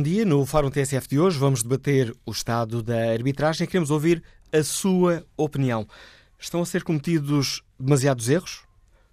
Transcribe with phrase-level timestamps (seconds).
[0.00, 0.24] Bom dia.
[0.24, 3.66] No Fórum TSF de hoje vamos debater o estado da arbitragem.
[3.66, 5.86] Queremos ouvir a sua opinião.
[6.38, 8.62] Estão a ser cometidos demasiados erros?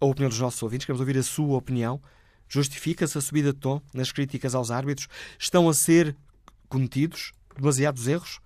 [0.00, 2.00] a opinião dos nossos ouvintes, queremos ouvir a sua opinião.
[2.48, 5.08] Justifica-se a subida de tom nas críticas aos árbitros?
[5.38, 6.16] Estão a ser
[6.68, 8.40] cometidos demasiados erros?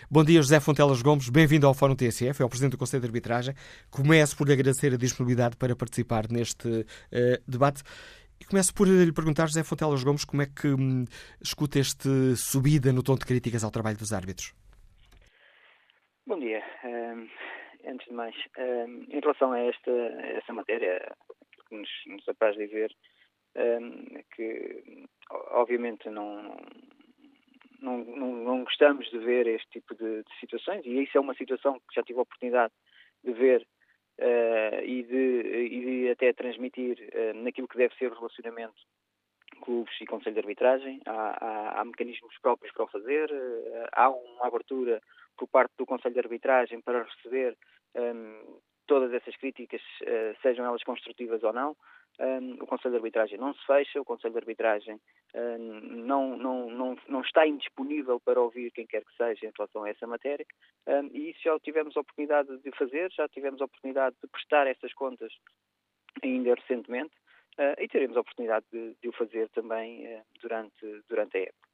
[0.10, 1.30] Bom dia, José Fontelas Gomes.
[1.30, 3.54] Bem-vindo ao Fórum TSF, é o Presidente do Conselho de Arbitragem.
[3.90, 6.86] Começo por lhe agradecer a disponibilidade para participar neste uh,
[7.48, 7.84] debate.
[8.40, 11.06] E começo por lhe perguntar, José Fontelas Gomes, como é que hum,
[11.42, 14.54] escuta este subida no tom de críticas ao trabalho dos árbitros?
[16.26, 16.64] Bom dia.
[16.84, 17.28] Um,
[17.90, 21.16] antes de mais, um, em relação a esta, a esta matéria,
[21.70, 22.92] que nos, nos apraz dizer
[23.56, 25.06] um, que,
[25.52, 26.58] obviamente, não,
[27.84, 31.36] não, não, não, gostamos de ver este tipo de, de, situações e isso é uma
[31.36, 32.74] situação que já tive a oportunidade
[33.24, 33.62] de ver
[34.20, 38.82] uh, e, de, e, de, até transmitir uh, naquilo que deve ser o relacionamento
[39.62, 41.00] clubes e conselho de arbitragem.
[41.06, 45.02] Há, há, há mecanismos próprios para o fazer, uh, há uma abertura
[45.38, 47.58] por parte do conselho de arbitragem para receber
[47.96, 49.82] um, todas essas críticas,
[50.42, 51.76] sejam elas construtivas ou não.
[52.20, 55.02] Um, o Conselho de Arbitragem não se fecha, o Conselho de Arbitragem
[55.34, 55.58] um,
[56.06, 59.90] não, não, não, não está indisponível para ouvir quem quer que seja em relação a
[59.90, 60.46] essa matéria,
[60.86, 64.68] um, e isso já tivemos a oportunidade de fazer, já tivemos a oportunidade de prestar
[64.68, 65.34] essas contas
[66.24, 67.16] ainda recentemente,
[67.58, 71.70] uh, e teremos a oportunidade de, de o fazer também uh, durante, durante a época.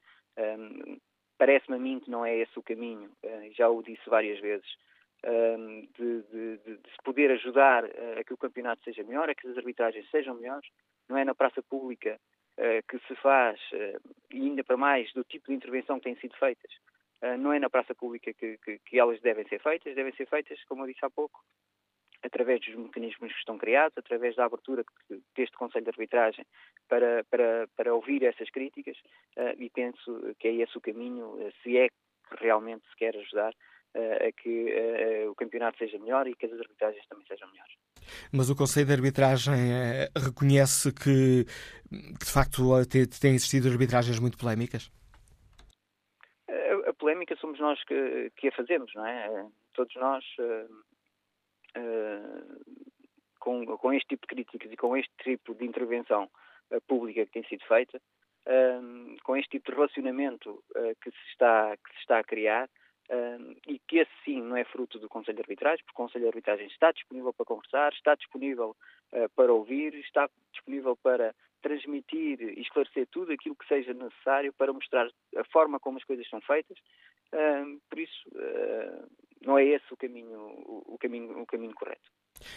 [1.37, 4.67] Parece-me a mim que não é esse o caminho, uh, já o disse várias vezes,
[5.97, 9.57] de, de, de, se poder ajudar a que o campeonato seja melhor, a que as
[9.57, 10.69] arbitragens sejam melhores.
[11.09, 12.19] Não é na praça pública
[12.57, 16.15] uh, que se faz, uh, e ainda para mais do tipo de intervenção que têm
[16.17, 16.71] sido feitas,
[17.37, 20.57] não é na praça pública que, que, que, elas devem ser feitas, devem ser feitas,
[20.63, 21.43] como eu disse há pouco,
[22.23, 24.85] através dos mecanismos que estão criados, através da abertura
[25.35, 26.45] deste Conselho de Arbitragem
[26.87, 28.95] para, para, para ouvir essas críticas,
[29.57, 31.95] e penso que é esse o caminho, se é que
[32.39, 33.53] realmente se quer ajudar
[33.95, 37.73] a que o campeonato seja melhor e que as arbitragens também sejam melhores.
[38.31, 41.45] Mas o Conselho de Arbitragem eh, reconhece que,
[42.19, 44.91] que de facto têm existido arbitragens muito polémicas?
[46.49, 49.47] A, a polémica somos nós que, que, a fazemos, não é?
[49.73, 52.85] Todos nós, uh, uh,
[53.39, 56.29] com, com este tipo de críticas e com este tipo de intervenção
[56.71, 58.01] uh, pública que tem sido feita,
[59.23, 60.63] com este tipo de relacionamento
[61.03, 62.67] que, se está, que se está a criar,
[63.09, 66.25] um, e que esse sim não é fruto do Conselho de Arbitragem, porque o Conselho
[66.25, 68.75] de Arbitragem está disponível para conversar, está disponível
[69.13, 74.71] uh, para ouvir, está disponível para transmitir e esclarecer tudo aquilo que seja necessário para
[74.71, 76.77] mostrar a forma como as coisas são feitas.
[77.33, 79.07] Um, por isso, uh,
[79.41, 82.11] não é esse o caminho, o, o, caminho, o caminho correto.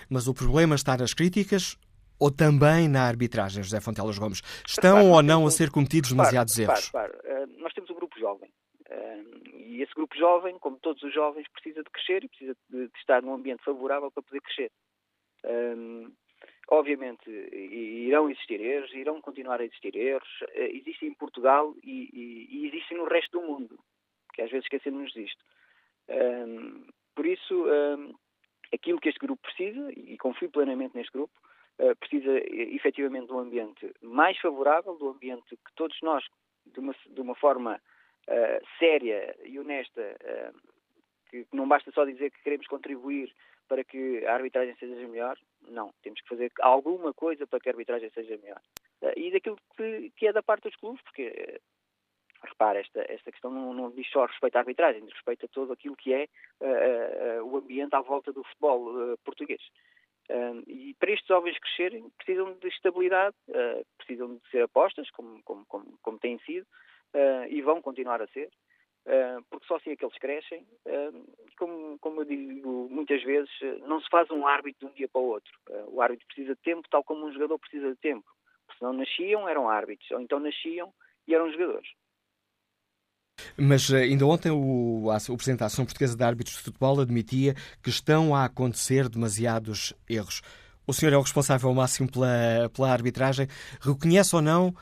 [0.09, 1.79] Mas o problema está nas críticas
[2.19, 4.43] ou também na arbitragem, José Fontelas Gomes?
[4.67, 6.87] Estão repare, ou não a ser cometidos demasiados repare, erros?
[6.87, 8.52] Repare, uh, nós temos um grupo jovem
[9.55, 13.23] e esse grupo jovem, como todos os jovens, precisa de crescer e precisa de, estar
[13.23, 14.71] num ambiente favorável para poder crescer.
[16.69, 20.29] Obviamente, irão existir erros, irão continuar a existir erros.
[20.43, 23.79] Uh, existem em Portugal e, e, e, existem no resto do mundo,
[24.33, 25.45] que às vezes esquecemos disto.
[27.15, 27.67] Por isso,
[28.73, 31.33] aquilo que este grupo precisa, e confio plenamente neste grupo,
[31.79, 32.33] uh, precisa
[32.75, 36.25] efetivamente de um ambiente mais favorável, de um ambiente que todos nós,
[36.67, 37.81] de uma, de uma forma
[38.29, 40.73] uh, séria e honesta, uh,
[41.31, 43.33] que não basta só dizer que queremos contribuir
[43.69, 45.39] para que a arbitragem seja melhor,
[45.69, 48.61] não, temos que fazer alguma coisa para que a arbitragem seja melhor.
[49.01, 51.61] Uh, e daquilo que, que, é da parte dos clubes, porque
[52.45, 55.73] repara, esta, esta questão não, não diz só respeito à arbitragem, diz respeito a todo
[55.73, 56.29] aquilo que é
[56.61, 59.63] uh, uh, o ambiente à volta do futebol uh, português.
[60.67, 63.37] e para estes jovens crescerem, precisam de estabilidade,
[63.99, 66.67] precisam de ser apostas, como, como, como, como têm sido,
[67.51, 68.49] e vão continuar a ser,
[69.51, 70.67] porque só assim é que eles crescem.
[71.59, 73.51] como, como eu digo muitas vezes,
[73.87, 75.53] não se faz um árbitro de um dia para o outro.
[75.89, 78.27] o árbitro precisa de tempo, tal como um jogador precisa de tempo.
[78.77, 80.93] Se não nasciam, eram árbitros, ou então nasciam
[81.27, 81.89] e eram jogadores.
[83.57, 87.91] Mas ainda ontem o, o Presidente da Ação Portuguesa de Árbitros de Futebol admitia que
[87.91, 90.43] estão a acontecer demasiados erros.
[90.87, 93.47] O senhor é o responsável máximo pela, pela arbitragem.
[93.81, 94.75] Reconhece ou não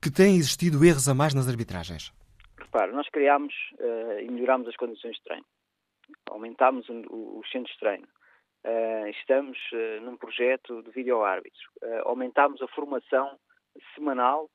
[0.00, 2.12] que têm existido erros a mais nas arbitragens?
[2.58, 5.46] Repare, nós criámos uh, e melhorámos as condições de treino.
[6.30, 8.08] Aumentámos os centros de treino.
[8.64, 11.70] Uh, estamos uh, num projeto de vídeo-árbitro.
[12.04, 13.38] aumentámos a formação
[13.94, 14.50] semanal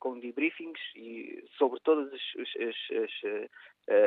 [0.00, 2.50] com debriefings e sobre todos os, os,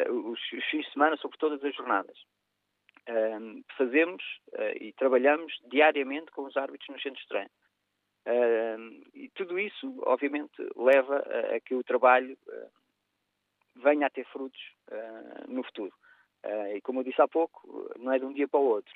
[0.10, 2.18] os, os, fins de semana, sobre todas as jornadas.
[3.78, 4.22] Fazemos
[4.82, 7.50] e trabalhamos diariamente com os árbitros nos centros de treino.
[9.14, 12.38] E tudo isso, obviamente, leva a, que o trabalho
[13.76, 14.62] venha a ter frutos
[15.48, 15.94] no futuro.
[16.76, 18.94] e como eu disse há pouco, não é de um dia para o outro.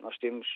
[0.00, 0.46] nós temos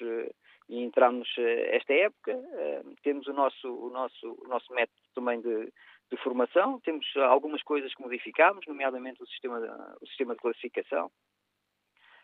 [0.69, 5.41] e entramos eh, esta época, eh, temos o nosso, o nosso, o nosso método também
[5.41, 5.73] de,
[6.11, 9.59] de formação, temos algumas coisas que modificámos, nomeadamente o sistema
[10.01, 11.11] o sistema de classificação.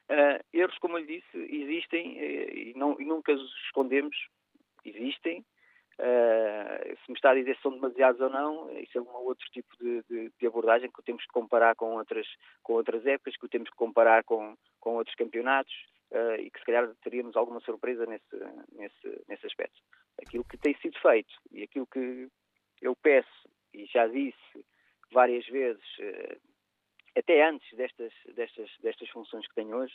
[0.08, 4.16] Uh, erros, como eu lhe disse, existem uh, e, não, e, nunca os escondemos,
[4.84, 5.44] existem.
[5.98, 9.46] Uh, se me está a dizer se são demasiados ou não, isso é um outro
[9.50, 12.26] tipo de, de, de, abordagem que temos que comparar com outras,
[12.62, 15.74] com outras épocas, que temos que comparar com, com outros campeonatos
[16.10, 18.36] uh, e que se calhar teríamos alguma surpresa nesse,
[18.72, 19.78] nesse, nesse aspecto.
[20.22, 22.28] Aquilo que tem sido feito e aquilo que
[22.80, 24.64] eu peço, e já disse
[25.12, 26.40] várias vezes, uh,
[27.14, 29.94] até antes destas, destas, destas funções que tenho hoje,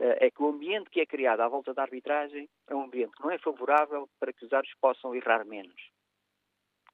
[0.00, 3.22] é que o ambiente que é criado à volta da arbitragem é um ambiente que
[3.22, 5.90] não é favorável para que os árbitros possam errar menos.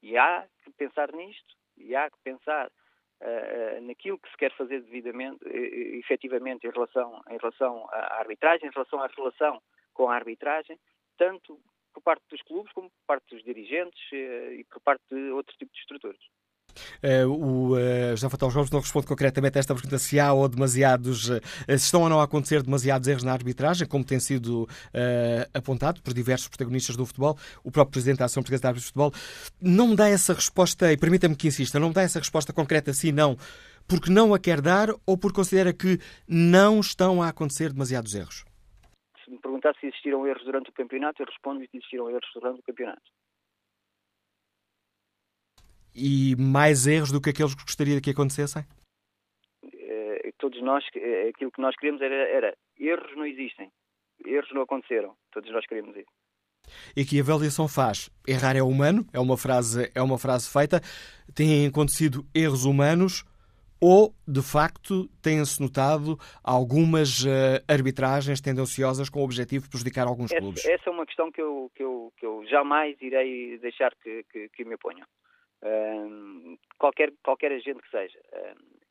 [0.02, 4.82] E há que pensar nisto, e há que pensar uh, naquilo que se quer fazer
[4.82, 9.62] devidamente, uh, efetivamente em relação, em relação à arbitragem, em relação à relação
[9.92, 10.78] com a arbitragem,
[11.18, 11.60] tanto
[11.92, 15.56] por parte dos clubes como por parte dos dirigentes uh, e por parte de outros
[15.56, 16.20] tipos de estruturas.
[17.02, 20.48] Uh, o uh, José Fatal Gomes não responde concretamente a esta pergunta se há ou
[20.48, 24.68] demasiados, uh, se estão ou não a acontecer demasiados erros na arbitragem, como tem sido
[25.54, 27.36] apontado por diversos protagonistas do futebol.
[27.64, 29.12] O próprio Presidente da Ação Portuguesa de Árbitros de Futebol
[29.60, 32.92] não me dá essa resposta, e permita-me que insista, não me dá essa resposta concreta
[32.92, 33.36] sim, não,
[33.88, 38.44] porque não a quer dar ou porque considera que não estão a acontecer demasiados erros?
[39.24, 42.60] Se me perguntar se existiram erros durante o campeonato, eu respondo que existiram erros durante
[42.60, 43.02] o campeonato
[45.94, 48.62] e mais erros do que aqueles que gostaria que acontecessem?
[49.64, 53.70] Uh, todos nós, uh, aquilo que nós queremos era, era, erros não existem,
[54.24, 56.10] erros não aconteceram, todos nós queremos isso.
[56.96, 58.10] E que avaliação faz?
[58.26, 60.80] Errar é humano, é uma frase, é uma frase feita.
[61.34, 63.24] Têm acontecido erros humanos
[63.80, 70.30] ou, de facto, têm-se notado algumas uh, arbitragens tendenciosas com o objetivo de prejudicar alguns
[70.30, 70.64] essa, clubes?
[70.66, 74.48] Essa é uma questão que eu, que eu, que eu jamais irei deixar que, que,
[74.50, 75.06] que me oponham
[76.78, 78.18] qualquer, qualquer agente que seja.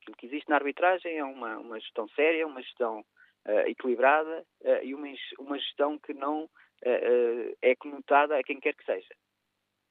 [0.02, 3.04] aquilo que existe na arbitragem é uma, uma gestão séria, uma gestão
[3.46, 5.08] uh, equilibrada uh, e uma,
[5.40, 9.14] uma gestão que não uh, é conotada a quem quer que seja.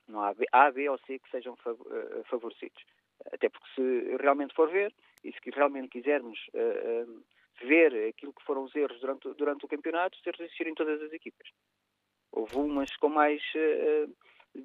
[0.06, 1.54] Não há A, B ou C que sejam
[2.25, 2.82] favorecidos.
[3.30, 6.38] Até porque se realmente for ver, e se realmente quisermos
[7.61, 11.02] ver aquilo que foram os erros durante, durante o campeonato, os erros existiram em todas
[11.02, 11.47] as equipas.
[12.32, 13.42] Houve umas com mais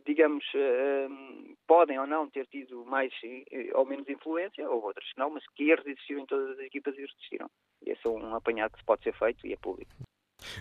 [0.06, 5.30] digamos, uh, podem ou não ter tido mais eh, ou menos influência, ou outras não,
[5.30, 7.50] mas que erros existiram em todas as equipas e existiram.
[7.86, 9.92] E esse é um apanhado que pode ser feito e é público.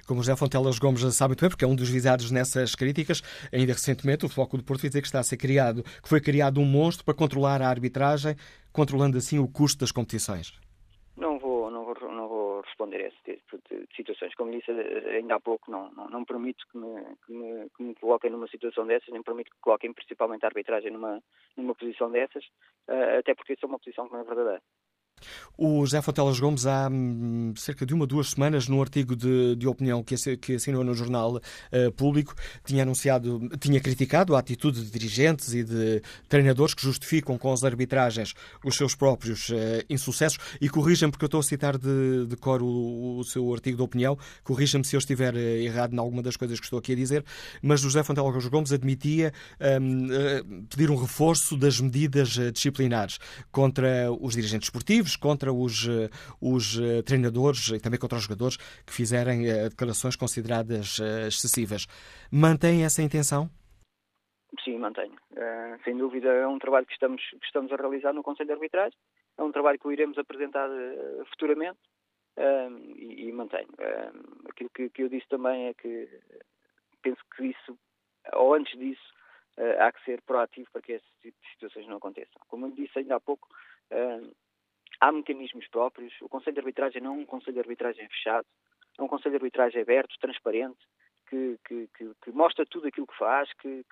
[0.06, 3.20] Como José Fontelas Gomes sabe muito bem, porque é um dos visados nessas críticas,
[3.52, 6.20] ainda recentemente o Futebol do Porto vai dizer que está a ser criado, que foi
[6.20, 8.36] criado um monstro para controlar a arbitragem,
[8.72, 10.52] controlando assim o custo das competições.
[11.16, 12.28] Não vou, não vou, não
[13.06, 14.34] esse tipo de situações.
[14.34, 17.94] Como disse ainda há pouco, não, não, não permito que me, que, me, que me,
[17.94, 21.22] coloquem numa situação dessas, nem permito que coloquem principalmente a arbitragem numa,
[21.56, 22.44] numa posição dessas,
[22.88, 24.62] uh, até porque isso é uma posição que não é verdadeira.
[25.56, 29.66] O José Fontelas Gomes, há hum, cerca de uma, duas semanas, num artigo de, de
[29.66, 34.90] opinião que, que assinou no jornal uh, público, tinha anunciado, tinha criticado a atitude de
[34.90, 39.54] dirigentes e de treinadores que justificam com as arbitragens os seus próprios uh,
[39.88, 40.38] insucessos.
[40.60, 43.82] E corrijam porque eu estou a citar de, de cor o, o seu artigo de
[43.82, 46.96] opinião, corrijam-me se eu estiver uh, errado em alguma das coisas que estou aqui a
[46.96, 47.24] dizer,
[47.62, 49.32] mas o José Fontelas Gomes admitia
[49.80, 53.18] um, pedir um reforço das medidas disciplinares
[53.50, 56.08] contra os dirigentes esportivos, contra os, eh,
[56.40, 61.86] os eh, treinadores e também contra os jogadores que fizerem eh, declarações consideradas excessivas.
[62.30, 63.50] Mantém essa intenção?
[64.62, 65.16] Sim, mantenho.
[65.32, 68.52] Uh, sem dúvida é um trabalho que estamos, que estamos a realizar no Conselho de
[68.52, 68.98] Arbitragem.
[69.38, 71.78] É um trabalho que o iremos apresentar uh, futuramente
[72.36, 73.68] uh, e, e, mantenho.
[74.48, 76.08] aquilo que, que, eu disse também é que
[77.02, 77.78] penso que isso,
[78.34, 79.12] ou antes disso,
[79.78, 82.40] há que ser proativo para que esse tipo situações não aconteçam.
[82.48, 83.48] Como eu disse ainda há pouco,
[85.02, 86.14] há mecanismos próprios.
[86.22, 88.46] O Conselho de Arbitragem não é um Conselho de Arbitragem fechado,
[88.96, 90.78] é um Conselho de Arbitragem aberto, transparente,
[91.28, 93.84] que, que, que, que mostra tudo aquilo que faz, que,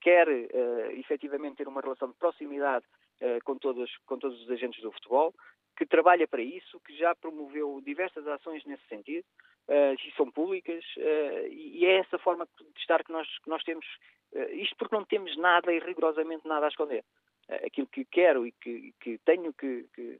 [0.00, 2.84] quer uh, efetivamente ter uma relação de proximidade
[3.20, 5.32] uh, com, todos, com todos os agentes do futebol,
[5.76, 9.24] que trabalha para isso, que já promoveu diversas ações nesse sentido,
[9.68, 13.62] uh, e são públicas, uh, e é essa forma de estar que nós, que nós
[13.62, 13.86] temos,
[14.32, 17.04] uh, isto porque não temos nada e rigorosamente nada a esconder
[17.48, 20.18] aquilo que quero e que, que tenho que, que,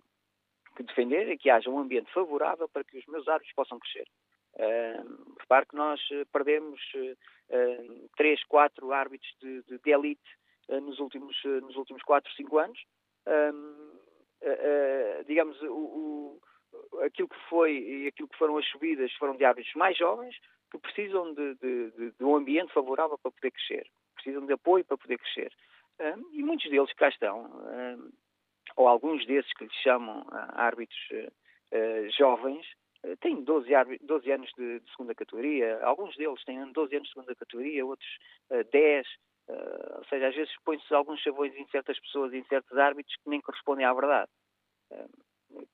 [0.77, 4.07] que, defender é que haja um ambiente favorável para que os meus árbitros possam crescer.
[4.55, 6.01] Uh, repare que nós
[6.31, 10.21] perdemos uh, três, quatro árbitros de, de, de elite
[10.69, 12.79] uh, nos últimos nos últimos quatro, cinco anos.
[15.27, 16.41] digamos o, o,
[17.03, 20.37] aquilo que foi e aquilo que foram as subidas foram de árbitros mais jovens
[20.71, 24.99] que precisam de, de, de um ambiente favorável para poder crescer, precisam de apoio para
[24.99, 25.51] poder crescer
[26.33, 27.51] e muitos deles cá estão,
[28.77, 31.33] ou alguns desses que lhes chamam ah, árbitros ah,
[31.73, 32.67] ah, jovens,
[33.21, 33.69] têm 12,
[34.03, 38.09] 12 anos de, de, segunda categoria, alguns deles têm 12 anos de segunda categoria, outros
[38.71, 39.07] 10,
[39.49, 43.41] ou seja, às vezes põe-se alguns chavões em certas pessoas, em certos árbitros que nem
[43.41, 44.31] correspondem à verdade.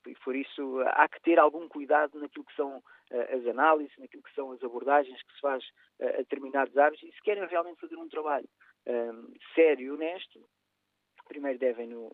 [0.07, 4.35] E por isso há que ter algum cuidado naquilo que são as análises, naquilo que
[4.35, 5.63] são as abordagens que se faz
[6.01, 8.49] a determinados árbitros e se querem realmente fazer um trabalho
[9.55, 10.41] sério e honesto,
[11.29, 12.13] primeiro devem uh,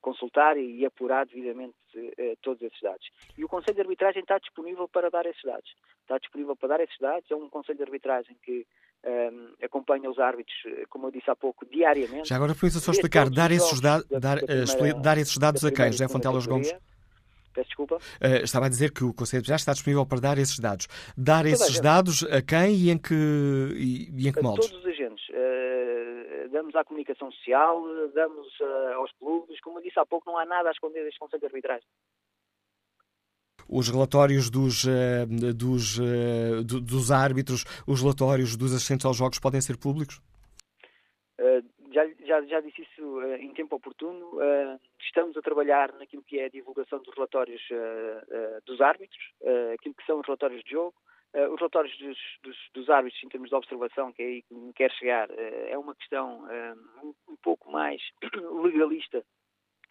[0.00, 3.06] consultar e apurar devidamente uh, todos esses dados.
[3.36, 5.68] E o Conselho de Arbitragem está disponível para dar esses dados.
[6.02, 7.28] Está disponível para dar esses dados.
[7.30, 8.64] É um Conselho de Arbitragem que
[9.04, 10.56] um, acompanha os árbitros,
[10.88, 12.28] como eu disse há pouco, diariamente.
[12.28, 15.72] Já agora, permita só explicar, dar esses, da, dar, da primeira, dar esses dados a
[15.72, 16.72] quem, José Fontelas Gomes?
[17.52, 17.96] Peço desculpa.
[17.96, 20.88] Uh, estava a dizer que o Conselho de Arbitragem está disponível para dar esses dados.
[21.16, 24.68] Dar Toda esses dados a quem e em que, e, e em que moldes?
[24.68, 25.28] Todos os agentes.
[25.28, 27.82] Uh, damos à comunicação social,
[28.14, 29.60] damos uh, aos clubes.
[29.60, 31.86] Como eu disse há pouco, não há nada a esconder deste Conselho de Arbitragem.
[33.68, 34.84] Os relatórios dos,
[35.56, 35.98] dos,
[36.66, 40.20] dos árbitros, os relatórios dos assistentes aos jogos podem ser públicos?
[42.32, 44.26] Já, já, disse isso uh, em tempo oportuno.
[44.36, 49.22] Uh, estamos a trabalhar naquilo que é a divulgação dos relatórios uh, dos árbitros,
[49.74, 50.94] aquilo que são os relatórios de jogo.
[51.34, 54.72] os relatórios dos, dos, dos, árbitros em termos de observação, que é aí que me
[54.72, 56.46] quer chegar, é uma questão
[57.28, 58.00] um pouco mais
[58.62, 59.24] legalista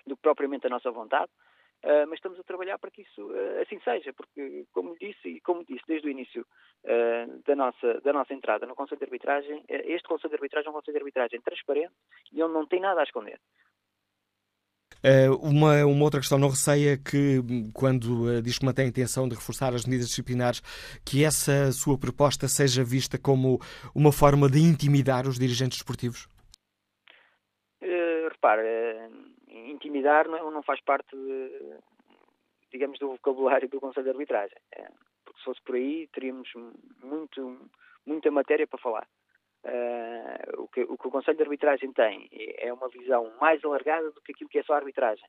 [0.05, 1.31] do que propriamente a nossa vontade.
[1.83, 5.41] Uh, mas estamos a trabalhar para que isso uh, assim seja, porque, como disse e
[5.41, 6.45] como disse desde o início
[6.83, 10.69] uh, da, nossa, da nossa entrada no Conselho de Arbitragem, este Conselho de Arbitragem é
[10.69, 11.93] um Conselho de Arbitragem transparente
[12.31, 13.39] e onde não tem nada a esconder.
[15.41, 17.39] Uma, uma, outra questão, não receia que,
[17.73, 20.61] quando diz que mantém a intenção de reforçar as medidas disciplinares,
[21.03, 23.57] que essa sua proposta seja vista como
[23.95, 26.27] uma forma de intimidar os dirigentes esportivos?
[27.81, 29.09] Uh, repare,
[29.69, 31.77] intimidar não, não faz parte, de,
[32.71, 34.57] digamos, do vocabulário do Conselho de Arbitragem.
[34.73, 34.87] É,
[35.25, 36.49] porque se fosse por aí, teríamos
[37.03, 37.69] muito,
[38.05, 39.07] muita matéria para falar.
[39.63, 42.27] Uh, o, que, o, que, o Conselho de Arbitragem tem
[42.57, 45.25] é uma visão mais alargada do que aquilo que é só a arbitragem.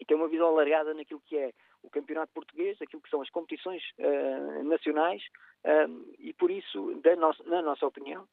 [0.00, 3.30] E tem uma visão alargada naquilo que é o campeonato português, aquilo que são as
[3.30, 5.22] competições uh, nacionais,
[5.64, 8.28] uh, e por isso, nossa, na nossa opinião,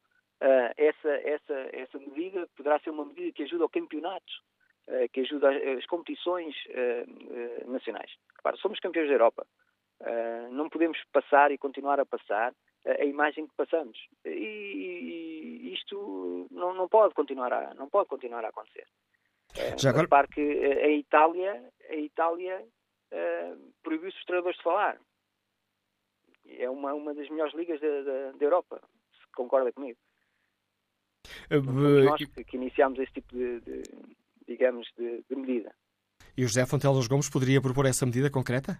[0.76, 4.32] essa, essa, essa medida poderá ser uma medida que ajuda ao campeonato
[5.12, 8.10] que ajuda as competições eh, eh, nacionais.
[8.36, 9.46] Claro, somos campeões da Europa.
[10.52, 13.98] não podemos passar e continuar a passar a imagem que passamos.
[14.24, 18.86] E isto não, não pode continuar a não pode continuar a acontecer.
[19.76, 20.04] Já agora...
[20.04, 22.64] Repare que a Itália, a Itália
[23.82, 25.00] proibiu-se os treinadores de falar.
[26.48, 28.80] É uma, uma das melhores ligas da, da, da Europa,
[29.18, 29.98] se concorda comigo.
[32.04, 33.82] Nós que, que iniciámos esse tipo de, de
[34.46, 35.74] digamos, de, de medida.
[36.36, 38.78] E o José Fontelas Gomes poderia propor essa medida concreta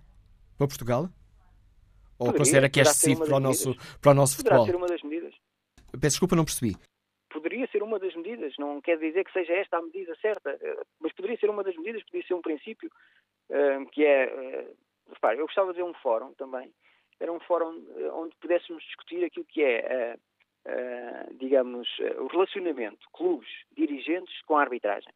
[0.57, 1.09] para Portugal?
[2.19, 4.67] Ou Poderia, considera que é poderá excessivo para o nosso, para o nosso Poderá futebol?
[4.67, 5.35] ser uma das medidas.
[5.93, 6.77] Peço desculpa, não percebi.
[7.31, 8.55] Poderia ser uma das medidas.
[8.59, 11.77] Não quer dizer que seja esta a medida certa, eh, mas poderia ser uma das
[11.77, 12.91] medidas, poderia ser um princípio
[13.51, 14.25] eh, que é.
[14.25, 14.71] eh,
[15.13, 16.73] repare, eu gostava de ver um fórum também.
[17.21, 17.83] Era um fórum
[18.13, 20.19] onde pudéssemos discutir aquilo que é,
[21.39, 25.11] digamos, o relacionamento clubes, dirigentes com a arbitragem.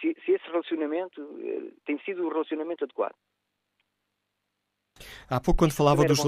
[0.00, 3.14] Se, se esse relacionamento eh, tem sido o relacionamento adequado.
[5.28, 6.18] Há pouco, quando falava dos.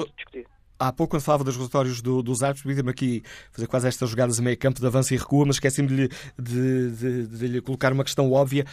[0.79, 3.23] Há pouco, quando falava dos relatórios do, dos árbitros, pedi-me aqui
[3.53, 6.09] fazer quase estas jogadas a meio campo de avanço e recua, mas esqueci-me de,
[6.39, 8.65] de, de- de lhe colocar uma questão óbvia.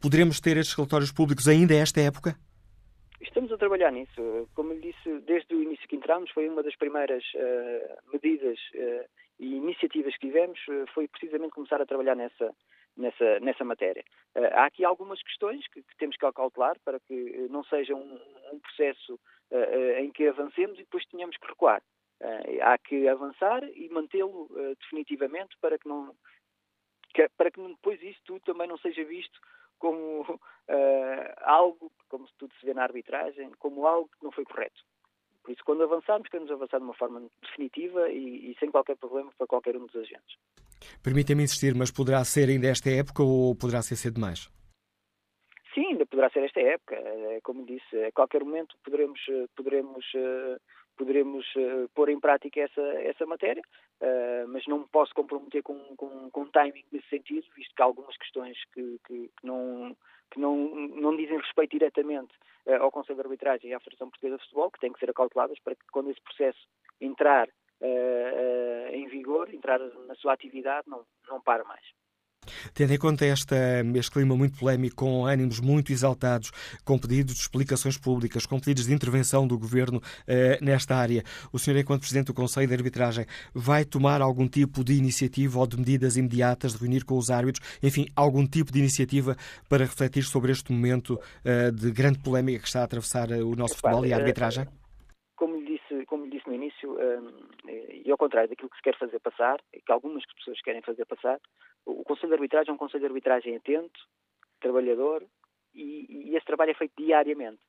[0.00, 2.36] Poderemos ter estes relatórios públicos ainda esta época?
[3.20, 4.46] Estamos a trabalhar nisso.
[4.54, 9.06] Como lhe disse, desde o início que entramos, foi uma das primeiras eh, medidas eh,
[9.40, 12.52] e iniciativas que tivemos, eh, foi precisamente começar a trabalhar nessa,
[12.96, 14.04] nessa, nessa matéria.
[14.34, 17.94] Eh, há aqui algumas questões que, que temos que cautelar para que eh, não seja
[17.94, 18.20] um,
[18.52, 19.18] um processo
[19.50, 21.82] eh, em que avancemos e depois tenhamos que recuar.
[22.20, 24.48] Eh, há que avançar e mantê-lo
[24.80, 26.14] definitivamente para que não
[27.12, 29.38] que- para que depois isso tudo também não seja visto
[29.78, 30.24] como
[31.42, 34.82] algo, como tudo se vê na arbitragem, como algo que não foi correto.
[35.42, 39.30] Por isso, quando avançarmos, queremos avançar de uma forma definitiva e, e sem qualquer problema
[39.36, 40.38] para qualquer um dos agentes.
[41.02, 44.48] Permita-me insistir, mas poderá ser ainda esta época ou poderá ser cedo demais?
[45.74, 46.94] Sim, ainda poderá ser esta época.
[46.94, 50.56] Eh, Como disse, a qualquer momento poderemos, eh, poderemos, eh,
[50.96, 53.62] poderemos eh, pôr em prática essa, essa matéria,
[54.48, 58.16] mas não me posso comprometer com, com, com timing nesse sentido, visto que há algumas
[58.16, 59.96] questões que, que, que não,
[60.30, 62.32] que não, não dizem respeito diretamente
[62.80, 65.58] ao Conselho de Arbitragem e à Federação Portuguesa de Futebol, que têm que ser acauteladas
[65.60, 66.60] para que quando esse processo
[67.00, 67.48] entrar
[67.80, 71.84] eh, em vigor, entrar na sua atividade, não, não pare mais.
[72.72, 73.56] Tendo em conta esta,
[73.94, 76.50] este clima muito polémico, com ânimos muito exaltados,
[76.84, 81.58] com pedidos de explicações públicas, com pedidos de intervenção do Governo eh, nesta área, o
[81.58, 85.78] senhor, enquanto Presidente do Conselho de Arbitragem, vai tomar algum tipo de iniciativa ou de
[85.78, 89.36] medidas imediatas de reunir com os árbitros, enfim, algum tipo de iniciativa
[89.68, 93.54] para refletir sobre este momento eh, de grande polémica que está a atravessar eh, o
[93.54, 94.66] nosso futebol e a arbitragem?
[95.36, 96.30] como lhe disse, como lhe
[96.86, 101.04] hum, e ao contrário daquilo que se quer fazer passar, que algumas pessoas querem fazer
[101.06, 101.40] passar,
[101.86, 104.00] o Conselho de Arbitragem é um Conselho de Arbitragem atento,
[104.60, 105.24] trabalhador,
[105.74, 107.60] e, esse trabalho é feito diariamente.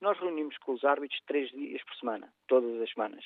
[0.00, 3.24] Nós reunimos com os árbitros três dias por semana, todas as semanas.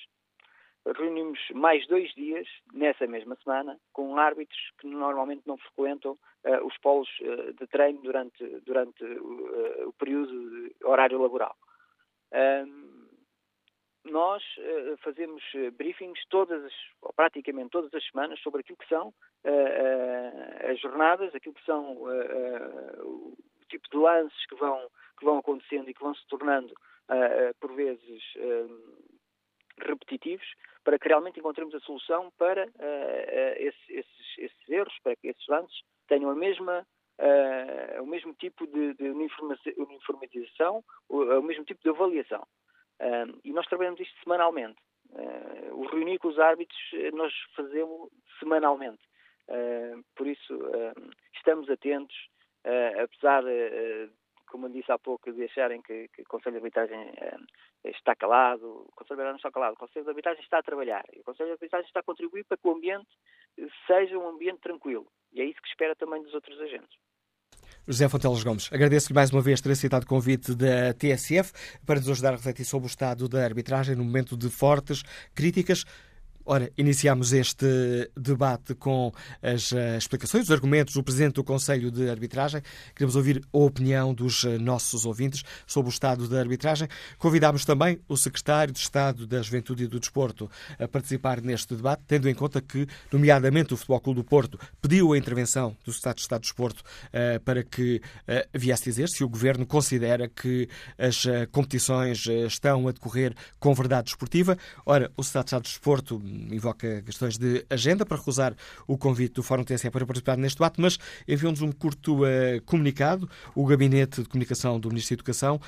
[0.86, 6.76] Reunimos mais dois dias nessa mesma semana com árbitros que normalmente não frequentam eh, os
[6.78, 11.56] polos eh, de treino durante, durante eh, o período horário laboral.
[12.34, 12.93] Hum,
[14.04, 18.88] nós eh, fazemos eh, briefings todas as, ou praticamente todas as semanas sobre aquilo que
[18.88, 19.12] são
[19.44, 23.36] eh, as jornadas, aquilo que são o
[23.68, 24.88] tipo de lances que vão,
[25.18, 26.72] que vão acontecendo e que vão se tornando
[27.60, 28.22] por vezes
[29.80, 30.46] repetitivos,
[30.84, 32.66] para que realmente encontremos a solução para
[33.56, 36.86] esses, esses- esses erros, para que esses lances tenham a mesma
[37.18, 39.08] eh, o mesmo tipo de, de
[39.78, 42.44] uniformização, o, o mesmo tipo de avaliação.
[43.44, 44.78] E nós trabalhamos isto semanalmente.
[45.10, 49.02] Uh, o reunir com os árbitros eh, nós fazemos semanalmente.
[49.48, 52.16] Uh, por isso, um, estamos atentos,
[52.64, 54.10] uh, apesar, uh,
[54.48, 57.12] como eu disse há pouco, de acharem que, que o Conselho de Arbitragem
[57.84, 58.86] está calado.
[58.88, 59.74] O Conselho de Arbitragem não está calado.
[59.74, 61.04] O Conselho de Arbitragem está a trabalhar.
[61.16, 63.10] O Conselho de Arbitragem está a contribuir para que o ambiente
[63.86, 65.06] seja um ambiente tranquilo.
[65.32, 66.96] E é isso que espera também dos outros agentes.
[67.86, 71.52] José Fonteles Gomes, agradeço-lhe mais uma vez ter aceitado o convite da TSF
[71.84, 75.02] para nos ajudar a refletir sobre o estado da arbitragem no momento de fortes
[75.34, 75.84] críticas.
[76.46, 77.66] Ora, iniciamos este
[78.14, 79.10] debate com
[79.42, 82.60] as uh, explicações, os argumentos do Presidente do Conselho de Arbitragem.
[82.94, 86.86] Queremos ouvir a opinião dos uh, nossos ouvintes sobre o estado da arbitragem.
[87.16, 92.02] Convidámos também o Secretário de Estado da Juventude e do Desporto a participar neste debate,
[92.06, 96.16] tendo em conta que, nomeadamente, o Futebol Clube do Porto pediu a intervenção do Secretário
[96.16, 98.02] de Estado do Desporto uh, para que
[98.54, 104.58] viesse dizer se o Governo considera que as competições estão a decorrer com verdade desportiva.
[104.84, 108.54] Ora, o Secretário de Estado do Desporto invoca questões de agenda para recusar
[108.86, 113.28] o convite do Fórum TSE para participar neste debate, mas enviou-nos um curto uh, comunicado.
[113.54, 115.60] O Gabinete de Comunicação do Ministro da Educação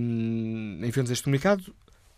[0.00, 1.74] um, enviou-nos este comunicado.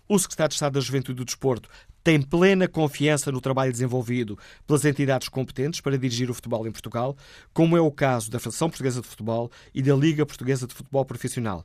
[0.08, 1.68] O Secretário de Estado da Juventude e do Desporto
[2.04, 7.16] tem plena confiança no trabalho desenvolvido pelas entidades competentes para dirigir o futebol em Portugal,
[7.52, 11.04] como é o caso da Federação Portuguesa de Futebol e da Liga Portuguesa de Futebol
[11.04, 11.64] Profissional.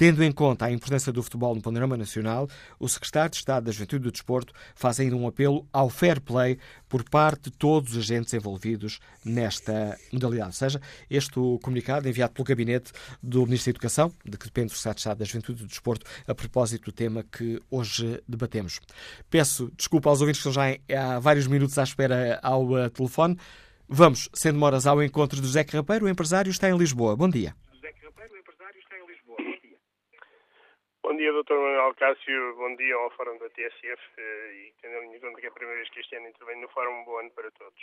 [0.00, 3.70] Tendo em conta a importância do futebol no panorama nacional, o secretário de Estado da
[3.70, 6.58] Juventude e do Desporto faz ainda um apelo ao fair play
[6.88, 10.48] por parte de todos os agentes envolvidos nesta modalidade.
[10.48, 14.74] Ou seja, este comunicado enviado pelo gabinete do Ministro da Educação, de que depende o
[14.74, 18.80] secretário de Estado da Juventude e do Desporto, a propósito do tema que hoje debatemos.
[19.28, 23.36] Peço desculpa aos ouvintes que estão já há vários minutos à espera ao uh, telefone.
[23.86, 27.14] Vamos, sem demoras, ao encontro do José Carrapeiro, o empresário está em Lisboa.
[27.14, 27.54] Bom dia.
[31.02, 31.54] Bom dia, Dr.
[31.54, 32.54] Manuel Cássio.
[32.56, 35.80] Bom dia ao Fórum da TSF eh, e tendo em conta que é a primeira
[35.80, 37.80] vez que este ano intervenho no Fórum, um bom ano para todos.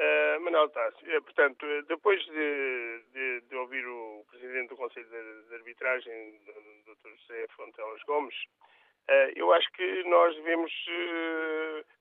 [0.00, 5.48] Uh, Manuel Cássio, uh, portanto, depois de, de, de, ouvir o Presidente do Conselho de,
[5.48, 6.40] de Arbitragem,
[6.86, 7.10] Dr.
[7.10, 10.72] José Fontelas Gomes, uh, eu acho que nós devemos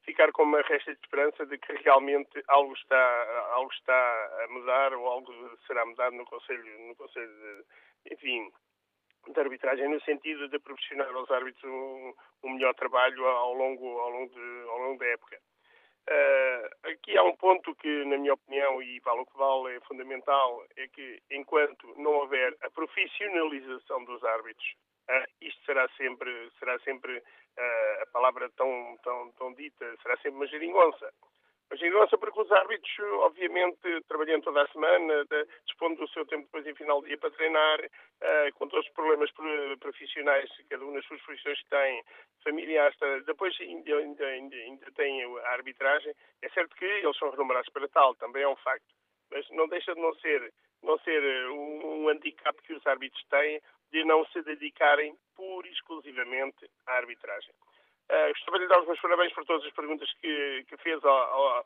[0.04, 4.94] ficar com uma resta de esperança de que realmente algo está, algo está a mudar
[4.94, 8.50] ou algo será mudado no Conselho, no Conselho de, enfim,
[9.28, 14.10] de arbitragem no sentido de proporcionar aos árbitros um, um melhor trabalho ao longo, ao
[14.10, 15.40] longo, de, ao longo da época.
[16.10, 19.80] Uh, aqui há um ponto que, na minha opinião, e vale o que vale, é
[19.82, 24.68] fundamental, é que enquanto não houver a profissionalização dos árbitros,
[25.08, 30.38] uh, isto será sempre, será sempre uh, a palavra tão, tão, tão dita, será sempre
[30.38, 31.14] uma geringonça.
[31.70, 35.26] Mas em nossa, porque os árbitros, obviamente, trabalhando toda a semana,
[35.68, 38.94] dispondo do seu tempo depois em final de dia para treinar, uh, com todos os
[38.94, 39.30] problemas
[39.80, 42.04] profissionais, cada um nas suas profissões que tem,
[42.44, 46.14] familiares, depois ainda, ainda, ainda, ainda tem a arbitragem.
[46.42, 48.96] É certo que eles são remunerados para tal, também é um facto,
[49.30, 50.52] mas não deixa de não ser,
[50.82, 55.72] não ser um, um handicap que os árbitros têm de não se dedicarem pura e
[55.72, 57.54] exclusivamente à arbitragem.
[58.10, 61.14] Uh, gostava de dar os meus parabéns por todas as perguntas que, que fez ao,
[61.14, 61.66] ao,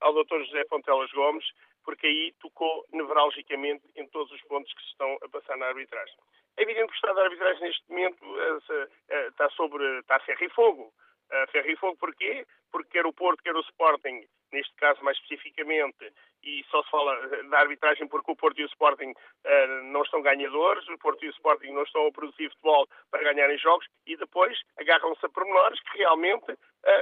[0.00, 0.44] ao, Dr.
[0.44, 1.44] José Fontelas Gomes,
[1.84, 6.14] porque aí tocou nevralgicamente em todos os pontos que se estão a passar na arbitragem.
[6.58, 10.44] É evidente que o Estado da arbitragem neste momento uh, está sobre está a ferro
[10.44, 10.92] e fogo.
[11.32, 12.46] Uh, ferro e fogo porquê?
[12.70, 17.16] Porque quer o Porto, quer o Sporting, neste caso mais especificamente, e só se fala
[17.50, 21.28] da arbitragem porque o Porto e o Sporting uh, não estão ganhadores, o Porto e
[21.28, 25.80] o Sporting não estão a produzir futebol para ganharem jogos e depois agarram-se a pormenores
[25.80, 26.56] que realmente uh,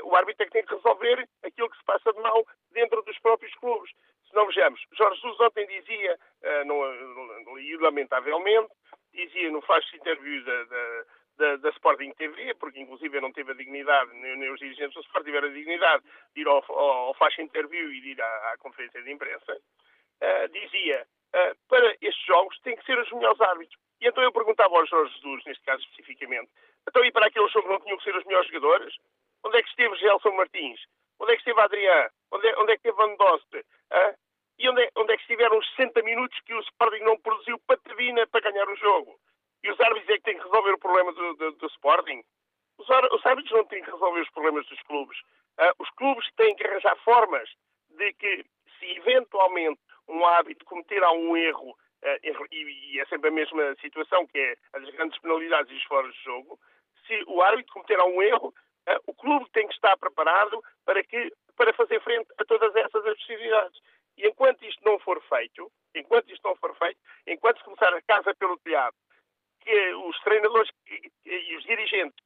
[0.04, 3.18] o árbitro é que tem que resolver aquilo que se passa de mal dentro dos
[3.20, 3.90] próprios clubes.
[4.28, 8.68] Se não vejamos, Jorge Jesus ontem dizia, uh, no, e lamentavelmente,
[9.12, 11.04] dizia no flash interview da, da
[11.38, 15.00] da, da, Sporting TV, porque inclusive não teve a dignidade, nem, nem os dirigentes do
[15.00, 18.52] Sporting tiveram a dignidade de ir ao, ao, ao faixa interview e de ir à,
[18.52, 23.40] à conferência de imprensa, uh, dizia, uh, para estes jogos tem que ser os melhores
[23.40, 23.78] árbitros.
[24.00, 26.50] E então eu perguntava ao Jorge Jesus, neste caso especificamente,
[26.88, 28.94] então e para aquele jogo não tinham que ser os melhores jogadores?
[29.44, 30.80] Onde é que esteve Gelson Martins?
[31.20, 32.08] Onde é que esteve Adrián?
[32.32, 33.54] Onde é, onde é que esteve Van Dost?
[33.54, 34.16] Uh,
[34.58, 37.58] e onde é, onde é que estiveram os 60 minutos que o Sporting não produziu
[37.60, 39.18] patavina para ganhar o jogo?
[39.62, 42.22] E os árbitros é que têm que resolver o problema do, do, do Sporting?
[42.78, 45.18] Os, os, árbitros não têm que resolver os problemas dos clubes.
[45.58, 47.48] Uh, os clubes têm que arranjar formas
[47.90, 48.44] de que,
[48.78, 54.26] se eventualmente um árbitro cometer um erro, uh, e, e, é sempre a mesma situação,
[54.28, 56.58] que é as grandes penalidades e os fora de jogo,
[57.06, 58.48] se o árbitro cometer um erro,
[58.88, 63.04] uh, o clube tem que estar preparado para, que, para fazer frente a todas essas
[63.04, 63.80] adversidades.
[64.16, 68.02] E enquanto isto não for feito, enquanto isto não for feito, enquanto se começar a
[68.02, 68.94] casa pelo telhado,
[69.68, 70.70] que os treinadores
[71.26, 72.16] e os dirigentes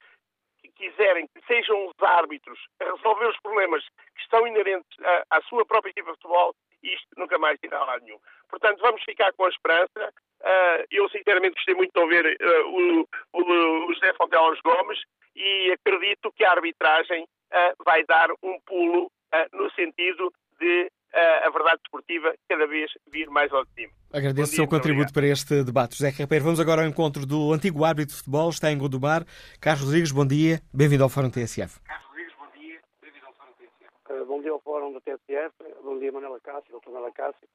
[0.61, 5.43] que quiserem que sejam os árbitros a resolver os problemas que estão inerentes à, à
[5.43, 8.19] sua própria equipa de futebol, isto nunca mais irá a lado nenhum.
[8.49, 10.15] Portanto, vamos ficar com a esperança.
[10.41, 15.01] Uh, eu, sinceramente, gostei muito de ouvir uh, o, o, o José Fontelas Gomes
[15.35, 19.11] e acredito que a arbitragem uh, vai dar um pulo
[19.55, 23.93] no sentido de a verdade desportiva cada vez vir mais ao de cima.
[24.13, 25.15] Agradeço o seu contributo obrigado.
[25.15, 25.97] para este debate.
[25.97, 29.25] José Carreiro, vamos agora ao encontro do antigo árbitro de futebol, está em Gondomar.
[29.61, 31.81] Carlos Rodrigues, bom dia, bem-vindo ao Fórum TSF.
[31.81, 34.23] Carlos Rodrigues, bom dia, bem-vindo ao Fórum TSF.
[34.23, 37.49] Uh, bom dia ao Fórum da TSF, bom dia Manela Cássio, doutor Manela Cássio.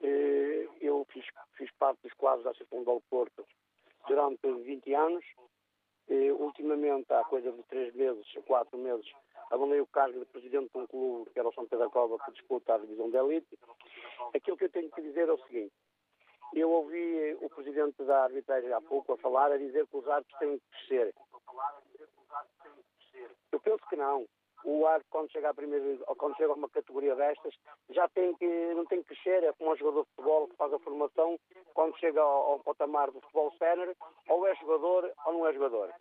[0.00, 1.24] Uh, eu fiz,
[1.56, 3.44] fiz, parte dos quadros da Associação do Porto
[4.08, 5.24] durante 20 anos.
[6.08, 9.06] Uh, ultimamente, há coisa de 3 meses, 4 meses,
[9.50, 12.18] abandonei o cargo de presidente de um clube que era o São Pedro da Cova
[12.24, 13.58] que disputa a divisão de elite.
[14.34, 15.72] Aquilo que eu tenho que dizer é o seguinte.
[16.54, 20.38] Eu ouvi o presidente da arbitragem há pouco a falar, a dizer que os árbitros
[20.38, 21.14] têm que crescer.
[23.50, 24.26] Eu penso que não.
[24.64, 27.54] O árbitro, quando chega a primeira, quando chega a uma categoria destas,
[27.90, 30.72] já tem que, não tem que crescer, é como um jogador de futebol que faz
[30.72, 31.38] a formação,
[31.74, 33.94] quando chega ao, ao patamar do futebol sénior,
[34.28, 35.92] ou é jogador ou não é jogador.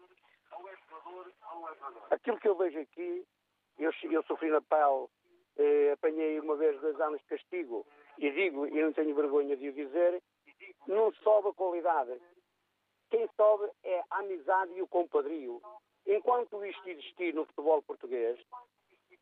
[2.11, 3.25] Aquilo que eu vejo aqui
[3.79, 5.07] eu, eu sofri na pele,
[5.57, 7.85] eh, apanhei uma vez dois anos de castigo
[8.17, 10.21] e digo, e não tenho vergonha de o dizer,
[10.87, 12.19] não sobe a qualidade.
[13.09, 15.61] quem sobe é a amizade e o compadrio.
[16.05, 18.39] Enquanto isto existir no futebol português,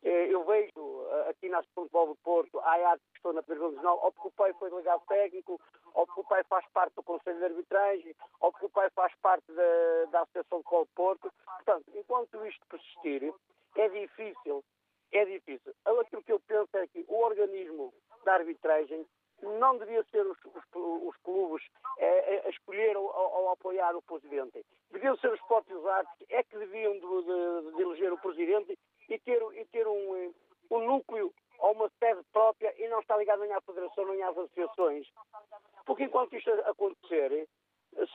[0.03, 3.99] eu vejo eh, aqui na Futebol do Porto, há árbitros que estão na primeira divisão,
[4.01, 5.61] ou porque o pai foi delegado técnico,
[5.93, 9.13] ou porque o pai faz parte do Conselho de Arbitragem, ou porque o pai faz
[9.21, 11.33] parte da, da Associação de Futebol do Porto.
[11.45, 13.33] Portanto, enquanto isto persistir,
[13.75, 14.63] é difícil,
[15.11, 15.73] é difícil.
[15.85, 17.93] Aquilo que eu penso é que o organismo
[18.25, 19.05] da arbitragem
[19.41, 21.63] não devia ser os, os, os clubes
[21.97, 24.63] é, é, escolher ou, ou, apoiar o presidente.
[24.91, 28.77] Deviam ser os próprios árbitros, é que deviam de, de, de eleger o presidente
[29.09, 30.33] e ter, e ter um,
[30.71, 34.37] um núcleo ou uma sede própria e não estar ligado nem à federação nem às
[34.37, 35.07] associações.
[35.85, 37.47] Porque enquanto isto acontecer,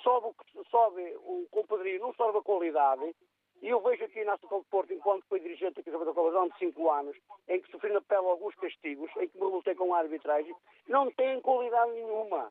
[0.03, 0.35] sobe,
[0.71, 3.15] sobe o compadrio, não sobe a qualidade,
[3.63, 6.59] e eu vejo aqui na Associação de Porto, enquanto fui dirigente aqui da Colisão de
[6.59, 7.17] 5 anos,
[7.49, 10.55] em que sofri na pele alguns castigos, em que me revoltei com a arbitragem,
[10.89, 12.51] não têm qualidade nenhuma.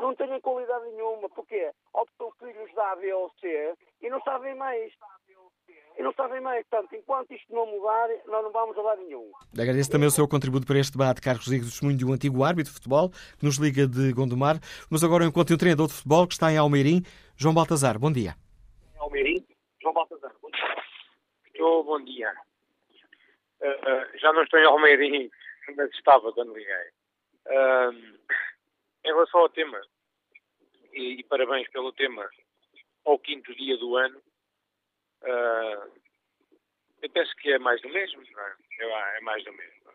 [0.00, 4.54] Não têm qualidade nenhuma, porque optam filhos da A, B ou C e não sabem
[4.54, 4.92] mais.
[5.98, 6.66] E não sabem mais.
[6.66, 9.30] Portanto, enquanto isto não mudar, nós não vamos a lado nenhum.
[9.52, 12.72] Agradeço também o seu contributo para este debate, Carlos Rodrigues, testemunho de um antigo árbitro
[12.72, 14.56] de futebol que nos liga de Gondomar.
[14.90, 17.02] Mas agora eu encontro um treinador de futebol que está em Almeirim,
[17.36, 17.98] João Baltazar.
[17.98, 18.34] Bom dia.
[18.98, 19.44] Almeirim,
[19.80, 20.32] João Baltazar.
[20.40, 20.76] Bom dia.
[21.46, 22.32] Estou, bom dia.
[23.60, 25.30] Uh, uh, já não estou em Almeirim,
[25.76, 26.88] mas estava quando liguei.
[27.46, 27.92] Uh,
[29.04, 29.80] em relação ao tema,
[30.92, 32.28] e, e, parabéns pelo tema,
[33.04, 34.20] ao quinto dia do ano,
[35.22, 35.90] Uh,
[37.00, 39.18] eu penso que é mais do mesmo, não é?
[39.18, 39.90] É mais do mesmo.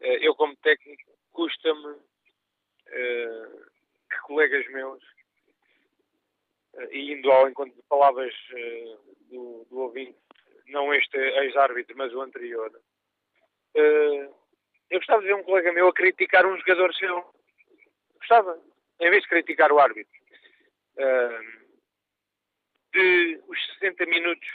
[0.00, 3.66] Uh, eu, como técnico, custa-me uh,
[4.10, 5.02] que colegas meus,
[6.90, 8.34] e indo ao encontro de palavras
[9.30, 10.18] do, do ouvinte,
[10.66, 12.70] não este ex-árbitro, mas o anterior,
[13.74, 17.24] eu gostava de ver um colega meu a criticar um jogador seu.
[18.18, 18.60] Gostava,
[19.00, 20.12] em vez de criticar o árbitro.
[20.96, 21.65] Uh,
[22.96, 24.48] de os 60 minutos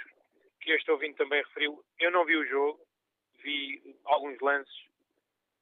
[0.62, 2.84] que este ouvinte também referiu, eu não vi o jogo,
[3.44, 4.90] vi alguns lances,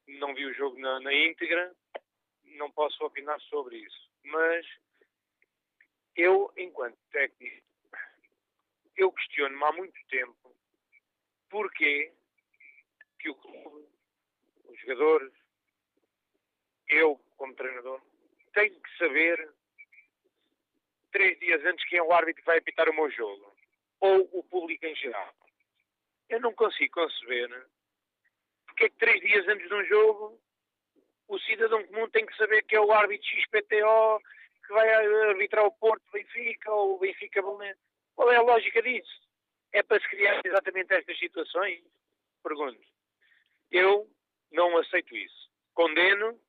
[0.08, 1.76] não vi o jogo na, na íntegra,
[2.58, 4.10] não posso opinar sobre isso.
[4.24, 4.66] Mas
[6.16, 7.68] eu, enquanto técnico,
[8.96, 10.56] eu questiono-me há muito tempo
[11.50, 12.14] porquê
[13.20, 13.88] que o clube,
[14.66, 15.34] os jogadores,
[16.88, 18.02] eu como treinador,
[18.54, 19.54] tenho que saber
[21.12, 23.56] três dias antes quem é o árbitro que vai apitar o meu jogo.
[24.00, 25.34] Ou o público em geral.
[26.30, 27.50] Eu não consigo conceber
[28.66, 30.40] porque é que três dias antes de um jogo
[31.28, 34.20] o cidadão comum tem que saber que é o árbitro XPTO
[34.66, 34.90] que vai
[35.30, 37.84] arbitrar o Porto Benfica ou o Benfica Belenenses.
[38.16, 39.22] Qual é a lógica disso?
[39.74, 41.84] É para se criar exatamente estas situações?
[42.44, 42.82] Pergunto.
[43.72, 44.08] Eu
[44.52, 45.50] não aceito isso.
[45.74, 46.40] Condeno.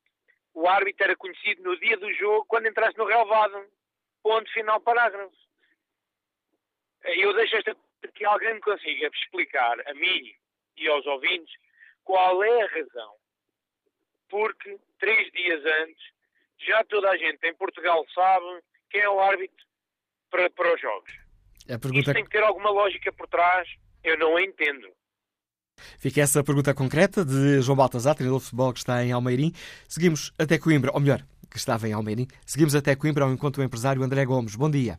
[0.55, 3.67] O árbitro era conhecido no dia do jogo quando entrasse no relevado
[4.23, 5.35] ponto final parágrafo.
[7.05, 7.77] Eu deixo esta
[8.15, 10.35] que alguém me consiga explicar a mim
[10.77, 11.55] e aos ouvintes
[12.05, 13.15] qual é a razão.
[14.29, 16.05] Porque três dias antes
[16.67, 19.67] já toda a gente em Portugal sabe quem é o árbitro
[20.31, 21.13] para, para os jogos.
[21.69, 22.13] A pergunta...
[22.13, 23.69] Tem que ter alguma lógica por trás,
[24.03, 24.89] eu não a entendo.
[25.99, 29.53] Fica essa pergunta concreta de João Baltazar, treinador de futebol que está em Almeirim.
[29.89, 32.29] Seguimos até Coimbra, ou melhor, que estava em Almeirim.
[32.47, 34.55] Seguimos até Coimbra ao encontro do empresário André Gomes.
[34.55, 34.99] Bom dia.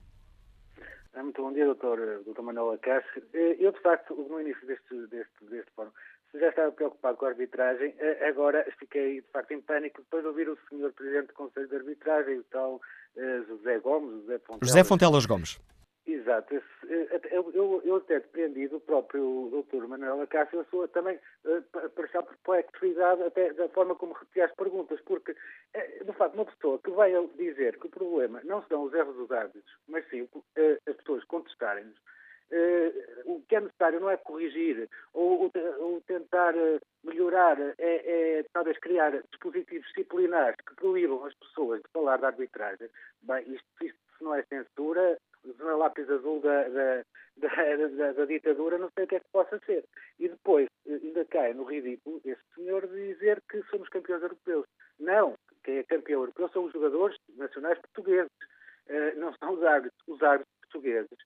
[1.13, 3.23] Ah, muito bom dia, doutor, doutor Manuel Acácio.
[3.33, 5.91] Eh, eu, de facto, no início deste, deste, deste fórum,
[6.33, 10.29] já estava preocupado com a arbitragem, eh, agora fiquei, de facto, em pânico depois de
[10.29, 14.69] ouvir o senhor Presidente do Conselho de Arbitragem, o tal uh, José Gomes, José Fontelas.
[14.69, 15.59] José Fontelas Gomes.
[16.05, 16.55] Exato.
[17.29, 22.23] Eu, eu, eu até depreendi do próprio doutor Manuel Acácio a sua também uh, pareceu
[22.43, 26.89] perplexidade até da forma como repetia as perguntas, porque, uh, de facto, uma pessoa que
[26.89, 30.27] vai dizer que o problema não são os erros dos árbitros, mas sim
[30.89, 36.55] as pessoas contestarem-nos, uh, o que é necessário não é corrigir ou, ou, ou tentar
[37.03, 42.89] melhorar, é, é, talvez criar dispositivos disciplinares que proíbam as pessoas de falar da arbitragem.
[43.21, 45.19] Bem, isto, isto não é censura,
[45.59, 47.03] na lápis azul da, da,
[47.37, 49.83] da, da, ditadura, não sei o que é que possa ser.
[50.19, 54.65] E depois eh, ainda cai no ridículo esse senhor dizer que somos campeões europeus.
[54.99, 58.31] Não, quem é campeão europeu são os jogadores nacionais portugueses,
[58.87, 60.01] uh, não são os árbitros.
[60.07, 61.17] Os árbitros portugueses,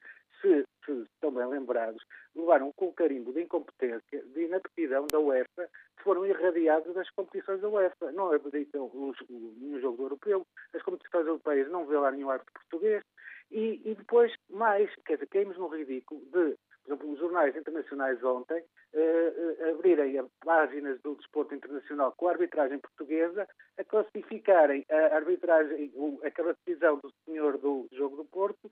[0.41, 2.04] se, se estão bem lembrados,
[2.36, 7.69] levaram com o carimbo de incompetência, de inaptidão da UEFA, foram irradiados das competições da
[7.69, 8.12] UEFA.
[8.12, 8.91] Não acreditam
[9.30, 13.04] nenhum jogo europeu, as competições europeias não vê lá nenhum árbitro português,
[13.51, 18.23] e, e depois, mais, quer dizer, caímos no ridículo de, por exemplo, os jornais internacionais
[18.23, 25.15] ontem uh, uh, abrirem páginas do desporto internacional com a arbitragem portuguesa, a classificarem a
[25.15, 25.91] arbitragem,
[26.23, 28.69] aquela decisão do senhor do jogo do Porto,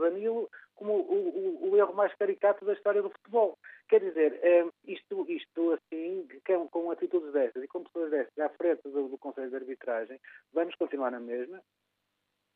[0.00, 3.58] Danilo como o, o, o, erro mais caricato da história do futebol.
[3.88, 8.48] Quer dizer, eh, isto, isto assim, com, com atitudes destas e com pessoas destas à
[8.50, 10.20] frente do, do Conselho de Arbitragem,
[10.52, 11.62] vamos continuar na mesma,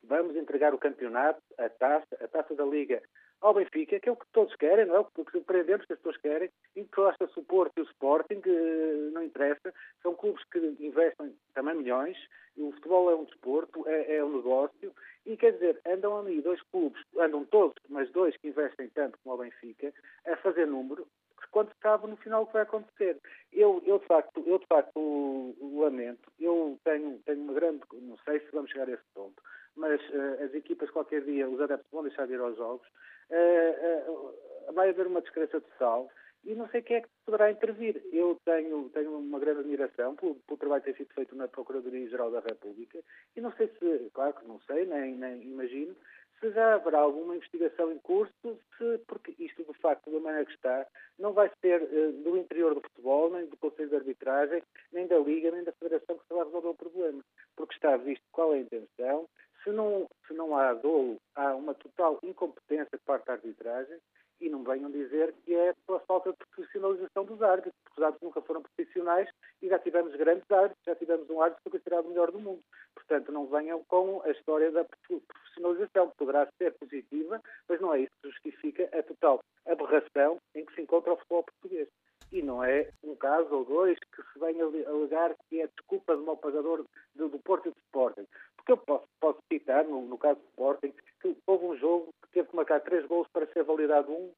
[0.03, 3.01] vamos entregar o campeonato, a taça, a taça da Liga
[3.41, 4.99] ao Benfica, que é o que todos querem, não é?
[4.99, 8.39] O que surpreendemos que as pessoas querem, e que gosta o Porto e o Sporting,
[8.39, 12.17] que não interessa, são clubes que investem também milhões,
[12.55, 14.93] o futebol é um desporto, é, é um negócio,
[15.25, 19.35] e quer dizer, andam ali dois clubes, andam todos, mas dois que investem tanto como
[19.35, 19.91] o Benfica,
[20.27, 21.07] a fazer número,
[21.51, 23.17] quando sabe no final o que vai acontecer.
[23.51, 28.39] Eu, eu de facto, eu de facto lamento, eu tenho, tenho uma grande, não sei
[28.39, 29.41] se vamos chegar a esse ponto,
[29.75, 32.87] mas uh, as equipas qualquer dia, os adeptos vão deixar de ir aos jogos,
[33.29, 36.09] uh, vai haver uma descrença total
[36.43, 38.01] e não sei quem é que poderá intervir.
[38.11, 42.31] Eu tenho, tenho uma grande admiração pelo, pelo trabalho que tem sido feito na Procuradoria-Geral
[42.31, 42.99] da República
[43.35, 45.95] e não sei se, claro que não sei, nem, nem imagino,
[46.41, 48.33] se já haverá alguma investigação em curso,
[48.77, 50.87] se, porque isto, de facto, da maneira que está,
[51.19, 55.19] não vai ser uh, do interior do futebol, nem do Conselho de Arbitragem, nem da
[55.19, 57.23] Liga, nem da Federação que se vai resolver o problema.
[57.55, 59.29] Porque está visto qual é a intenção,
[59.63, 63.97] se não, se não há dolo, há uma total incompetência por parte da arbitragem
[64.41, 68.27] e não venham dizer que é pela falta de profissionalização dos árbitros, porque os árbitros
[68.27, 69.29] nunca foram profissionais
[69.61, 72.39] e já tivemos grandes árbitros, já tivemos um árbitro que foi considerado o melhor do
[72.39, 72.63] mundo.
[72.95, 78.01] Portanto, não venham com a história da profissionalização, que poderá ser positiva, mas não é
[78.01, 81.87] isso que justifica a total aberração em que se encontra o futebol português.
[82.31, 86.23] E não é um caso ou dois que se venha alegar que é desculpa de
[86.23, 88.25] mau pagador do, do Porto e do Sporting.
[88.61, 92.29] Porque eu posso, posso citar, no, no, caso do Sporting, que houve um jogo que
[92.31, 94.31] teve que marcar três gols para ser validado um.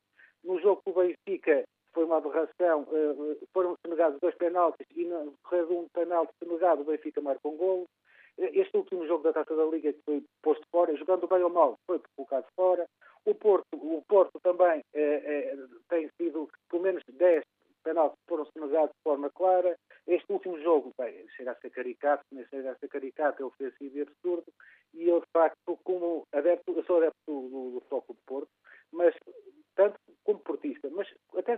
[0.43, 5.33] No jogo com o Benfica foi uma aberração, uh, foram negados dois penaltis e no
[5.43, 7.85] correr de um penalti negado o Benfica marcou um gol.
[8.37, 11.77] Este último jogo da Taça da Liga que foi posto fora, jogando bem ou mal,
[11.85, 12.87] foi colocado fora.
[13.25, 15.57] O Porto, o Porto também eh, eh,
[15.87, 17.43] tem sido pelo menos 10
[17.83, 19.77] penaltis foram sonegados de forma clara.
[20.07, 23.97] Este último jogo, bem, chega a ser caricato, nem chega a ser caricato, é ofensivo
[23.97, 24.45] e absurdo.
[24.93, 28.49] E eu, de facto, como adepto, eu sou adepto do, do Foco de Porto,
[28.91, 29.15] mas
[29.75, 31.57] tanto como portista, mas até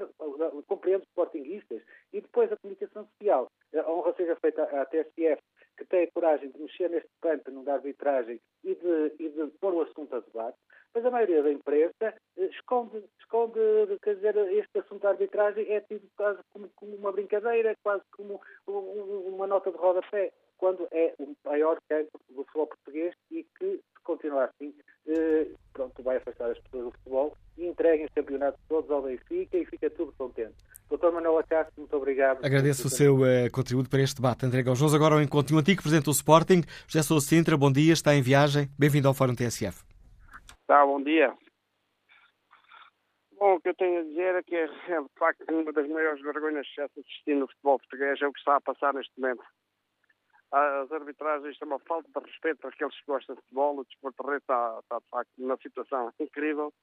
[0.68, 1.82] compreendo sportinguistas
[2.14, 3.48] e depois a comunicação social.
[3.76, 5.42] A honra seja feita à TSF,
[5.78, 9.74] que tem a coragem de mexer neste pântano da arbitragem e de, e de pôr
[9.74, 10.58] o assunto a debate,
[10.94, 13.60] mas a maioria da imprensa eh, esconde, esconde
[14.02, 18.42] quer dizer, este assunto da arbitragem é tido quase como, como uma brincadeira, quase como
[18.68, 24.04] uma nota de rodapé, quando é o maior campo do futebol português e que, se
[24.04, 24.74] continuar assim,
[25.08, 29.58] eh, pronto, vai afastar as pessoas do futebol e entreguem os campeonatos todos ao Benfica
[29.58, 30.56] e fica tudo contente.
[30.88, 32.46] Doutor Manuel Acácio, muito obrigado.
[32.46, 34.46] Agradeço o seu uh, contributo para este debate.
[34.46, 35.56] André Galjoso, agora ao encontro.
[35.56, 38.70] O antigo Presidente do Sporting, José Sousa Sintra, bom dia, está em viagem.
[38.78, 39.84] Bem-vindo ao Fórum TSF.
[40.68, 41.34] Tá, bom dia.
[43.46, 46.20] Bom, o que eu tenho a dizer é que, é, de facto, uma das maiores
[46.20, 49.14] vergonhas que já se assistiu no futebol português é o que está a passar neste
[49.22, 49.44] momento.
[50.52, 53.78] As arbitragens são uma falta de respeito para aqueles que gostam de futebol.
[53.78, 56.74] O desporto está, está, de facto, numa situação incrível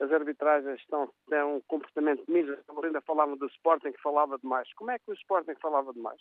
[0.00, 2.84] as arbitragens estão, têm um comportamento miserável.
[2.84, 4.70] Ainda falavam do Sporting que falava demais.
[4.74, 6.20] Como é que o Sporting falava demais?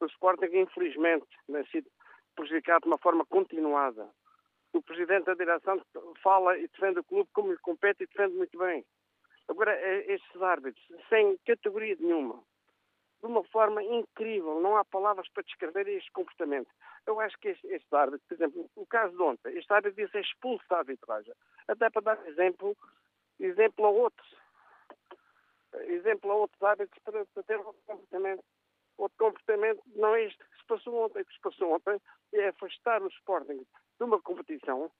[0.00, 1.90] O Sporting, infelizmente, tem sido
[2.34, 4.08] prejudicado de uma forma continuada.
[4.76, 5.80] O presidente da direção
[6.22, 8.84] fala e defende o clube como lhe compete e defende muito bem.
[9.48, 12.42] Agora, é, estes árbitros, sem categoria nenhuma,
[13.20, 14.60] de uma forma incrível.
[14.60, 16.68] Não há palavras para descrever este comportamento.
[17.06, 20.12] Eu acho que este, este árbitro, por exemplo, o caso de ontem, este árbitro devia
[20.12, 21.32] ser expulso da arbitragem.
[21.66, 22.76] Até para dar exemplo,
[23.40, 24.34] exemplo a outros.
[25.84, 28.44] Exemplo a outros árbitros para, para ter outro comportamento.
[28.98, 31.22] Outro comportamento não é este que se passou ontem.
[31.22, 31.98] O que se passou ontem
[32.34, 33.64] é afastar o Sporting
[33.98, 34.90] de uma competição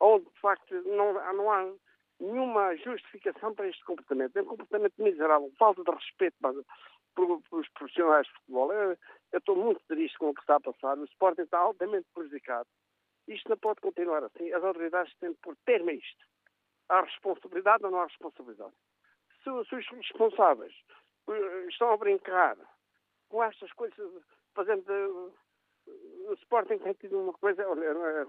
[0.00, 1.72] onde, de facto, não, não há
[2.20, 4.36] nenhuma justificação para este comportamento.
[4.36, 6.54] É um comportamento miserável, falta de respeito para,
[7.14, 8.72] pelos profissionais de futebol.
[8.72, 8.96] Eu,
[9.32, 10.98] eu estou muito triste com o que está a passar.
[10.98, 12.68] O Sporting está altamente prejudicado.
[13.26, 14.52] Isto não pode continuar assim.
[14.52, 16.24] As autoridades têm de pôr termo a isto.
[16.88, 18.74] Há responsabilidade ou não há responsabilidade?
[19.42, 20.74] Se, se os responsáveis
[21.26, 22.56] uh, estão a brincar
[23.28, 24.22] com estas coisas,
[24.54, 25.32] fazendo.
[25.86, 27.66] O Sporting tem tido uma coisa.
[27.68, 28.26] Olha,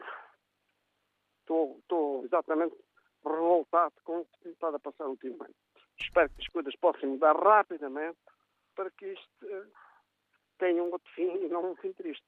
[1.42, 2.76] estou, estou exatamente
[3.24, 5.56] revoltado com o que estado a passar ultimamente.
[6.00, 8.18] Espero que as coisas possam mudar rapidamente
[8.76, 9.66] para que isto uh,
[10.58, 12.26] tenha um outro fim e não um fim triste.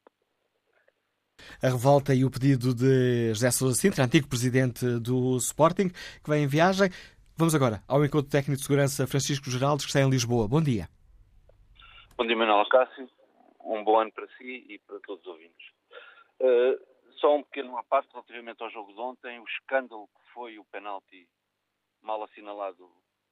[1.61, 6.43] A revolta e o pedido de José Sousa Sintra, antigo presidente do Sporting, que vem
[6.43, 6.89] em viagem.
[7.35, 10.47] Vamos agora ao encontro técnico de segurança Francisco Geraldo, que está em Lisboa.
[10.47, 10.87] Bom dia.
[12.17, 13.07] Bom dia, Manuel Cássio.
[13.67, 15.67] Um bom ano para si e para todos os ouvintes.
[16.39, 16.79] Uh,
[17.19, 20.65] só um pequeno à parte relativamente ao jogo de ontem, o escândalo que foi o
[20.65, 21.27] penalti
[22.01, 22.89] mal assinalado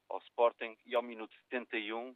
[0.10, 2.14] ao Sporting e ao minuto 71,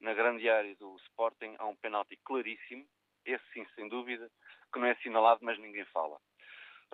[0.00, 2.86] na grande área do Sporting, há um penalti claríssimo,
[3.24, 4.30] esse sim, sem dúvida,
[4.72, 6.18] que não é assinalado, mas ninguém fala.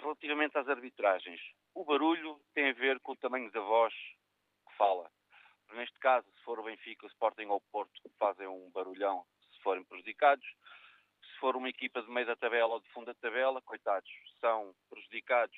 [0.00, 1.40] Relativamente às arbitragens,
[1.74, 5.10] o barulho tem a ver com o tamanho da voz que fala.
[5.74, 9.24] Neste caso, se for o Benfica, o Sporting ou o Porto, fazem um barulhão
[9.64, 10.46] forem prejudicados.
[11.20, 14.10] Se for uma equipa de meio da tabela ou de fundo da tabela, coitados,
[14.40, 15.56] são prejudicados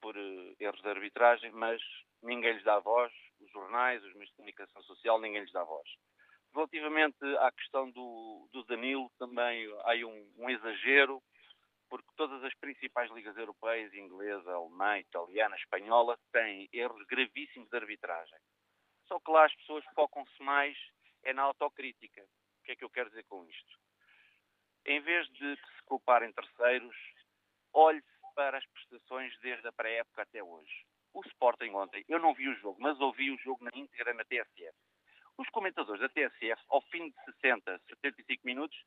[0.00, 1.80] por uh, erros de arbitragem, mas
[2.22, 5.88] ninguém lhes dá voz, os jornais, os meios de comunicação social, ninguém lhes dá voz.
[6.54, 11.22] Relativamente à questão do, do Danilo, também há um, um, exagero,
[11.88, 18.38] porque todas as principais ligas europeias, inglesa, alemã, italiana, espanhola, têm erros gravíssimos de arbitragem.
[19.06, 20.76] Só que lá as pessoas focam-se mais
[21.24, 22.24] é na autocrítica.
[22.62, 23.78] O que é que eu quero dizer com isto?
[24.86, 26.96] Em vez de se culparem terceiros,
[27.72, 28.06] olhe-se
[28.36, 30.86] para as prestações desde a pré-época até hoje.
[31.12, 34.24] O Sporting ontem, eu não vi o jogo, mas ouvi o jogo na íntegra na
[34.24, 34.78] TSF.
[35.36, 38.78] Os comentadores da TSF, ao fim de 60, 75 minutos,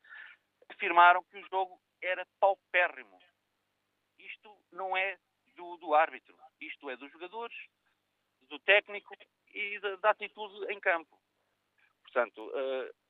[0.70, 3.18] afirmaram que o jogo era paupérrimo.
[4.18, 5.18] Isto não é
[5.54, 7.56] do, do árbitro, isto é dos jogadores,
[8.48, 9.14] do técnico
[9.52, 11.20] e da, da atitude em campo.
[12.04, 13.05] Portanto, uh,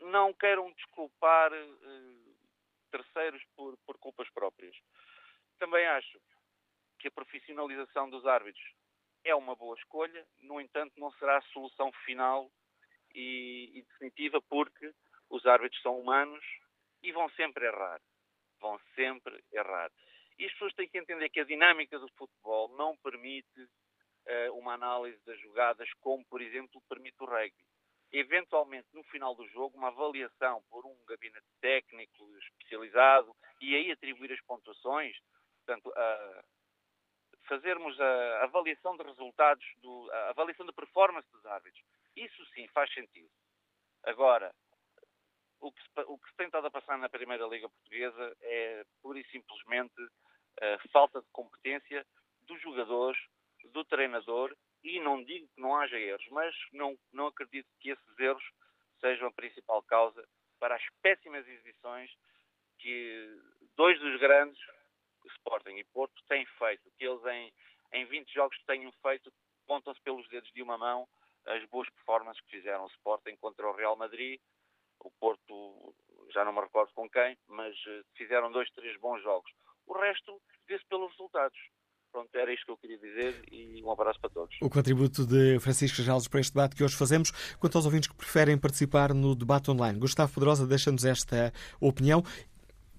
[0.00, 2.36] não queiram desculpar uh,
[2.90, 4.76] terceiros por, por culpas próprias.
[5.58, 6.20] Também acho
[6.98, 8.64] que a profissionalização dos árbitros
[9.24, 12.50] é uma boa escolha, no entanto, não será a solução final
[13.14, 14.92] e, e definitiva, porque
[15.28, 16.44] os árbitros são humanos
[17.02, 18.00] e vão sempre errar.
[18.60, 19.90] Vão sempre errar.
[20.38, 24.74] E as pessoas têm que entender que a dinâmica do futebol não permite uh, uma
[24.74, 27.64] análise das jogadas como, por exemplo, permite o rugby.
[28.12, 34.32] Eventualmente, no final do jogo, uma avaliação por um gabinete técnico especializado e aí atribuir
[34.32, 35.16] as pontuações,
[35.64, 36.44] portanto, uh,
[37.48, 41.82] fazermos a avaliação de resultados, do, a avaliação da performance dos árbitros.
[42.14, 43.30] Isso sim faz sentido.
[44.04, 44.54] Agora,
[45.60, 49.18] o que, o que se tem estado a passar na Primeira Liga Portuguesa é pura
[49.18, 49.94] e simplesmente
[50.60, 52.06] a falta de competência
[52.42, 53.18] dos jogadores,
[53.72, 58.18] do treinador, e não digo que não haja erros, mas não, não acredito que esses
[58.18, 58.44] erros
[59.00, 60.26] sejam a principal causa
[60.58, 62.10] para as péssimas exibições
[62.78, 63.38] que
[63.76, 64.58] dois dos grandes
[65.36, 67.52] Sporting e Porto têm feito, que eles em,
[67.92, 69.32] em 20 jogos tenham feito,
[69.66, 71.08] contam-se pelos dedos de uma mão
[71.46, 74.40] as boas performances que fizeram o Sporting contra o Real Madrid,
[75.00, 75.94] o Porto,
[76.30, 79.50] já não me recordo com quem, mas eh, fizeram dois, três bons jogos.
[79.86, 81.58] O resto vê-se pelos resultados.
[82.16, 84.56] Pronto, era isto que eu queria dizer e um abraço para todos.
[84.62, 87.30] O contributo de Francisco Jales para este debate que hoje fazemos.
[87.60, 92.24] Quanto aos ouvintes que preferem participar no debate online, Gustavo Poderosa deixa-nos esta opinião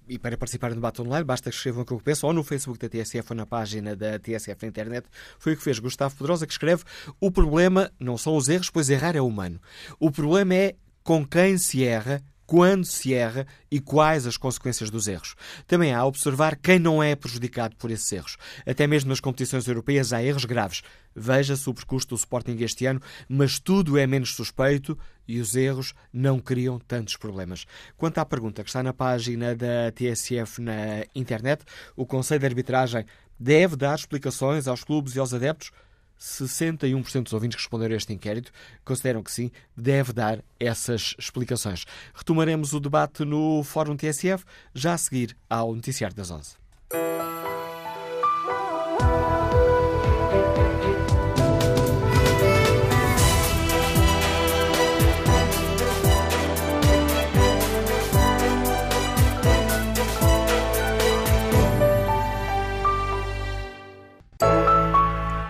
[0.08, 2.78] e para participar no debate online, basta que escrevam aquilo que pensam ou no Facebook
[2.78, 5.08] da TSF ou na página da TSF na internet.
[5.36, 6.84] Foi o que fez Gustavo Pedrosa, que escreve:
[7.20, 9.60] O problema não são os erros, pois errar é humano.
[9.98, 15.06] O problema é com quem se erra, quando se erra e quais as consequências dos
[15.06, 15.34] erros.
[15.66, 18.38] Também há a observar quem não é prejudicado por esses erros.
[18.66, 20.80] Até mesmo nas competições europeias há erros graves.
[21.14, 25.92] Veja-se o percurso do Sporting este ano, mas tudo é menos suspeito e os erros
[26.10, 27.66] não criam tantos problemas.
[27.98, 33.04] Quanto à pergunta que está na página da TSF na internet, o Conselho de Arbitragem
[33.38, 35.70] deve dar explicações aos clubes e aos adeptos
[36.18, 38.52] 61% dos ouvintes que responderam a este inquérito
[38.84, 41.84] consideram que sim, deve dar essas explicações.
[42.14, 44.44] Retomaremos o debate no Fórum TSF
[44.74, 46.56] já a seguir ao Noticiário das 11.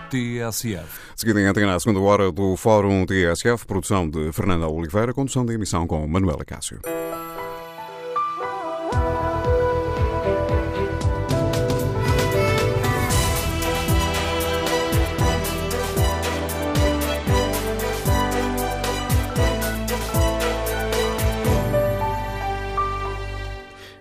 [0.09, 0.85] TSF.
[1.15, 5.53] Seguida em antena, a segunda hora do Fórum TSF, produção de Fernanda Oliveira, condução da
[5.53, 6.79] emissão com Manuela Cássio.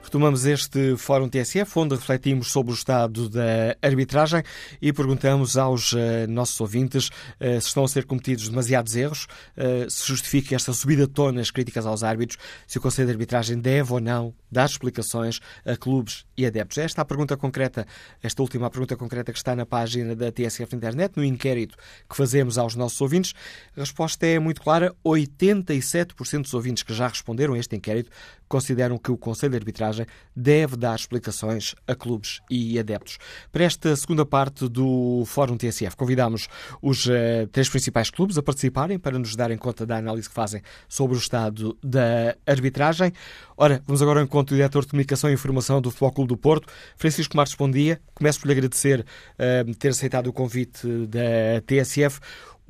[0.09, 4.43] Retomamos este Fórum TSF, onde refletimos sobre o estado da arbitragem
[4.81, 9.91] e perguntamos aos uh, nossos ouvintes uh, se estão a ser cometidos demasiados erros, uh,
[9.91, 13.59] se justifica esta subida de tom nas críticas aos árbitros, se o Conselho de Arbitragem
[13.59, 16.79] deve ou não dar explicações a clubes e adeptos.
[16.79, 17.87] Esta é a pergunta concreta,
[18.23, 21.77] esta última pergunta concreta que está na página da TSF Internet, no inquérito
[22.09, 23.35] que fazemos aos nossos ouvintes.
[23.77, 28.11] A resposta é muito clara: 87% dos ouvintes que já responderam a este inquérito
[28.49, 33.19] consideram que o Conselho de Arbitragem deve dar explicações a clubes e adeptos.
[33.53, 36.49] Para esta segunda parte do Fórum TSF, convidamos
[36.81, 40.63] os uh, três principais clubes a participarem para nos darem conta da análise que fazem
[40.89, 43.13] sobre o estado da arbitragem.
[43.57, 46.37] Ora, vamos agora ao encontro do Diretor de Comunicação e Informação do Futebol Clube do
[46.37, 48.01] Porto, Francisco Marques, bom dia.
[48.15, 52.21] Começo por lhe agradecer uh, ter aceitado o convite da TSF.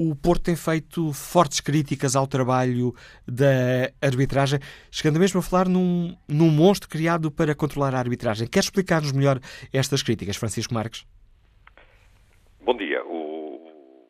[0.01, 2.95] O Porto tem feito fortes críticas ao trabalho
[3.27, 4.61] da arbitragem,
[4.93, 8.47] chegando mesmo a falar num, num monstro criado para controlar a arbitragem.
[8.47, 9.41] Quer explicar-nos melhor
[9.75, 11.05] estas críticas, Francisco Marques?
[12.61, 13.05] Bom dia.
[13.05, 13.57] O,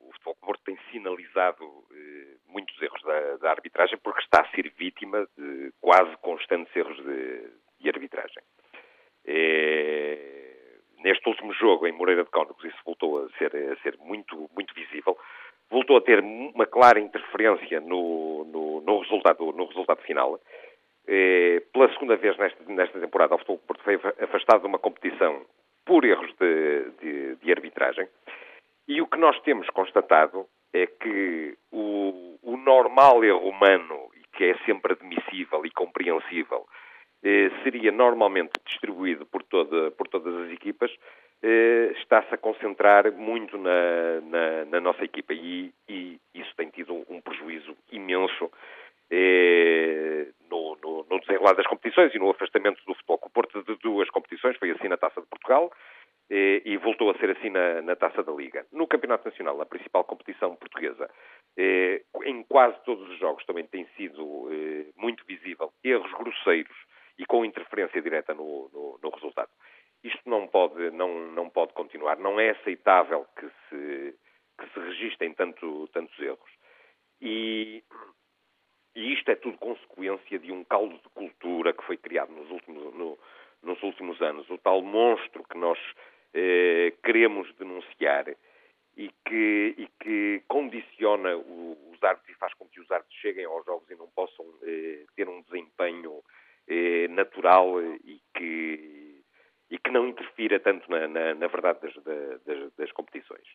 [0.08, 4.70] o Futebol Porto tem sinalizado eh, muitos erros da, da, arbitragem porque está a ser
[4.76, 8.42] vítima de quase constantes erros de, de arbitragem.
[9.24, 10.38] É,
[10.98, 14.74] neste último jogo em Moreira de Cónegos isso voltou a ser, a ser muito, muito
[14.74, 15.16] visível
[15.70, 20.40] voltou a ter uma clara interferência no, no, no resultado, no resultado final.
[21.06, 25.44] Eh, pela segunda vez nesta, nesta temporada, o Futebol Porto foi afastado de uma competição
[25.84, 28.06] por erros de, de, de, arbitragem.
[28.86, 34.58] E o que nós temos constatado é que o, o normal erro humano, que é
[34.66, 36.66] sempre admissível e compreensível,
[37.22, 40.90] eh, seria normalmente distribuído por, toda, por todas as equipas,
[42.00, 47.20] está-se a concentrar muito na, na, na nossa equipa e, e, isso tem tido um
[47.20, 48.50] prejuízo imenso
[49.10, 53.20] eh, no, no, no, desenrolar das competições e no afastamento do futebol.
[53.22, 55.72] O Porto de duas competições foi assim na Taça de Portugal
[56.30, 58.66] eh, e voltou a ser assim na, na, Taça da Liga.
[58.72, 61.08] No Campeonato Nacional, a principal competição portuguesa,
[61.56, 66.76] eh, em quase todos os jogos também tem sido eh, muito visível erros grosseiros
[67.18, 69.50] e com interferência direta no, no resultado.
[70.04, 72.18] Isto não pode, não, não pode continuar.
[72.18, 74.14] Não é aceitável que se,
[74.58, 76.50] que se registrem tanto, tantos erros.
[77.20, 77.82] E,
[78.94, 82.94] e isto é tudo consequência de um caldo de cultura que foi criado nos últimos,
[82.94, 83.18] no,
[83.62, 84.48] nos últimos anos.
[84.50, 85.78] O tal monstro que nós
[86.34, 88.26] eh, queremos denunciar
[88.96, 93.64] e que, e que condiciona os árbitros e faz com que os árbitros cheguem aos
[93.64, 96.22] jogos e não possam eh, ter um desempenho
[96.68, 99.07] eh, natural e que
[99.70, 103.46] e que não interfira tanto na, na, na verdade das, das, das competições.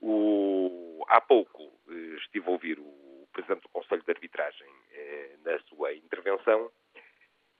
[0.00, 5.58] O, há pouco eh, estive a ouvir o Presidente do Conselho de Arbitragem eh, na
[5.60, 6.70] sua intervenção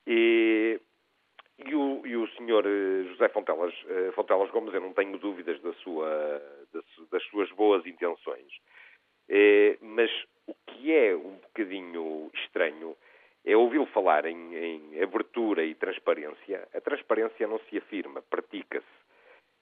[0.07, 0.81] e,
[1.59, 2.67] e, o, e o Sr.
[2.67, 7.51] Eh, José Fontelas, eh, Fontelas Gomes, eu não tenho dúvidas da sua, das, das suas
[7.53, 8.53] boas intenções,
[9.29, 10.11] eh, mas
[10.47, 12.97] o que é um bocadinho estranho
[13.45, 16.69] é ouvi-lo falar em, em, abertura e transparência.
[16.75, 18.87] A transparência não se afirma, pratica-se.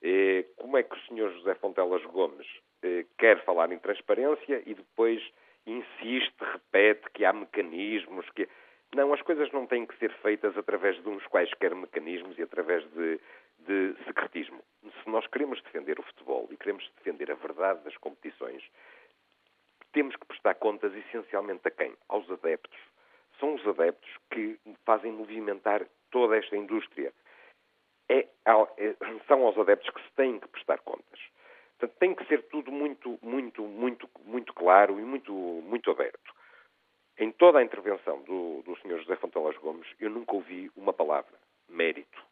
[0.03, 1.31] Eh, como é que o Sr.
[1.33, 2.47] José Fontelas Gomes
[2.83, 5.21] eh, quer falar em transparência e depois
[5.65, 8.47] insiste, repete que há mecanismos que.
[8.93, 12.83] Não, as coisas não têm que ser feitas através de uns quaisquer mecanismos e através
[12.91, 13.19] de,
[13.59, 14.61] de secretismo.
[14.83, 18.61] Se nós queremos defender o futebol e queremos defender a verdade das competições,
[19.93, 21.93] temos que prestar contas essencialmente a quem?
[22.09, 22.77] Aos adeptos
[23.41, 27.11] são os adeptos que fazem movimentar toda esta indústria.
[28.07, 28.95] É, é,
[29.27, 31.19] são aos adeptos que se têm que prestar contas.
[31.77, 36.33] Portanto, tem que ser tudo muito, muito, muito, muito claro e muito, muito aberto.
[37.17, 38.99] Em toda a intervenção do, do Sr.
[38.99, 41.33] José Fontelas Gomes, eu nunca ouvi uma palavra,
[41.67, 42.23] mérito.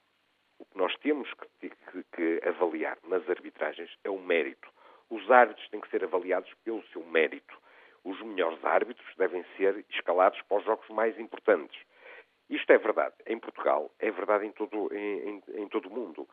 [0.60, 4.70] O que nós temos que, que, que avaliar nas arbitragens é o mérito.
[5.10, 7.58] Os árbitros têm que ser avaliados pelo seu mérito
[8.10, 11.80] os melhores árbitros devem ser escalados para os jogos mais importantes.
[12.50, 16.28] Isto é verdade em Portugal, é verdade em todo, em, em, em todo o mundo.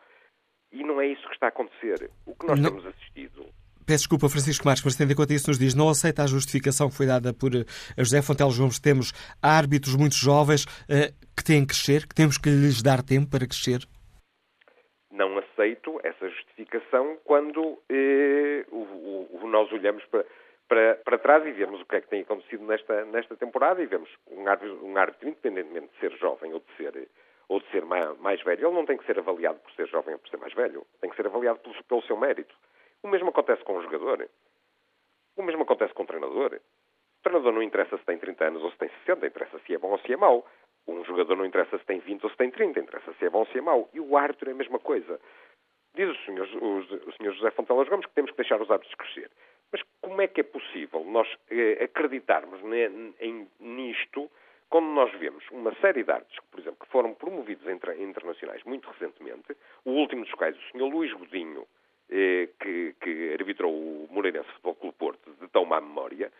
[0.72, 2.11] E não é isso que está a acontecer.
[2.24, 2.70] O que nós não.
[2.70, 3.47] temos assistido
[3.87, 6.89] Peço desculpa, Francisco Marques, mas tendo em conta isso, nos diz não aceita a justificação
[6.89, 7.64] que foi dada por eh,
[7.97, 8.81] José Fonteles Gomes.
[8.81, 13.31] Temos árbitros muito jovens uh, que têm que crescer, que temos que lhes dar tempo
[13.31, 13.87] para crescer?
[15.12, 20.27] Não aceito essa justificação quando eh, o, o, nós olhamos para,
[20.69, 23.87] para, para trás e vemos o que é que tem acontecido nesta, nesta temporada e
[23.87, 27.09] vemos um árbitro, um árbitro, independentemente de ser jovem ou de ser,
[27.49, 30.21] ou de ser mais, velho, ele não tem que ser avaliado por ser jovem ou
[30.21, 32.55] por ser mais velho, tem que ser avaliado pelo, pelo seu mérito.
[33.03, 34.29] O mesmo acontece com o jogador.
[35.37, 36.55] O mesmo acontece com o treinador.
[36.55, 39.79] O treinador não interessa se tem 30 anos ou se tem 60, interessa se é
[39.79, 40.47] bom ou se é mau.
[40.89, 43.41] Um jogador não interessa se tem 20 ou se tem 30, interessa se é bom
[43.41, 43.89] ou se é mau.
[43.93, 45.21] E o árbitro é a mesma coisa.
[45.95, 48.95] Diz o senhor, o, o senhor José Fontelas Gomes que temos que deixar os árbitros
[48.95, 49.31] crescer.
[49.73, 52.61] Mas como é que é possível nós eh, acreditarmos
[53.61, 54.31] nisto
[54.69, 59.57] quando nós vemos uma série de artes, por exemplo, que foram promovidos internacionais muito recentemente,
[59.85, 60.85] o último dos quais, o Sr.
[60.85, 61.67] Luís Godinho,
[62.11, 66.33] eh, que, que, arbitrou o Moreirense Futebol Clube Porto, de tão má memória,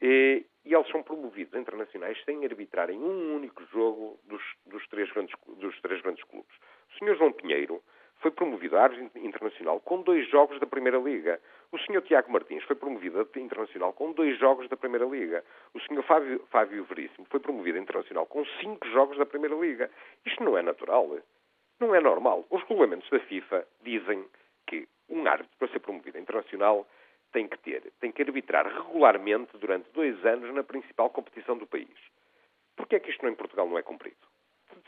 [0.00, 5.10] E, e eles são promovidos internacionais sem arbitrar em um único jogo dos, dos, três
[5.12, 6.52] grandes, dos três grandes clubes.
[6.90, 7.16] O Sr.
[7.16, 7.80] João Pinheiro
[8.20, 11.40] foi promovido a árbitro internacional com dois jogos da Primeira Liga.
[11.72, 12.02] O Sr.
[12.02, 15.42] Tiago Martins foi promovido a internacional com dois jogos da Primeira Liga.
[15.72, 16.02] O Sr.
[16.02, 19.90] Fábio, Fábio Veríssimo foi promovido a internacional com cinco jogos da Primeira Liga.
[20.26, 21.18] Isto não é natural.
[21.80, 22.44] Não é normal.
[22.50, 24.22] Os regulamentos da FIFA dizem
[24.66, 26.86] que um árbitro, para ser promovido a internacional,
[27.32, 31.88] tem que ter, tem que arbitrar regularmente durante dois anos na principal competição do país.
[32.76, 34.16] Porquê é que isto em Portugal não é cumprido?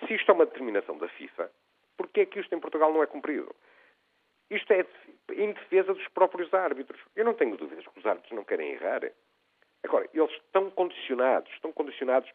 [0.07, 1.51] Se isto é uma determinação da FIFA,
[1.97, 3.55] porquê é que isto em Portugal não é cumprido?
[4.51, 4.87] Isto é
[5.33, 7.01] em defesa dos próprios árbitros.
[7.17, 9.01] Eu não tenho dúvidas que os árbitros não querem errar.
[9.83, 12.31] Agora, eles estão condicionados, estão condicionados.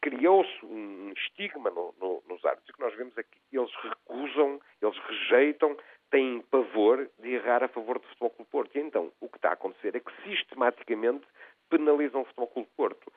[0.00, 2.74] Criou-se um estigma no, no, nos árbitros.
[2.74, 5.76] Que nós vemos é que eles recusam, eles rejeitam,
[6.10, 8.76] têm pavor de errar a favor do Futebol Clube Porto.
[8.76, 11.26] E então, o que está a acontecer é que sistematicamente
[11.70, 13.12] penalizam o Futebol Clube Porto.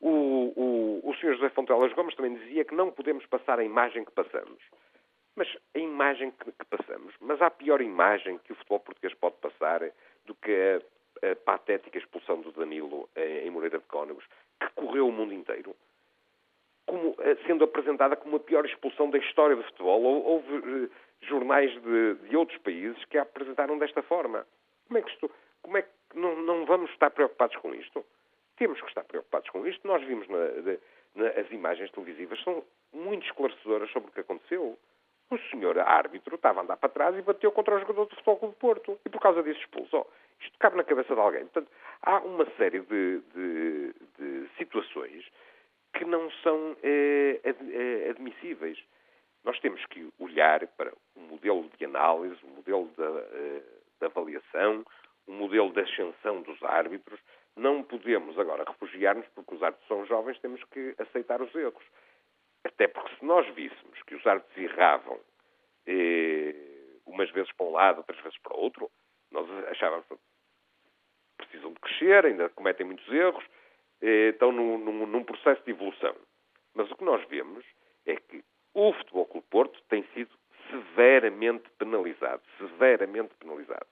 [0.00, 1.34] O, o, o Sr.
[1.34, 4.62] José Fontelas Gomes também dizia que não podemos passar a imagem que passamos.
[5.36, 9.36] Mas a imagem que, que, passamos, mas há pior imagem que o futebol português pode
[9.36, 9.82] passar
[10.24, 10.50] do que
[11.22, 14.24] a, a patética expulsão do Danilo em, em Moreira de Cónegos,
[14.58, 15.76] que correu o mundo inteiro,
[16.86, 20.02] como, eh, sendo apresentada como a pior expulsão da história do futebol.
[20.02, 24.46] Houve uh, jornais de, de, outros países que a apresentaram desta forma.
[24.86, 25.30] Como é que, isto,
[25.60, 28.02] como é que não, não, vamos estar preocupados com isto?
[28.56, 29.86] Temos que estar preocupados com isto.
[29.86, 30.38] Nós vimos na,
[31.14, 34.78] na, as imagens televisivas, são muito esclarecedoras sobre o que aconteceu
[35.30, 38.36] o senhor árbitro estava a andar para trás e bateu contra o jogador do Futebol
[38.36, 39.00] Clube de Porto.
[39.04, 40.10] E por causa disso expulsou.
[40.40, 41.46] Isto cabe na cabeça de alguém.
[41.46, 41.70] Portanto,
[42.02, 45.24] há uma série de, de, de situações
[45.94, 48.78] que não são eh, ad, eh, admissíveis.
[49.44, 53.62] Nós temos que olhar para o modelo de análise, o modelo da, eh,
[54.00, 54.84] da avaliação,
[55.26, 57.18] o modelo da ascensão dos árbitros.
[57.56, 61.84] Não podemos agora refugiar-nos porque os árbitros são jovens, temos que aceitar os erros.
[62.66, 65.20] Até porque se nós víssemos que os árbitros erravam
[65.86, 66.54] eh,
[67.06, 68.90] umas vezes para um lado, outras vezes para outro,
[69.30, 70.16] nós achávamos que
[71.36, 73.44] precisam de crescer, ainda cometem muitos erros,
[74.02, 76.14] eh, estão num, num, num, processo de evolução.
[76.74, 77.64] Mas o que nós vemos
[78.04, 78.44] é que
[78.74, 80.30] o Futebol Clube Porto tem sido
[80.68, 83.86] severamente penalizado, severamente penalizado.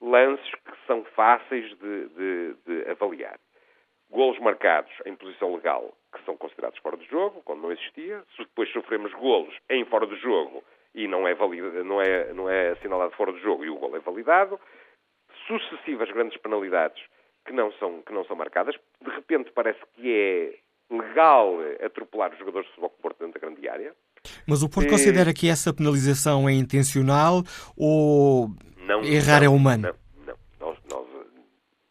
[0.00, 3.38] Lances que são fáceis de, de, de avaliar
[4.10, 8.22] golos marcados em posição legal que são considerados fora de jogo, quando não existia.
[8.36, 12.48] Se depois sofremos golos em fora de jogo e não é, valida, não é, não
[12.48, 14.58] é assinalado fora de jogo e o golo é validado,
[15.46, 17.02] sucessivas grandes penalidades
[17.46, 22.38] que não são, que não são marcadas, de repente parece que é legal atropelar os
[22.38, 23.94] jogadores de futebol com Porto dentro da grande área.
[24.46, 27.42] Mas o Porto considera que essa penalização é intencional
[27.76, 28.48] ou
[28.78, 29.94] não, errar não, é humano?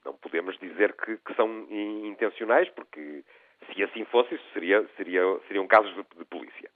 [0.05, 3.23] Não podemos dizer que, que são intencionais, porque
[3.65, 6.69] se assim fosse, isso seria, seria, seriam casos de, de polícia.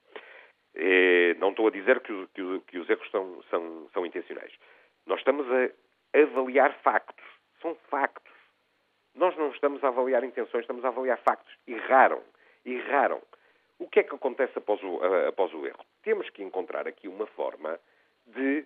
[0.74, 4.54] É, não estou a dizer que, que, que os erros são, são, são, intencionais.
[5.06, 7.26] Nós estamos a avaliar factos.
[7.62, 8.32] São factos.
[9.14, 11.54] Nós não estamos a avaliar intenções, estamos a avaliar factos.
[11.68, 12.22] Erraram.
[12.66, 13.22] Erraram.
[13.80, 15.84] O que é que acontece após o, após o erro?
[16.04, 17.80] Temos que encontrar aqui uma forma
[18.28, 18.66] de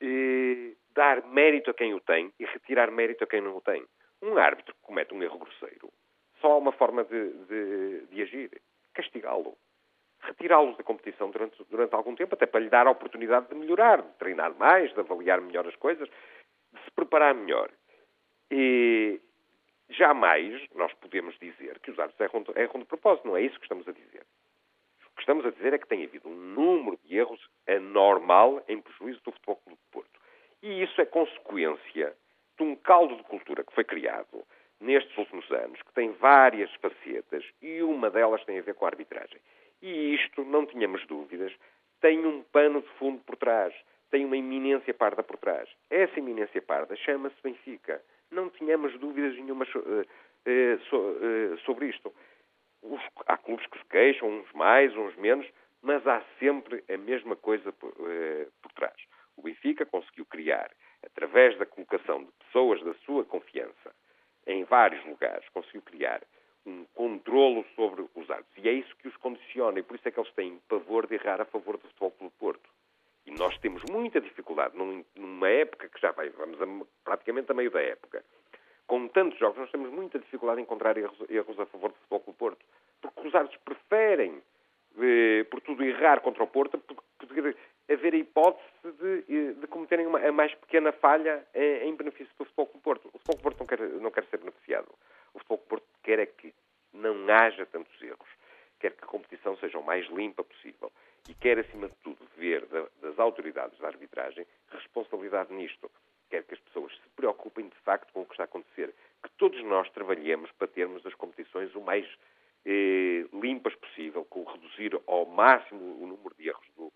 [0.00, 3.84] eh, dar mérito a quem o tem e retirar mérito a quem não o tem.
[4.22, 5.92] Um árbitro que comete um erro grosseiro,
[6.40, 8.50] só há uma forma de, de, de agir:
[8.94, 9.56] castigá-lo.
[10.20, 14.02] Retirá-lo da competição durante, durante algum tempo, até para lhe dar a oportunidade de melhorar,
[14.02, 17.70] de treinar mais, de avaliar melhor as coisas, de se preparar melhor.
[18.50, 19.20] E
[19.90, 23.28] jamais nós podemos dizer que os árbitros erram, erram de propósito.
[23.28, 24.26] Não é isso que estamos a dizer.
[25.06, 28.80] O que estamos a dizer é que tem havido um número de erros anormal em
[28.80, 30.17] prejuízo do Futebol Clube de Porto.
[30.62, 32.14] E isso é consequência
[32.56, 34.44] de um caldo de cultura que foi criado
[34.80, 38.88] nestes últimos anos, que tem várias facetas e uma delas tem a ver com a
[38.88, 39.40] arbitragem.
[39.82, 41.52] E isto, não tínhamos dúvidas,
[42.00, 43.74] tem um pano de fundo por trás,
[44.10, 45.68] tem uma iminência parda por trás.
[45.90, 48.02] Essa iminência parda chama-se Benfica.
[48.30, 52.12] Não tínhamos dúvidas nenhuma uh, uh, uh, sobre isto.
[53.26, 55.46] Há clubes que se queixam, uns mais, uns menos,
[55.82, 58.96] mas há sempre a mesma coisa por trás.
[59.38, 60.68] O Benfica conseguiu criar,
[61.06, 63.94] através da colocação de pessoas da sua confiança
[64.44, 66.20] em vários lugares, conseguiu criar
[66.66, 68.64] um controlo sobre os árbitros.
[68.64, 71.14] E é isso que os condiciona, e por isso é que eles têm pavor de
[71.14, 72.68] errar a favor do Futebol Clube Porto.
[73.26, 76.66] E nós temos muita dificuldade, numa época que já vai, vamos a,
[77.04, 78.24] praticamente a meio da época,
[78.88, 82.20] com tantos jogos, nós temos muita dificuldade em encontrar erros, erros a favor do Futebol
[82.20, 82.66] Clube Porto.
[83.00, 84.42] Porque os árbitros preferem,
[84.98, 87.54] eh, por tudo, errar contra o Porto, porque
[87.88, 88.68] haver a hipótese
[89.00, 93.08] de, de cometerem uma, a mais pequena falha em, em benefício do Futebol Clube Porto.
[93.08, 94.88] O Futebol Clube Porto não quer, não quer ser beneficiado.
[95.32, 96.54] O Futebol Clube Porto quer é que
[96.92, 98.28] não haja tantos erros,
[98.78, 100.90] quer que a competição seja o mais limpa possível
[101.28, 105.90] e quer, acima de tudo, ver da, das autoridades da arbitragem responsabilidade nisto.
[106.30, 108.94] Quer que as pessoas se preocupem, de facto, com o que está a acontecer.
[109.22, 112.06] Que todos nós trabalhemos para termos as competições o mais
[112.66, 116.92] eh, limpas possível, com reduzir ao máximo o número de erros do,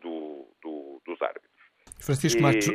[0.00, 1.50] do, do, dos árbitros.
[1.98, 2.68] Francisco Marques,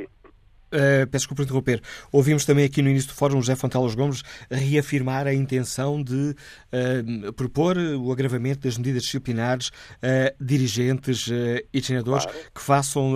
[0.70, 1.82] Uh, peço desculpa interromper.
[2.12, 7.34] Ouvimos também aqui no início do fórum José Fontelas Gomes reafirmar a intenção de uh,
[7.34, 11.28] propor o agravamento das medidas disciplinares a uh, dirigentes
[11.74, 12.52] e treinadores claro.
[12.54, 13.16] que façam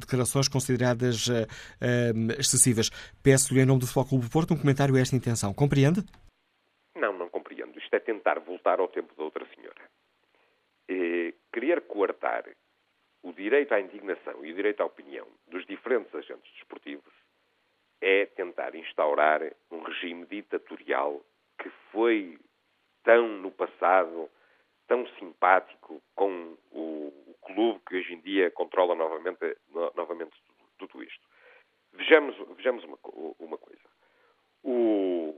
[0.00, 1.28] declarações consideradas
[2.36, 2.90] excessivas.
[3.22, 5.54] Peço-lhe, em nome do Futebol Clube do Porto, um comentário a esta intenção.
[5.54, 6.02] Compreende?
[6.96, 7.78] Não, não compreendo.
[7.78, 9.80] Isto é tentar voltar ao tempo da outra senhora.
[10.88, 12.44] E querer coartar
[13.22, 17.12] o direito à indignação e o direito à opinião dos diferentes agentes desportivos
[18.00, 21.22] é tentar instaurar um regime ditatorial
[21.58, 22.38] que foi
[23.02, 24.30] tão no passado,
[24.86, 30.32] tão simpático com o, o clube que hoje em dia controla novamente, no, novamente
[30.78, 31.28] tudo, isto.
[31.92, 32.98] Vejamos, vejamos uma,
[33.38, 33.82] uma coisa.
[34.62, 35.34] O,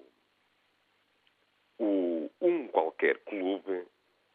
[1.78, 3.86] o, um qualquer clube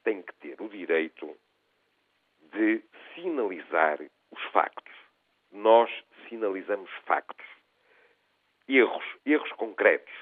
[0.04, 1.38] tem que ter o direito
[2.54, 2.84] de
[3.14, 4.00] sinalizar
[4.32, 4.96] os factos.
[5.52, 5.90] Nós
[6.30, 7.46] sinalizamos factos.
[8.68, 10.14] Erros, erros concretos.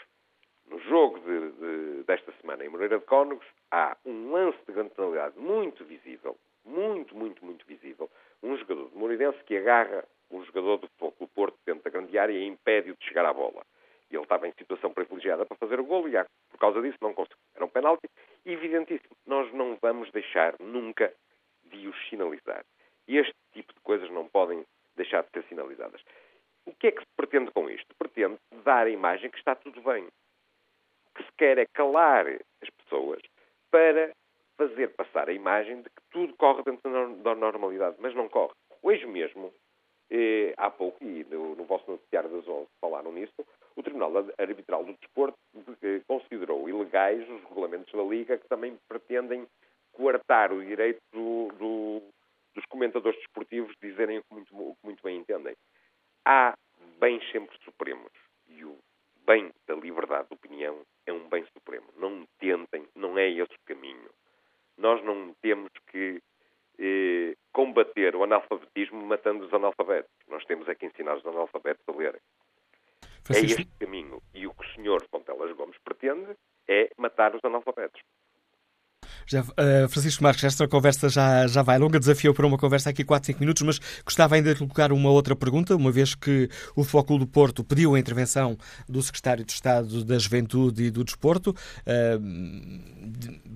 [0.67, 4.91] No jogo de, de, desta semana em Moreira de Cónegos, há um lance de grande
[4.91, 8.09] penalidade muito visível, muito, muito, muito visível.
[8.41, 12.33] Um jogador de Moreirense que agarra um jogador do Foco Porto dentro da grande área
[12.33, 13.63] e impede-o de chegar à bola.
[14.09, 16.13] Ele estava em situação privilegiada para fazer o golo e,
[16.49, 17.37] por causa disso, não conseguiu.
[17.55, 18.07] Era um penalti
[18.45, 19.15] evidentíssimo.
[19.25, 21.13] Nós não vamos deixar nunca
[21.65, 22.65] de os sinalizar.
[23.07, 26.01] E este tipo de coisas não podem deixar de ser sinalizadas.
[26.65, 27.93] O que é que se pretende com isto?
[27.97, 30.03] Pretende dar a imagem que está tudo bem.
[30.03, 33.21] O que se quer é calar as pessoas
[33.69, 34.11] para
[34.57, 38.53] fazer passar a imagem de que tudo corre dentro da normalidade, mas não corre.
[38.81, 39.53] Hoje mesmo,
[40.09, 43.45] eh, há pouco, e no, no vosso noticiário das 11 falaram nisso,
[43.75, 45.37] o Tribunal Arbitral do Desporto
[45.83, 49.45] eh, considerou ilegais os regulamentos da Liga que também pretendem
[49.95, 52.01] coartar o direito do, do,
[52.53, 55.55] dos comentadores desportivos dizerem o que, muito, o que muito bem entendem.
[56.25, 56.55] Há
[56.99, 58.11] bens sempre supremos
[58.47, 58.77] e o
[59.25, 61.87] bem da liberdade de opinião é um bem supremo.
[61.97, 64.09] Não tentem, não é esse o caminho.
[64.77, 66.21] Nós não temos que
[66.77, 70.11] eh, combater o analfabetismo matando os analfabetos.
[70.27, 72.21] Nós temos é que ensinar os analfabetos a lerem.
[73.33, 74.21] É este o caminho.
[74.33, 76.35] E o que o senhor Fontelas Gomes pretende
[76.67, 78.01] é matar os analfabetos.
[79.25, 83.03] Já, uh, Francisco Marques, esta conversa já, já vai longa, desafio para uma conversa aqui
[83.03, 86.83] 4, 5 minutos, mas gostava ainda de colocar uma outra pergunta, uma vez que o
[86.83, 88.57] Futebol do Porto pediu a intervenção
[88.87, 91.55] do Secretário de Estado da Juventude e do Desporto uh,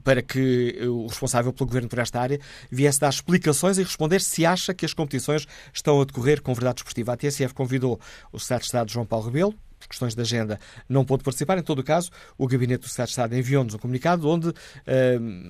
[0.04, 2.40] para que o responsável pelo Governo por esta área
[2.72, 6.76] viesse dar explicações e responder se acha que as competições estão a decorrer com verdade
[6.76, 7.14] desportiva.
[7.14, 8.00] A TSF convidou
[8.32, 9.56] o Secretário de Estado João Paulo Rebelo,
[9.88, 11.58] questões de agenda, não pôde participar.
[11.58, 14.54] Em todo o caso, o Gabinete do Secretário de Estado enviou-nos um comunicado onde, uh,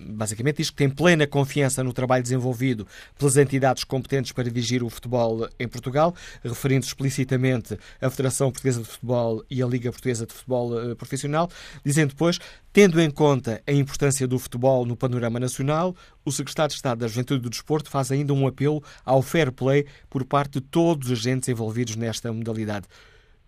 [0.10, 4.90] basicamente, diz que tem plena confiança no trabalho desenvolvido pelas entidades competentes para dirigir o
[4.90, 6.14] futebol em Portugal,
[6.44, 11.50] referindo explicitamente a Federação Portuguesa de Futebol e a Liga Portuguesa de Futebol uh, Profissional,
[11.84, 12.40] dizendo depois,
[12.72, 17.08] tendo em conta a importância do futebol no panorama nacional, o Secretário de Estado da
[17.08, 21.10] Juventude e do Desporto faz ainda um apelo ao fair play por parte de todos
[21.10, 22.88] os agentes envolvidos nesta modalidade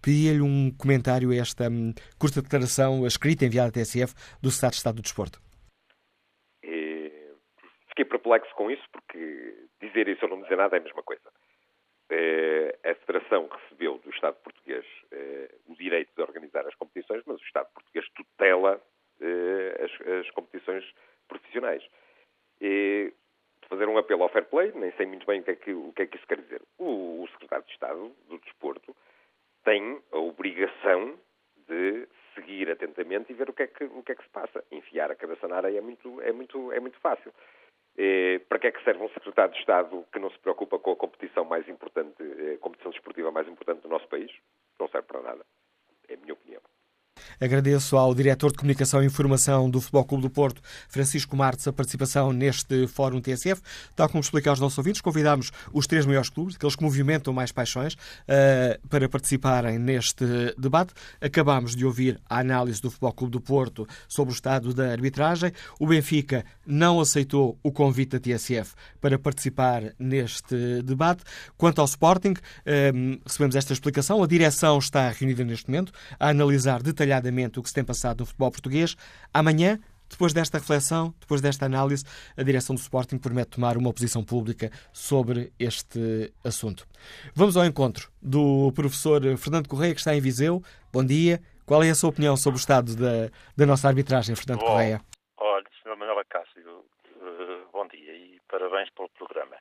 [0.01, 4.77] pedia-lhe um comentário a esta um, curta declaração escrita enviada à TSF do Secretário de
[4.77, 5.51] Estado do Desporto.
[7.91, 11.29] Fiquei perplexo com isso, porque dizer isso ou não dizer nada é a mesma coisa.
[12.09, 17.39] É, a Federação recebeu do Estado português é, o direito de organizar as competições, mas
[17.39, 18.81] o Estado português tutela
[19.19, 20.85] é, as, as, competições
[21.27, 21.83] profissionais.
[22.61, 23.13] E
[23.67, 25.93] fazer um apelo ao fair play, nem sei muito bem o que é que, o
[25.93, 26.61] que, é que isso quer dizer.
[26.77, 28.95] O, o Secretário de Estado do Desporto
[29.63, 31.17] tem a obrigação
[31.67, 34.63] de seguir atentamente e ver o que é que, o que, é que se passa.
[34.71, 37.33] Enfiar a cabeça na areia é muito, é muito, é muito fácil.
[37.97, 40.91] Eh, para que é que serve um secretário de Estado que não se preocupa com
[40.91, 44.31] a competição mais importante, eh, competição desportiva mais importante do nosso país?
[44.79, 45.45] Não serve para nada.
[46.07, 46.61] É a minha opinião.
[47.39, 51.73] Agradeço ao diretor de Comunicação e Informação do Futebol Clube do Porto, Francisco Martes, a
[51.73, 53.61] participação neste Fórum TSF.
[53.95, 57.51] Tal como expliquei aos nossos ouvintes, convidámos os três maiores clubes, aqueles que movimentam mais
[57.51, 60.25] paixões, uh, para participarem neste
[60.57, 60.93] debate.
[61.19, 65.51] Acabámos de ouvir a análise do Futebol Clube do Porto sobre o estado da arbitragem.
[65.79, 71.23] O Benfica não aceitou o convite da TSF para participar neste debate.
[71.57, 74.23] Quanto ao Sporting, uh, recebemos esta explicação.
[74.23, 77.10] A direção está reunida neste momento a analisar detalhadamente
[77.57, 78.95] o que se tem passado no futebol português.
[79.33, 79.79] Amanhã
[80.11, 82.03] Depois desta reflexão, depois desta análise,
[82.37, 86.85] a direção do Sporting promete tomar uma posição pública sobre este assunto.
[87.33, 90.61] Vamos ao encontro do professor Fernando Correia, que está em Viseu.
[90.91, 91.39] Bom dia.
[91.65, 94.99] Qual é a sua opinião sobre o estado da, da nossa arbitragem, Fernando bom, Correia?
[95.37, 95.95] Olha, Sr.
[95.95, 99.55] Manuel Acácio, uh, bom dia e parabéns pelo programa.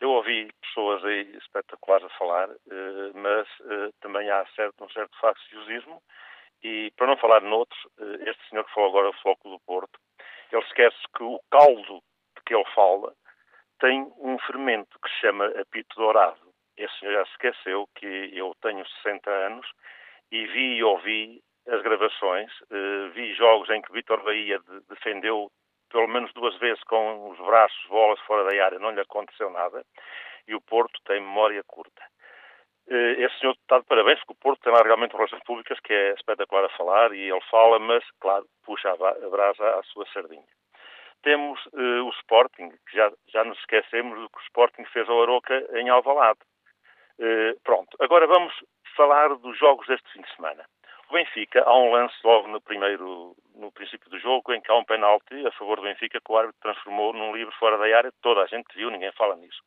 [0.00, 2.56] Eu ouvi pessoas aí espetaculares a falar, uh,
[3.14, 6.02] mas uh, também há certo, um certo facciosismo
[6.62, 7.80] e, para não falar noutros,
[8.20, 9.98] este senhor que falou agora, o Floco do Porto,
[10.50, 12.02] ele esquece que o caldo
[12.36, 13.12] de que ele fala
[13.80, 16.40] tem um fermento que se chama apito dourado.
[16.76, 19.66] Esse senhor já se esqueceu que eu tenho 60 anos
[20.30, 22.50] e vi e ouvi as gravações,
[23.12, 25.50] vi jogos em que Vitor Bahia defendeu
[25.90, 29.84] pelo menos duas vezes com os braços, bolas fora da área, não lhe aconteceu nada,
[30.46, 32.02] e o Porto tem memória curta.
[32.88, 35.92] Eh, esse senhor está de parabéns, porque o Porto tem lá realmente relações públicas que
[35.92, 40.44] é espetacular a falar, e ele fala, mas, claro, puxa a brasa à sua sardinha.
[41.22, 45.22] Temos uh, o Sporting, que já, já nos esquecemos do que o Sporting fez ao
[45.22, 46.38] Aroca em Alvalade.
[47.18, 48.54] Uh, pronto, agora vamos
[48.96, 50.64] falar dos jogos deste fim de semana.
[51.08, 54.74] O Benfica, há um lance logo no primeiro, no princípio do jogo, em que há
[54.76, 58.12] um penalti a favor do Benfica que o árbitro transformou num livre fora da área.
[58.22, 59.62] Toda a gente viu, ninguém fala nisso.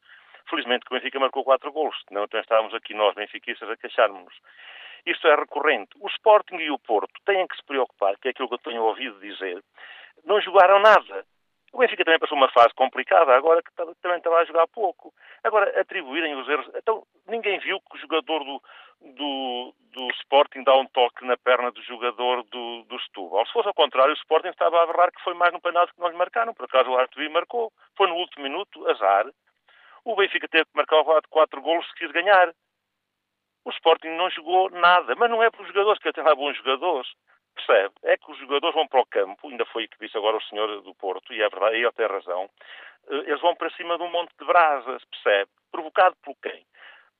[0.49, 4.33] Felizmente que o Benfica marcou quatro golos, senão então estávamos aqui nós, benfiquistas, a queixarmos-nos.
[5.05, 5.91] Isto é recorrente.
[5.99, 8.83] O Sporting e o Porto têm que se preocupar, que é aquilo que eu tenho
[8.83, 9.63] ouvido dizer,
[10.25, 11.25] não jogaram nada.
[11.71, 13.71] O Benfica também passou uma fase complicada, agora que
[14.01, 15.13] também estava a jogar pouco.
[15.43, 16.67] Agora, atribuírem os erros.
[16.75, 18.61] Então, ninguém viu que o jogador do,
[19.01, 23.45] do, do Sporting dá um toque na perna do jogador do, do Setúbal.
[23.45, 26.01] Se fosse ao contrário, o Sporting estava a berrar que foi mais no penalti que
[26.01, 26.55] lhe marcaram.
[26.55, 27.71] Por acaso o Arthur marcou.
[27.95, 29.27] Foi no último minuto, azar.
[30.05, 32.53] O Benfica teve que marcar o de quatro golos se quis ganhar.
[33.65, 35.15] O Sporting não jogou nada.
[35.15, 37.09] Mas não é para os jogadores, que até lá bons jogadores.
[37.55, 37.93] Percebe?
[38.03, 40.43] É que os jogadores vão para o campo, ainda foi o que disse agora o
[40.43, 42.49] senhor do Porto, e é verdade, ele tem razão,
[43.09, 45.51] eh, eles vão para cima de um monte de brasas, percebe?
[45.69, 46.65] Provocado por quem?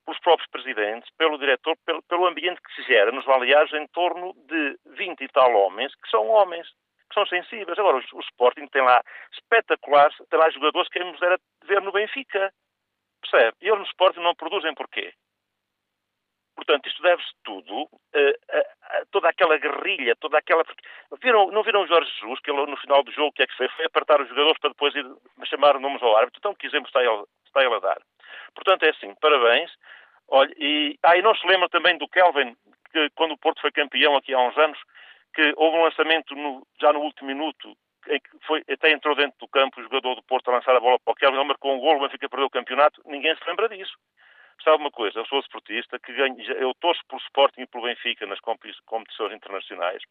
[0.10, 4.34] pelos próprios presidentes, pelo diretor, pelo, pelo ambiente que se gera nos baleares em torno
[4.48, 6.68] de 20 e tal homens, que são homens,
[7.10, 7.78] que são sensíveis.
[7.78, 9.02] Agora, o, o Sporting tem lá
[9.34, 12.52] espetaculares, tem lá jogadores que queremos era ver no Benfica.
[13.30, 13.58] Percebe?
[13.62, 15.14] E eles no Sporting não produzem porquê?
[16.56, 18.60] Portanto, isto deve-se tudo a, a,
[19.00, 20.64] a, toda aquela guerrilha, toda aquela.
[21.22, 23.48] Viram, não viram o Jorge Jesus, que ele no final do jogo, o que é
[23.48, 23.72] que fez?
[23.74, 25.06] Foi apertar os jogadores para depois ir
[25.46, 26.40] chamar nomes ao árbitro.
[26.40, 28.02] Então, que exemplo está ele, está ele a dar?
[28.54, 29.72] Portanto, é assim, parabéns.
[30.28, 32.56] Olha, e, ah, e não se lembra também do Kelvin,
[32.92, 34.80] que quando o Porto foi campeão aqui há uns anos,
[35.34, 37.76] que houve um lançamento no, já no último minuto,
[38.08, 40.80] em que foi, até entrou dentro do campo o jogador do Porto a lançar a
[40.80, 43.48] bola para o Kelvin, ele marcou um gol, o Benfica perdeu o campeonato, ninguém se
[43.48, 43.94] lembra disso.
[44.64, 48.26] Sabe uma coisa, eu sou esportista, que ganho, eu torço pelo Sporting e pelo Benfica
[48.26, 50.02] nas competições internacionais.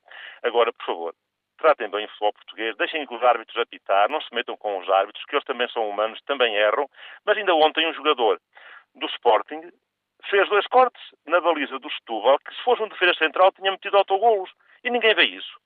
[0.42, 1.14] Agora, por favor,
[1.58, 5.24] tratem bem o futebol português, deixem os árbitros apitar, não se metam com os árbitros,
[5.26, 6.88] que eles também são humanos, também erram.
[7.26, 8.40] Mas ainda ontem um jogador
[8.94, 9.70] do Sporting
[10.30, 13.96] fez dois cortes na baliza do Setúbal, que se fosse um defesa central tinha metido
[13.96, 14.50] autogolos.
[14.82, 15.58] E ninguém vê isso.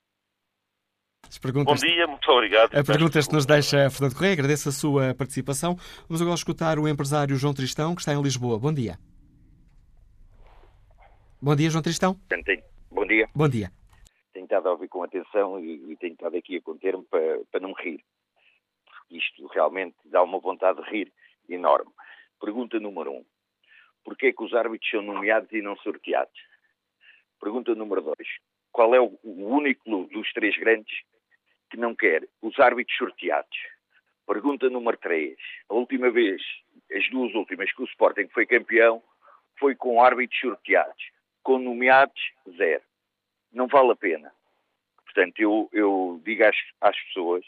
[1.64, 2.76] Bom dia, muito obrigado.
[2.76, 5.76] A pergunta que nos deixa Fernando Correia, agradeço a sua participação.
[6.08, 8.58] Vamos agora escutar o empresário João Tristão, que está em Lisboa.
[8.58, 8.96] Bom dia.
[11.40, 12.16] Bom dia, João Tristão.
[12.90, 13.28] Bom dia.
[13.34, 13.72] Bom dia.
[14.32, 17.60] Tenho estado a ouvir com atenção e, e tenho estado aqui a conter-me para, para
[17.60, 18.04] não rir.
[18.84, 21.12] Porque isto realmente dá uma vontade de rir
[21.48, 21.90] enorme.
[22.40, 23.24] Pergunta número um.
[24.04, 26.38] Porquê é que os árbitros são nomeados e não sorteados?
[27.40, 28.28] Pergunta número dois.
[28.70, 30.92] Qual é o, o único clube dos três grandes
[31.72, 33.58] que não quer os árbitros sorteados?
[34.26, 35.36] Pergunta número três.
[35.70, 36.40] A última vez,
[36.94, 39.02] as duas últimas que o Sporting foi campeão,
[39.58, 41.02] foi com árbitros sorteados.
[41.42, 42.20] Com nomeados,
[42.56, 42.82] zero.
[43.50, 44.30] Não vale a pena.
[45.04, 47.44] Portanto, eu, eu digo às, às pessoas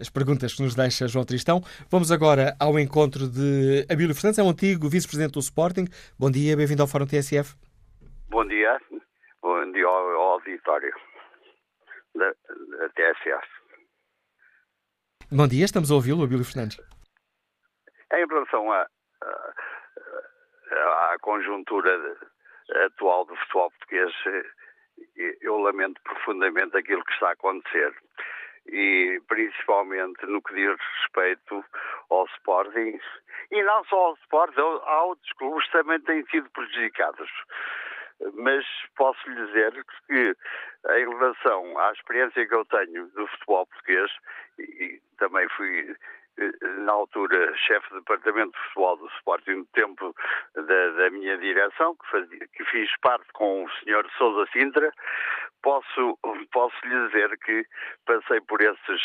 [0.00, 1.60] as perguntas que nos deixa João Tristão.
[1.90, 5.84] Vamos agora ao encontro de Abílio Fernandes, é um antigo vice-presidente do Sporting.
[6.18, 7.54] Bom dia, bem-vindo ao Fórum TSF.
[8.30, 8.80] Bom dia,
[9.42, 11.09] bom dia ao, ao auditório
[12.14, 12.32] da,
[12.78, 13.46] da, TSF.
[15.30, 16.78] Bom dia, estamos a ouvi-lo, Abílio Fernandes.
[18.12, 18.86] Em relação à
[21.20, 22.18] conjuntura
[22.86, 24.12] atual do futebol português,
[25.40, 27.94] eu lamento profundamente aquilo que está a acontecer
[28.66, 31.64] e principalmente no que diz respeito
[32.10, 32.98] ao Sporting,
[33.50, 37.30] e não só ao Sporting, há outros clubes que também têm sido prejudicados.
[38.34, 38.64] Mas
[38.96, 39.72] posso lhe dizer
[40.06, 40.36] que,
[40.90, 44.10] em relação à experiência que eu tenho do futebol português,
[44.58, 45.96] e também fui
[46.78, 50.14] na altura chefe de departamento de futebol do Sporting no tempo
[50.54, 54.92] da, da minha direção, que, fazia, que, fiz parte com o senhor Sousa Sintra,
[55.62, 56.18] posso,
[56.52, 57.64] posso lhe dizer que
[58.06, 59.02] passei por esses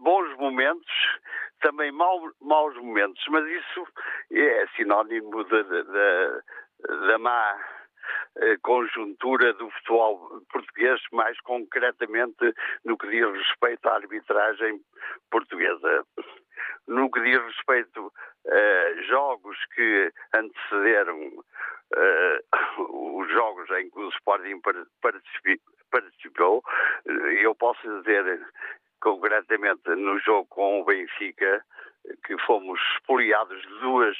[0.00, 0.92] bons momentos,
[1.60, 3.86] também mau, maus momentos, mas isso
[4.32, 5.62] é sinónimo da,
[6.88, 7.56] da má
[8.36, 12.54] eh, conjuntura do futebol português, mais concretamente
[12.84, 14.80] no que diz respeito à arbitragem
[15.30, 16.06] portuguesa.
[16.88, 18.12] No que diz respeito
[18.46, 24.60] a jogos que antecederam uh, os jogos em que o Sporting
[25.90, 26.62] participou,
[27.40, 28.44] eu posso dizer
[29.00, 31.64] concretamente no jogo com o Benfica
[32.24, 34.16] que fomos expoliados de duas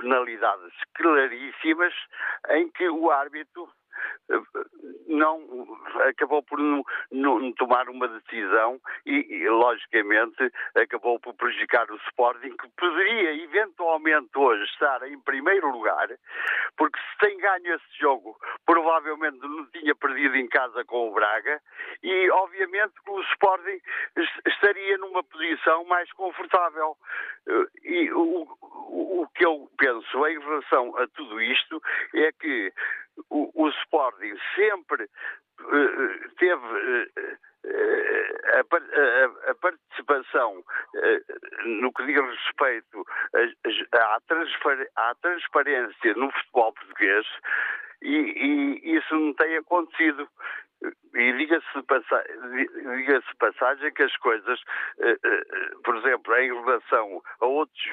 [0.00, 1.94] penalidades claríssimas
[2.50, 3.68] em que o árbitro
[5.06, 5.40] não
[6.08, 12.56] acabou por não, não, tomar uma decisão e, e, logicamente, acabou por prejudicar o Sporting,
[12.56, 16.08] que poderia eventualmente hoje estar em primeiro lugar,
[16.76, 21.60] porque se tem ganho esse jogo, provavelmente não tinha perdido em casa com o Braga
[22.02, 23.80] e, obviamente, que o Sporting
[24.46, 26.96] estaria numa posição mais confortável.
[27.82, 31.82] E o, o, o que eu penso em relação a tudo isto
[32.14, 32.72] é que
[33.30, 37.50] o, o Sporting sempre uh, teve uh,
[38.58, 40.64] a, participação
[41.66, 43.04] no que diz respeito
[43.92, 44.18] à,
[45.20, 47.26] transparência no futebol português
[48.02, 50.28] e, isso não tem acontecido.
[51.14, 52.24] E diga-se passa,
[52.96, 54.60] diga passagem que as coisas,
[55.84, 57.84] por exemplo, em relação a outros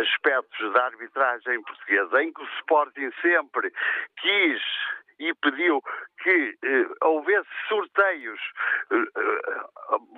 [0.00, 3.70] aspectos da arbitragem portuguesa, em que o Sporting sempre
[4.18, 4.62] quis
[5.18, 5.80] e pediu
[6.22, 8.40] que eh, houvesse sorteios
[8.90, 9.22] eh,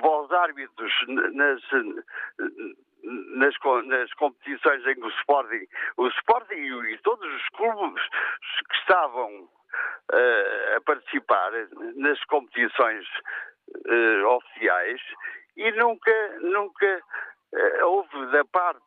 [0.03, 1.62] aos árbitros nas,
[3.35, 5.66] nas, nas, competições em que o Sporting,
[5.99, 8.03] o Sporting e, todos os clubes
[8.68, 9.49] que estavam
[10.12, 11.53] uh, a participar
[11.97, 13.07] nas competições
[13.87, 15.01] uh, oficiais
[15.57, 17.01] e nunca, nunca
[17.53, 18.81] uh, houve da parte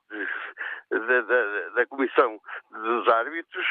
[0.89, 2.39] da, da, da, Comissão
[2.71, 3.65] dos Árbitros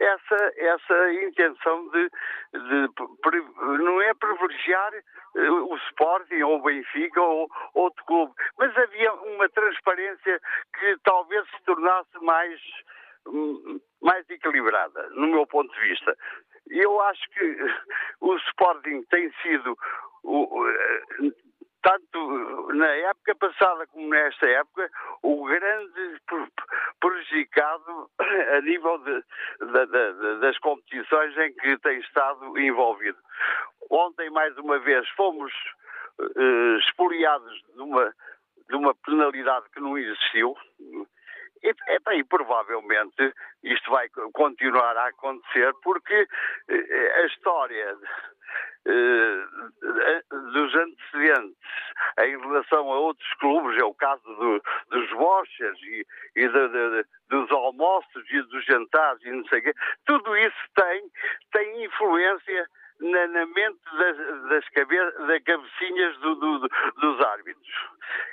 [0.00, 2.10] essa, essa intenção de,
[2.52, 2.88] de,
[3.82, 4.92] não é privilegiar
[5.36, 10.40] o Sporting ou o Benfica ou outro clube, mas havia uma transparência
[10.78, 12.60] que talvez se tornasse mais
[13.26, 16.16] hum, mais equilibrada, no meu ponto de vista.
[16.70, 17.56] Eu acho que
[18.20, 19.76] o Sporting tem sido
[21.82, 24.90] tanto na época passada como nesta época,
[25.22, 26.20] o grande
[27.00, 28.10] prejudicado
[28.56, 29.24] a nível de,
[29.60, 33.18] de, de, das competições em que tem estado envolvido.
[33.90, 35.52] Ontem, mais uma vez, fomos
[36.18, 38.14] uh, expoliados de uma,
[38.68, 40.56] de uma penalidade que não existiu.
[41.62, 41.74] E,
[42.14, 46.26] e, provavelmente isto vai continuar a acontecer porque
[46.68, 47.96] eh, a história
[48.86, 49.44] eh,
[50.30, 51.56] dos antecedentes
[52.20, 56.06] em relação a outros clubes, é o caso do, dos bochas e,
[56.36, 59.74] e de, de, dos almoços e dos jantares e não sei o quê,
[60.06, 61.10] tudo isso tem,
[61.52, 62.66] tem influência
[63.00, 64.16] na, na mente das,
[64.48, 66.68] das, cabe, das cabecinhas do, do,
[67.00, 67.74] dos árbitros.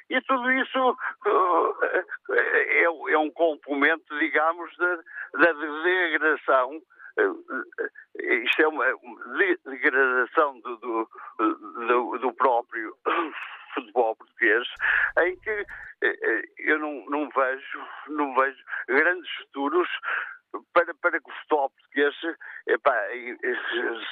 [0.10, 1.76] E tudo isso uh,
[2.32, 4.96] é, é, um complemento, digamos, da,
[5.34, 5.54] da
[5.84, 6.82] degradação
[8.20, 8.86] isto é uma
[9.66, 12.96] degradação do, do, do, do próprio
[13.74, 14.68] futebol português,
[15.20, 15.66] em que eh,
[16.02, 18.58] eh, eu não, não, vejo, não vejo
[18.88, 19.90] grandes futuros
[20.74, 22.16] para, para que o futebol português
[22.68, 22.96] epá,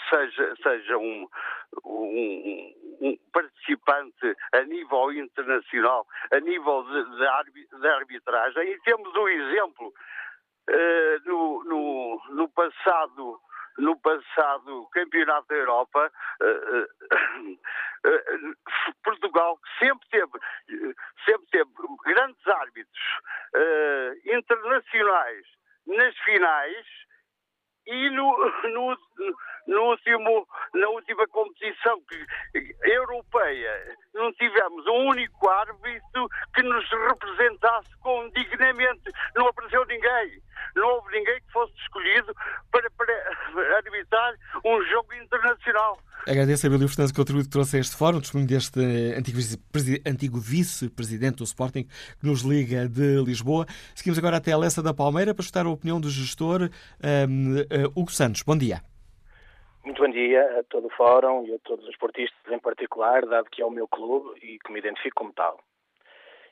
[0.09, 1.27] seja, seja um,
[1.85, 7.17] um, um, participante a nível internacional, a nível de,
[7.79, 8.71] de arbitragem.
[8.71, 9.87] E temos um exemplo
[10.69, 13.39] uh, no, no, no passado
[13.75, 18.55] no passado Campeonato da Europa, uh, uh,
[19.03, 20.31] Portugal sempre teve,
[21.25, 21.71] sempre teve
[22.05, 23.03] grandes árbitros
[24.25, 25.47] internacionais
[25.87, 26.85] nas finais
[27.85, 28.37] e no,
[28.73, 28.97] no,
[29.67, 32.01] no último, na última competição
[32.83, 39.11] europeia não tivemos um único árbitro que nos representasse com dignamente.
[39.35, 40.41] Não apareceu ninguém.
[40.75, 42.33] Não houve ninguém que fosse escolhido
[42.71, 45.97] para, para arbitrar um jogo internacional.
[46.43, 48.77] Agradeço a Abelio Fernandes o contributo que trouxe a este fórum, testemunho deste
[50.05, 53.65] antigo vice-presidente do Sporting que nos liga de Lisboa.
[53.95, 56.67] Seguimos agora até a Lessa da Palmeira para escutar a opinião do gestor
[56.99, 58.43] um, uh, Hugo Santos.
[58.43, 58.83] Bom dia.
[59.85, 63.49] Muito bom dia a todo o fórum e a todos os esportistas em particular, dado
[63.49, 65.61] que é o meu clube e que me identifico como tal.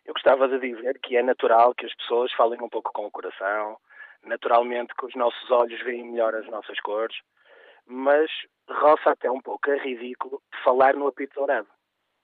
[0.06, 3.12] Eu gostava de dizer que é natural que as pessoas falem um pouco com o
[3.12, 3.76] coração,
[4.24, 7.18] naturalmente que os nossos olhos veem melhor as nossas cores,
[7.92, 8.32] mas
[8.70, 11.68] roça até um pouco a ridículo falar no apito dourado.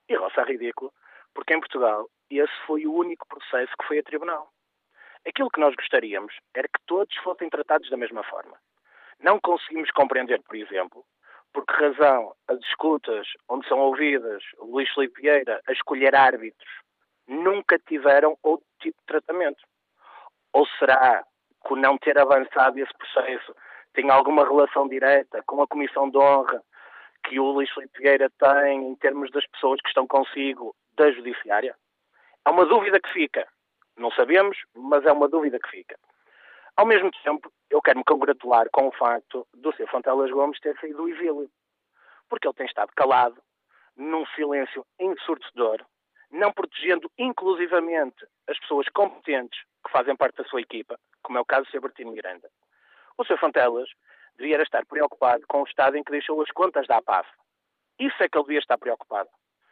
[0.08, 0.94] E roça a ridículo
[1.34, 4.50] porque em Portugal esse foi o único processo que foi a tribunal.
[5.28, 8.58] Aquilo que nós gostaríamos era que todos fossem tratados da mesma forma.
[9.20, 11.04] Não conseguimos compreender, por exemplo,
[11.54, 16.70] por que razão as escutas onde são ouvidas Luís Filipe Vieira a escolher árbitros
[17.28, 19.62] nunca tiveram outro tipo de tratamento?
[20.54, 21.26] Ou será
[21.66, 23.54] que o não ter avançado esse processo
[23.98, 26.64] tem alguma relação direta com a Comissão de Honra
[27.28, 31.76] que o Luís Filipe Vieira tem em termos das pessoas que estão consigo da Judiciária?
[32.46, 33.48] É uma dúvida que fica.
[33.98, 35.98] Não sabemos, mas é uma dúvida que fica.
[36.76, 39.90] Ao mesmo tempo, eu quero me congratular com o facto do Sr.
[39.90, 41.50] Fontelas Gomes ter saído do exílio.
[42.30, 43.42] Porque ele tem estado calado,
[43.96, 45.84] num silêncio ensurdecedor,
[46.30, 51.46] não protegendo inclusivamente as pessoas competentes que fazem parte da sua equipa, como é o
[51.46, 51.82] caso do Sr.
[51.82, 52.48] Bertino Miranda.
[53.18, 53.40] O Sr.
[53.40, 53.90] Fontelas
[54.38, 57.28] devia estar preocupado com o estado em que deixou as contas da APAF.
[58.00, 59.30] Isso é que ele devia estar preocupado.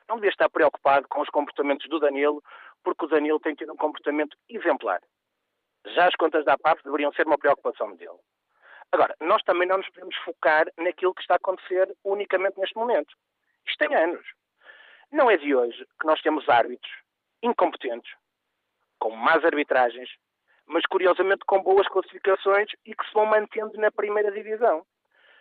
[0.09, 2.43] Não devia estar preocupado com os comportamentos do Danilo,
[2.83, 4.99] porque o Danilo tem tido um comportamento exemplar.
[5.87, 8.17] Já as contas da APAF deveriam ser uma preocupação dele.
[8.91, 13.15] Agora, nós também não nos podemos focar naquilo que está a acontecer unicamente neste momento.
[13.67, 14.25] Isto tem anos.
[15.11, 16.91] Não é de hoje que nós temos árbitros
[17.43, 18.11] incompetentes,
[18.99, 20.09] com más arbitragens,
[20.67, 24.85] mas curiosamente com boas classificações e que se vão mantendo na primeira divisão.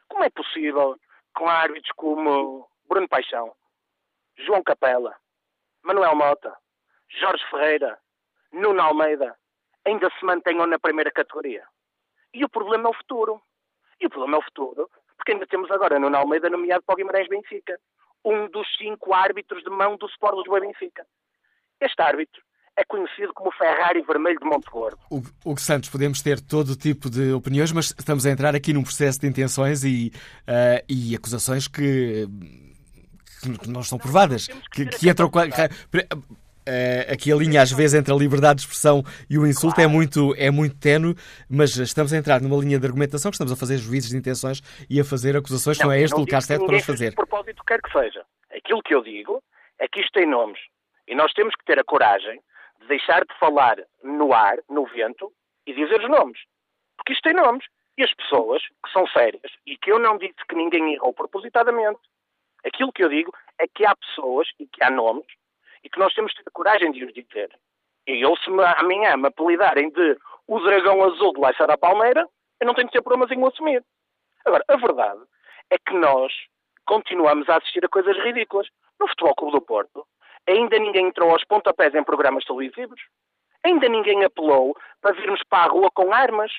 [0.09, 0.97] Como é possível
[1.35, 3.55] com árbitros como Bruno Paixão,
[4.37, 5.17] João Capela,
[5.83, 6.57] Manuel Mota,
[7.09, 7.99] Jorge Ferreira,
[8.53, 9.37] Nuno Almeida
[9.85, 11.67] ainda se mantenham na primeira categoria?
[12.33, 13.41] E o problema é o futuro.
[14.01, 16.97] E o problema é o futuro, porque ainda temos agora Nuno Almeida nomeado para o
[16.97, 17.79] Guimarães Benfica,
[18.25, 21.07] um dos cinco árbitros de mão do Sport Lisboa Benfica.
[21.81, 22.43] Este árbitro
[22.77, 24.99] é conhecido como Ferrari Vermelho de Montegordo.
[25.11, 28.83] O Hugo Santos, podemos ter todo tipo de opiniões, mas estamos a entrar aqui num
[28.83, 30.13] processo de intenções e,
[30.49, 32.27] uh, e acusações que,
[33.63, 35.31] que não estão provadas, que, que entram...
[36.67, 39.91] Uh, aqui a linha, às vezes, entre a liberdade de expressão e o insulto claro.
[39.91, 41.15] é muito, é muito tenue,
[41.47, 44.63] mas estamos a entrar numa linha de argumentação que estamos a fazer juízes de intenções
[44.89, 47.11] e a fazer acusações não, não é este o lugar certo para fazer.
[47.11, 48.25] De propósito, quer que seja.
[48.51, 49.43] Aquilo que eu digo
[49.79, 50.59] é que isto tem nomes
[51.07, 52.41] e nós temos que ter a coragem
[52.87, 55.33] deixar de falar no ar, no vento
[55.67, 56.41] e dizer os nomes.
[56.97, 57.65] Porque isto tem nomes.
[57.97, 62.01] E as pessoas que são sérias e que eu não disse que ninguém errou propositadamente,
[62.65, 65.27] aquilo que eu digo é que há pessoas e que há nomes
[65.85, 67.57] e que nós temos que ter coragem de os dizer.
[68.07, 72.27] E eu, se me, amanhã me apelidarem de o dragão azul de Leicester da Palmeira,
[72.61, 73.85] eu não tenho que ter problemas em o assumir.
[74.45, 75.23] Agora, a verdade
[75.71, 76.33] é que nós
[76.85, 78.69] continuamos a assistir a coisas ridículas.
[78.99, 80.07] No Futebol Clube do Porto,
[80.47, 83.01] ainda ninguém entrou aos pontapés em programas televisivos.
[83.65, 86.53] Ainda ninguém apelou para virmos para a rua com armas.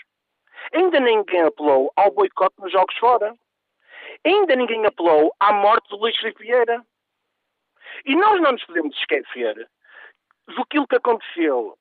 [0.73, 3.35] Ainda ninguém apelou ao boicote nos jogos fora.
[4.25, 6.83] Ainda ninguém apelou à morte do Luís Vieira.
[8.05, 9.69] E nós não nos podemos esquecer
[10.47, 11.77] do que aconteceu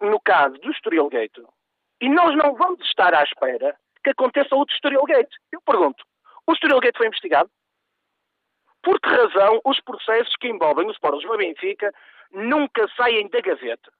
[0.00, 1.38] no caso do Estoril Gate.
[2.00, 5.32] E nós não vamos estar à espera que aconteça outro Estoril Gate.
[5.52, 6.04] Eu pergunto,
[6.46, 7.50] o Estoril Gate foi investigado?
[8.82, 11.92] Por que razão os processos que envolvem os Sport Lisboa Benfica
[12.32, 13.92] nunca saem da gaveta?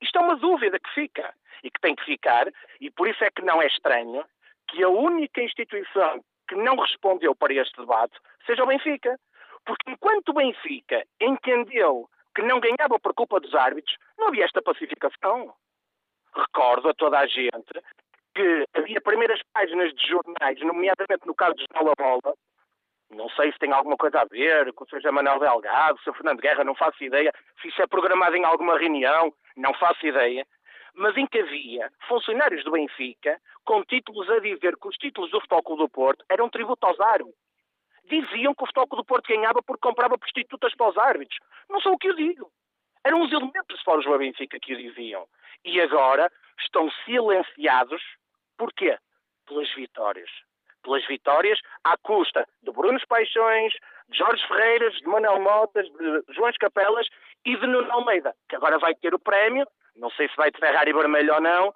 [0.00, 2.48] Isto é uma dúvida que fica e que tem que ficar,
[2.80, 4.24] e por isso é que não é estranho
[4.68, 9.18] que a única instituição que não respondeu para este debate seja o Benfica.
[9.64, 14.62] Porque enquanto o Benfica entendeu que não ganhava por culpa dos árbitros, não havia esta
[14.62, 15.52] pacificação.
[16.34, 17.72] Recordo a toda a gente
[18.34, 22.36] que havia primeiras páginas de jornais, nomeadamente no caso de Jornal a Bola,
[23.10, 25.12] não sei se tem alguma coisa a ver com o Sr.
[25.12, 26.14] Manuel Delgado, o Sr.
[26.14, 27.32] Fernando Guerra, não faço ideia.
[27.60, 30.46] Se isso é programado em alguma reunião, não faço ideia.
[30.94, 35.40] Mas em que havia funcionários do Benfica com títulos a dizer que os títulos do
[35.40, 37.34] Futebol Clube do Porto eram tributo aos árbitros
[38.08, 41.38] diziam que o Futebol do Porto ganhava porque comprava prostitutas para os árbitros.
[41.68, 42.50] Não sou o que eu digo.
[43.04, 45.26] Eram os elementos fora do Benfica que o diziam.
[45.64, 48.02] E agora estão silenciados.
[48.56, 48.98] Porquê?
[49.46, 50.30] Pelas vitórias.
[50.86, 53.72] Pelas vitórias à custa de Bruno Paixões,
[54.08, 57.08] de Jorge Ferreiras, de Manuel Motas, de João Capelas
[57.44, 60.60] e de Nuno Almeida, que agora vai ter o prémio, não sei se vai de
[60.60, 61.74] Ferrari vermelho ou não,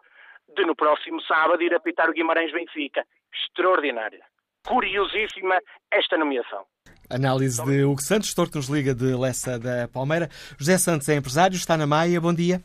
[0.54, 3.04] de no próximo sábado ir apitar o Guimarães Benfica.
[3.34, 4.24] Extraordinária
[4.66, 5.58] curiosíssima
[5.90, 6.64] esta nomeação.
[7.08, 10.28] Análise de Hugo Santos, Torto nos liga de Lessa da Palmeira.
[10.58, 12.20] José Santos é empresário, está na Maia.
[12.20, 12.60] Bom dia.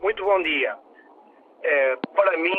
[0.00, 0.76] Muito bom dia.
[1.64, 2.54] É, para mim,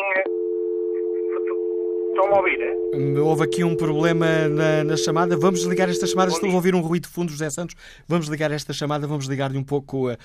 [2.24, 2.62] estão a ouvir?
[2.62, 3.20] É?
[3.20, 5.38] Houve aqui um problema na, na chamada.
[5.38, 6.32] Vamos ligar esta chamada.
[6.32, 7.76] Estou a ouvir um ruído de fundo, José Santos.
[8.08, 10.18] Vamos ligar esta chamada, vamos ligar-lhe um pouco uh,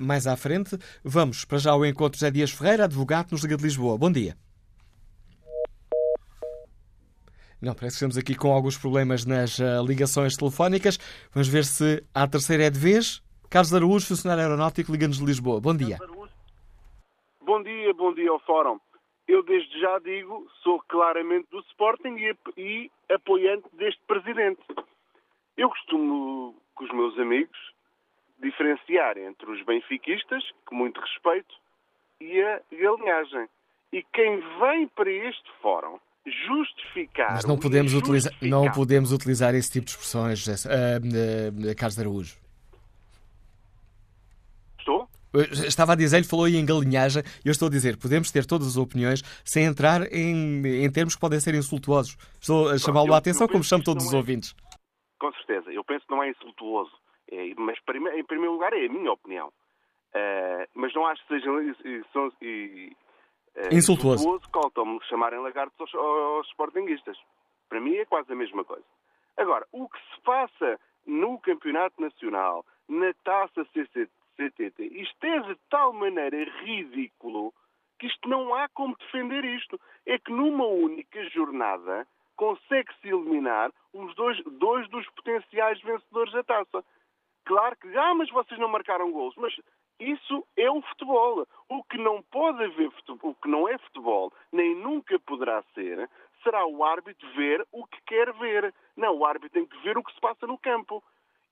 [0.00, 0.76] mais à frente.
[1.02, 3.96] Vamos para já ao encontro José Dias Ferreira, advogado nos Liga de Lisboa.
[3.96, 4.36] Bom dia.
[7.60, 10.96] Não, parece que estamos aqui com alguns problemas nas uh, ligações telefónicas.
[11.32, 13.20] Vamos ver se a terceira é de vez.
[13.50, 15.60] Carlos Araújo, funcionário aeronáutico, Liga-nos de Lisboa.
[15.60, 15.98] Bom dia.
[17.44, 18.78] Bom dia, bom dia ao Fórum.
[19.28, 24.62] Eu desde já digo, sou claramente do Sporting e, e apoiante deste presidente.
[25.54, 27.58] Eu costumo, com os meus amigos,
[28.42, 31.54] diferenciar entre os benfiquistas, que muito respeito,
[32.20, 33.46] e a galinhagem.
[33.92, 35.98] E quem vem para este fórum
[36.46, 37.32] justificar.
[37.32, 42.47] Mas não podemos, utilizar, não podemos utilizar esse tipo de expressões, uh, uh, Carlos Araújo.
[45.66, 48.66] Estava a dizer, ele falou em galinhagem, e eu estou a dizer, podemos ter todas
[48.66, 52.16] as opiniões sem entrar em, em termos que podem ser insultuosos.
[52.40, 54.54] Estou a chamá-lo a atenção, como chamo todos os é, ouvintes.
[55.18, 56.92] Com certeza, eu penso que não é insultuoso,
[57.30, 57.76] é, mas
[58.16, 59.48] em primeiro lugar é a minha opinião.
[60.14, 61.58] Uh, mas não acho que sejam
[63.58, 64.22] Uh, insultuoso.
[64.22, 67.18] insultuoso quanto chamarem lagartos aos, aos sportinguistas.
[67.68, 68.84] Para mim é quase a mesma coisa.
[69.36, 73.66] Agora, o que se passa no Campeonato Nacional, na taça
[74.38, 77.52] CTT, isto é de tal maneira ridículo
[77.98, 79.78] que isto não há como defender isto.
[80.06, 82.06] É que numa única jornada
[82.36, 86.84] consegue-se eliminar os dois, dois dos potenciais vencedores da taça.
[87.44, 89.34] Claro que, ah, mas vocês não marcaram gols.
[89.36, 89.52] Mas
[89.98, 91.46] isso é o futebol.
[91.68, 96.08] O que não pode haver futebol, o que não é futebol, nem nunca poderá ser,
[96.44, 98.72] será o árbitro ver o que quer ver.
[98.96, 101.02] Não, o árbitro tem que ver o que se passa no campo.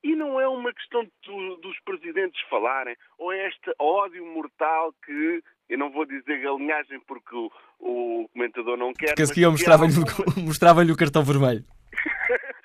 [0.03, 5.43] E não é uma questão de, dos presidentes falarem, ou é este ódio mortal que,
[5.69, 7.51] eu não vou dizer galinhagem porque o,
[7.81, 9.09] o comentador não quer.
[9.09, 9.93] Porque a seguir mostrava-lhe
[10.45, 11.65] mostrava o cartão vermelho.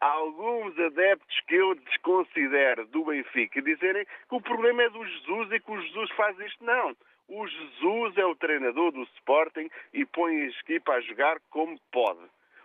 [0.00, 5.52] há alguns adeptos que eu desconsidero do Benfica dizerem que o problema é do Jesus
[5.52, 6.64] e que o Jesus faz isto.
[6.64, 6.96] Não.
[7.28, 12.20] O Jesus é o treinador do Sporting e põe a equipa a jogar como pode.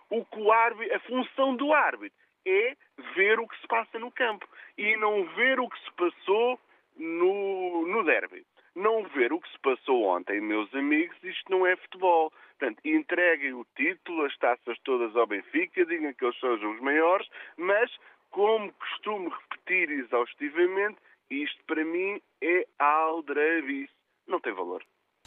[0.09, 2.75] O que o árbitro, a função do árbitro é
[3.15, 4.47] ver o que se passa no campo
[4.77, 6.59] e não ver o que se passou
[6.97, 8.45] no, no derby
[8.75, 12.31] não ver o que se passou ontem, meus amigos, isto não é futebol.
[12.57, 17.27] Portanto, entreguem o título, as taças todas ao Benfica, digam que eles sejam os maiores,
[17.57, 17.91] mas,
[18.31, 20.97] como costumo repetir exaustivamente,
[21.29, 23.93] isto para mim é aldrabice.
[24.27, 24.83] Não tem valor.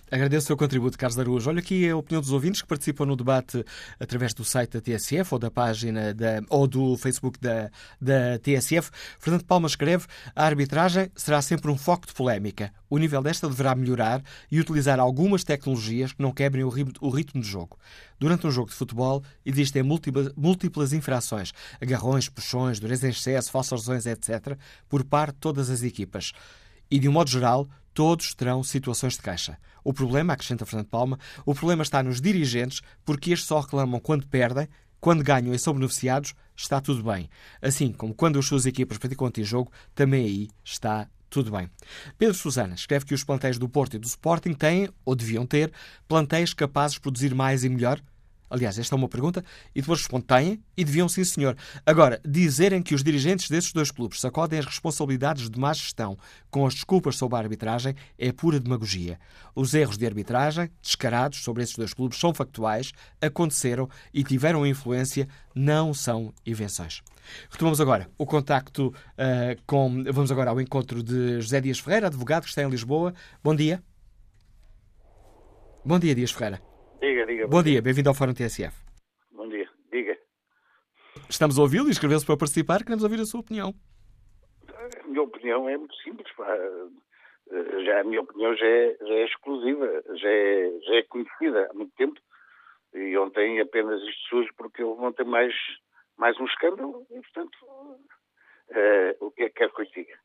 [0.09, 1.51] Agradeço o seu contributo, Carlos Araújo.
[1.51, 3.64] Olha aqui a opinião dos ouvintes que participam no debate
[3.98, 8.89] através do site da TSF ou da página da, ou do Facebook da, da TSF.
[9.18, 12.73] Fernando Palma escreve: a arbitragem será sempre um foco de polémica.
[12.89, 17.10] O nível desta deverá melhorar e utilizar algumas tecnologias que não quebrem o ritmo, o
[17.10, 17.77] ritmo de jogo.
[18.16, 23.81] Durante um jogo de futebol existem múltiplas, múltiplas infrações, agarrões, puxões, dureza em excesso, falsas
[23.81, 24.56] lesões, etc.,
[24.89, 26.32] por parte de todas as equipas.
[26.89, 29.59] E, de um modo geral, todos terão situações de caixa.
[29.87, 34.27] O problema, acrescenta Fernando Palma, o problema está nos dirigentes, porque estes só reclamam quando
[34.27, 34.67] perdem,
[35.01, 37.31] quando ganham e são beneficiados, está tudo bem.
[37.63, 41.71] Assim como quando as suas equipas praticam antijogo, também aí está tudo bem.
[42.19, 45.73] Pedro Susana escreve que os plantéis do Porto e do Sporting têm, ou deviam ter,
[46.09, 48.03] plantéis capazes de produzir mais e melhor
[48.48, 49.44] Aliás, esta é uma pergunta
[49.74, 51.56] e depois responde: têm e deviam sim, senhor.
[51.85, 56.16] Agora, dizerem que os dirigentes desses dois clubes sacodem as responsabilidades de má gestão
[56.51, 59.18] com as desculpas sobre a arbitragem é pura demagogia.
[59.55, 65.28] Os erros de arbitragem, descarados sobre esses dois clubes, são factuais, aconteceram e tiveram influência,
[65.55, 67.02] não são invenções.
[67.51, 70.05] Retomamos agora o contacto uh, com.
[70.12, 73.12] Vamos agora ao encontro de José Dias Ferreira, advogado que está em Lisboa.
[73.43, 73.82] Bom dia.
[75.85, 76.76] Bom dia, Dias Ferreira.
[77.01, 77.47] Diga, diga.
[77.47, 78.74] Bom dia, bem-vindo ao Fórum TSF.
[79.32, 80.18] Bom dia, diga.
[81.28, 83.74] Estamos a ouvi-lo e inscreveu-se para participar, queremos ouvir a sua opinião.
[84.74, 86.27] A minha opinião é muito simples.
[86.35, 86.47] Pá.
[87.85, 91.74] Já, a minha opinião já é, já é exclusiva, já é, já é conhecida há
[91.74, 92.18] muito tempo.
[92.94, 95.55] E ontem apenas isto surge porque houve ontem mais,
[96.16, 100.18] mais um escândalo e, portanto, uh, o que é que quer que eu diga?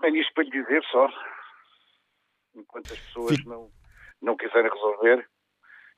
[0.00, 1.08] Bem, isto para lhe dizer só,
[2.54, 3.70] enquanto as pessoas não
[4.22, 5.26] não quiserem resolver,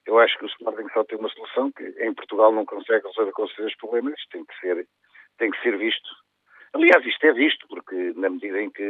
[0.06, 3.32] eu acho que o Sporting só tem uma solução, que em Portugal não consegue resolver
[3.32, 4.86] com os problemas, tem que ser,
[5.38, 6.08] tem que ser visto.
[6.74, 8.82] Aliás, isto é visto, porque na medida em que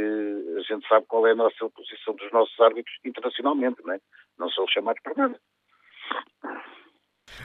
[0.56, 4.00] a gente sabe qual é a nossa posição dos nossos árbitros internacionalmente, não é?
[4.38, 5.40] Não são chamados para nada.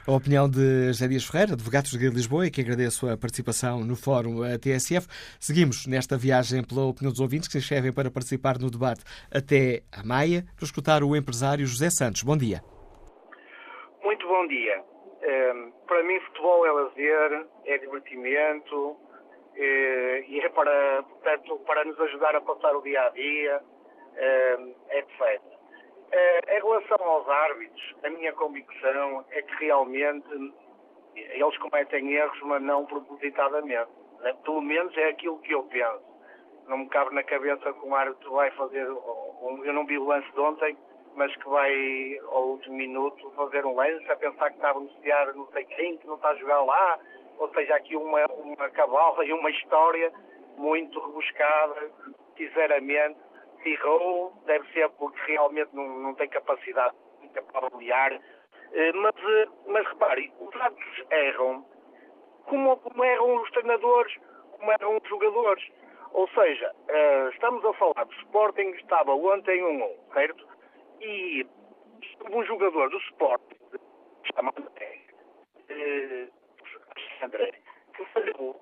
[0.08, 3.96] A opinião de José Dias Ferreira, advogado de Lisboa, e que agradeço a participação no
[3.96, 5.08] Fórum TSF.
[5.40, 9.84] Seguimos nesta viagem pela opinião dos ouvintes que se inscrevem para participar no debate até
[9.92, 12.24] a Maia, para escutar o empresário José Santos.
[12.24, 12.62] Bom dia.
[14.04, 14.84] Muito bom dia.
[15.22, 18.98] Ehm, para mim, futebol é lazer, é divertimento
[19.56, 23.62] eh, e é para, portanto, para nos ajudar a passar o dia a dia,
[24.18, 25.59] ehm, etc.
[26.12, 30.28] Eh, em relação aos árbitros, a minha convicção é que realmente
[31.16, 33.92] eles cometem erros, mas não propositadamente.
[34.22, 34.34] Né?
[34.44, 36.10] Pelo menos é aquilo que eu penso.
[36.68, 38.86] Não me cabe na cabeça que um árbitro vai fazer.
[38.86, 40.78] Eu não vi o lance de ontem,
[41.16, 45.36] mas que vai ao último minuto fazer um lance a pensar que está a beneficiar
[45.36, 47.00] não sei quem, que não está a jogar lá.
[47.38, 50.12] Ou seja, aqui uma, uma cabala e uma história
[50.58, 51.92] muito rebuscada,
[52.38, 53.20] sinceramente.
[53.66, 56.96] Errou, deve ser porque realmente não, não tem capacidade
[57.52, 58.14] para avaliar.
[58.14, 61.66] Eh, mas, eh, mas repare, os árbitros erram
[62.46, 64.16] como, como erram os treinadores,
[64.52, 65.64] como erram os jogadores.
[66.12, 70.48] Ou seja, uh, estamos a falar do Sporting, estava ontem 1-1, um, certo?
[71.00, 71.46] E
[72.32, 73.60] um jogador do Sporting,
[74.34, 75.02] chama André,
[75.70, 77.52] uh, André,
[77.96, 78.60] que falhou.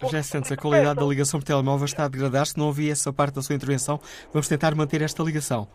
[0.00, 2.58] José Santos, a qualidade da ligação por telemóvel está a degradar-se.
[2.58, 4.00] Não ouvi essa parte da sua intervenção.
[4.32, 5.68] Vamos tentar manter esta ligação.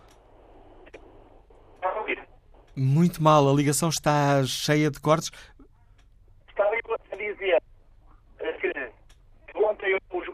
[2.76, 5.32] Muito mal, a ligação está cheia de cortes.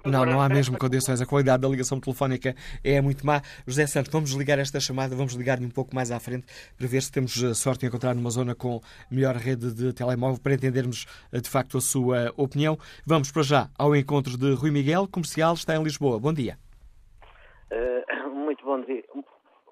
[0.05, 1.19] Não, não há mesmo condições.
[1.19, 2.53] A qualidade da ligação telefónica
[2.83, 3.41] é muito má.
[3.65, 6.45] José Santos, vamos ligar esta chamada, vamos ligar-lhe um pouco mais à frente
[6.77, 8.79] para ver se temos eh, sorte em encontrar numa zona com
[9.09, 12.77] melhor rede de telemóvel para entendermos eh, de facto a sua opinião.
[13.03, 16.19] Vamos para já ao encontro de Rui Miguel, comercial, está em Lisboa.
[16.19, 16.55] Bom dia.
[17.71, 19.03] Uh, muito bom dia.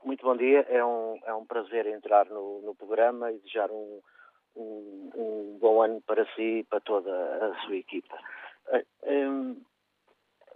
[0.03, 0.65] Muito bom dia.
[0.67, 3.99] É um, é um prazer entrar no, no programa e desejar um,
[4.55, 8.17] um, um, bom ano para si e para toda a sua equipa.
[9.03, 9.55] Uh,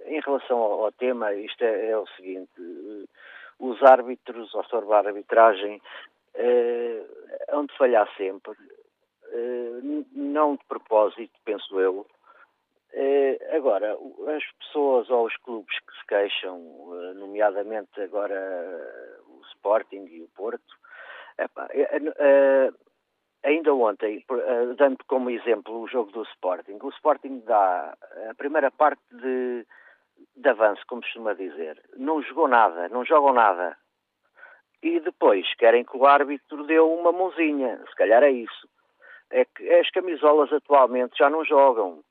[0.07, 2.51] em relação ao, ao tema, isto é, é, o seguinte:
[3.59, 5.81] os árbitros, ao observar a arbitragem,
[6.35, 7.03] eh,
[7.49, 8.53] hão de falhar sempre,
[9.31, 12.05] eh, não de propósito, penso eu.
[12.93, 13.97] Eh, agora,
[14.35, 16.57] as pessoas ou os clubes que se queixam,
[16.93, 18.35] eh, nomeadamente agora
[19.27, 20.75] o Sporting e o Porto,
[21.37, 22.71] epá, eh, eh,
[23.43, 24.23] ainda ontem,
[24.77, 27.97] dando como exemplo o jogo do Sporting, o Sporting dá
[28.29, 29.65] a primeira parte de
[30.35, 31.81] de avanço, como costuma dizer.
[31.95, 33.77] Não jogou nada, não jogam nada.
[34.81, 37.81] E depois querem que o árbitro dê uma mãozinha.
[37.89, 38.69] Se calhar é isso.
[39.31, 42.03] É que as camisolas atualmente já não jogam.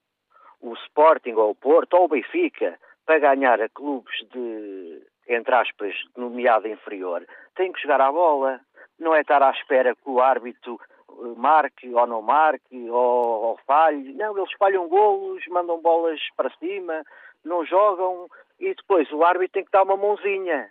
[0.60, 5.94] O Sporting ou o Porto ou o Benfica, para ganhar a clubes de, entre aspas,
[6.16, 7.24] nomeado inferior,
[7.54, 8.60] tem que jogar a bola.
[8.98, 10.80] Não é estar à espera que o árbitro
[11.36, 14.12] marque ou não marque ou, ou falhe.
[14.14, 17.02] Não, eles falham golos, mandam bolas para cima,
[17.44, 18.28] não jogam
[18.58, 20.70] e depois o árbitro tem que dar uma mãozinha.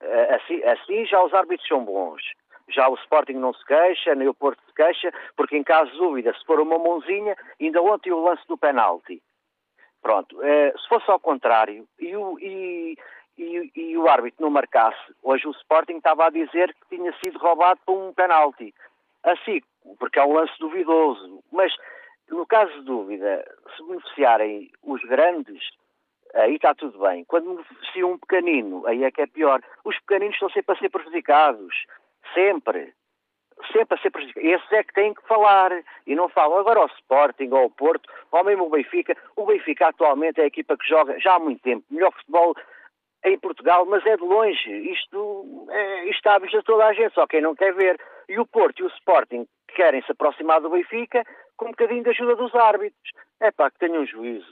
[0.00, 2.22] Eh, assim, assim já os árbitros são bons.
[2.68, 5.98] Já o Sporting não se queixa, nem o Porto se queixa, porque em caso de
[5.98, 9.20] dúvida, se for uma mãozinha, ainda ontem o lance do penalti.
[10.00, 12.96] Pronto, eh, se fosse ao contrário e o, e,
[13.36, 17.38] e, e o árbitro não marcasse, hoje o Sporting estava a dizer que tinha sido
[17.38, 18.72] roubado por um penalti.
[19.22, 19.60] Assim,
[19.98, 21.42] porque é um lance duvidoso.
[21.52, 21.72] Mas,
[22.28, 23.44] no caso de dúvida,
[23.76, 25.70] se beneficiarem os grandes,
[26.34, 27.24] aí está tudo bem.
[27.24, 29.60] Quando se um pequenino, aí é que é pior.
[29.84, 31.74] Os pequeninos estão sempre a ser prejudicados.
[32.34, 32.94] Sempre.
[33.72, 34.50] Sempre a ser prejudicados.
[34.50, 35.72] Esses é que têm que falar.
[36.06, 39.16] E não falam agora ao Sporting, ou ao Porto, ou mesmo o Benfica.
[39.36, 41.84] O Benfica atualmente é a equipa que joga já há muito tempo.
[41.90, 42.54] Melhor futebol
[43.24, 44.70] em Portugal, mas é de longe.
[44.70, 48.00] Isto, é, isto está à vista de toda a gente, só quem não quer ver.
[48.30, 49.44] E o Porto e o Sporting
[49.74, 51.24] querem se aproximar do Benfica
[51.56, 53.10] com um bocadinho de ajuda dos árbitros.
[53.40, 54.46] É pá, que tenham um juízo.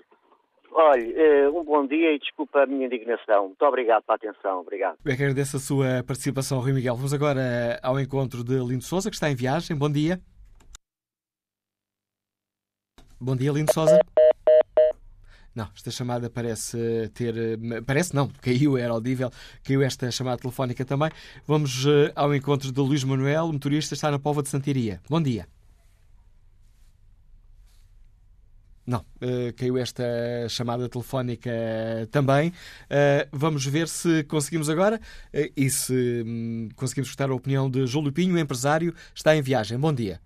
[0.73, 3.47] Olhe, eh, um bom dia e desculpa a minha indignação.
[3.47, 4.61] Muito obrigado pela atenção.
[4.63, 4.99] Obrigado.
[5.05, 6.97] Eu agradeço a sua participação, Rui Miguel.
[6.97, 9.79] Vamos agora ao encontro de Lindo Souza, que está em viagem.
[9.79, 10.21] Bom dia.
[13.21, 14.01] Bom dia, Lindo Souza.
[15.59, 16.79] Não, esta chamada parece
[17.15, 17.35] ter.
[17.85, 19.29] Parece não, caiu, era audível,
[19.65, 21.11] caiu esta chamada telefónica também.
[21.49, 25.01] Vamos eh, ao encontro de Luís Manuel, motorista, está na Pova de Santiria.
[25.11, 25.49] Bom dia.
[28.87, 30.05] Não, uh, caiu esta
[30.49, 31.51] chamada telefónica
[32.13, 32.53] também.
[33.33, 35.01] Vamos ver se conseguimos agora
[35.57, 39.77] e se um, conseguimos escutar a opinião de Júlio Pinho, empresário, está em viagem.
[39.77, 40.21] Bom dia.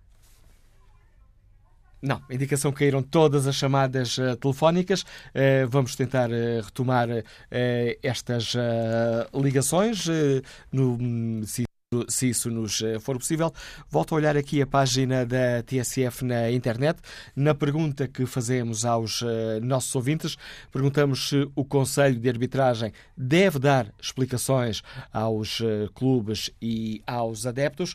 [2.02, 5.04] Não, indicação caíram todas as chamadas telefónicas.
[5.68, 6.30] vamos tentar
[6.64, 7.08] retomar
[8.02, 8.54] estas
[9.32, 10.06] ligações
[10.72, 11.64] no, se
[12.08, 13.52] se isso nos for possível.
[13.90, 16.98] Volto a olhar aqui a página da TSF na internet.
[17.36, 19.22] Na pergunta que fazemos aos
[19.62, 20.36] nossos ouvintes,
[20.70, 25.60] perguntamos se o Conselho de Arbitragem deve dar explicações aos
[25.94, 27.94] clubes e aos adeptos.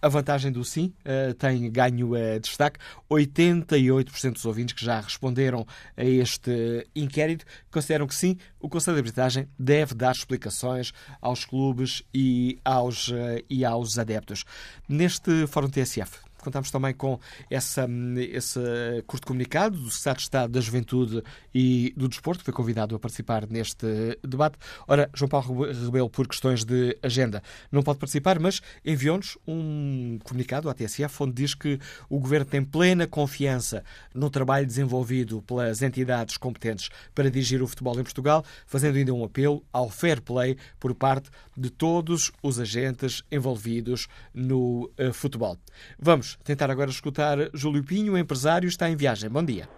[0.00, 0.92] A vantagem do sim
[1.38, 2.10] tem ganho
[2.40, 2.78] destaque.
[3.10, 5.66] 88% dos ouvintes que já responderam
[5.96, 12.02] a este inquérito consideram que sim, o Conselho de Arbitragem deve dar explicações aos clubes
[12.14, 13.10] e aos,
[13.48, 14.44] e aos adeptos.
[14.88, 17.20] Neste Fórum TSF, Contamos também com
[17.50, 17.86] essa,
[18.32, 18.58] esse
[19.06, 21.22] curto comunicado do Secretário de Estado da Juventude
[21.54, 23.86] e do Desporto, que foi convidado a participar neste
[24.26, 24.56] debate.
[24.86, 30.70] Ora, João Paulo Rebelo, por questões de agenda, não pode participar, mas enviou-nos um comunicado
[30.70, 33.84] à TSF onde diz que o Governo tem plena confiança
[34.14, 39.22] no trabalho desenvolvido pelas entidades competentes para dirigir o futebol em Portugal, fazendo ainda um
[39.22, 45.58] apelo ao fair play por parte de todos os agentes envolvidos no uh, futebol.
[45.98, 49.30] Vamos tentar agora escutar Júlio Pinho, empresário, está em viagem.
[49.30, 49.68] Bom dia.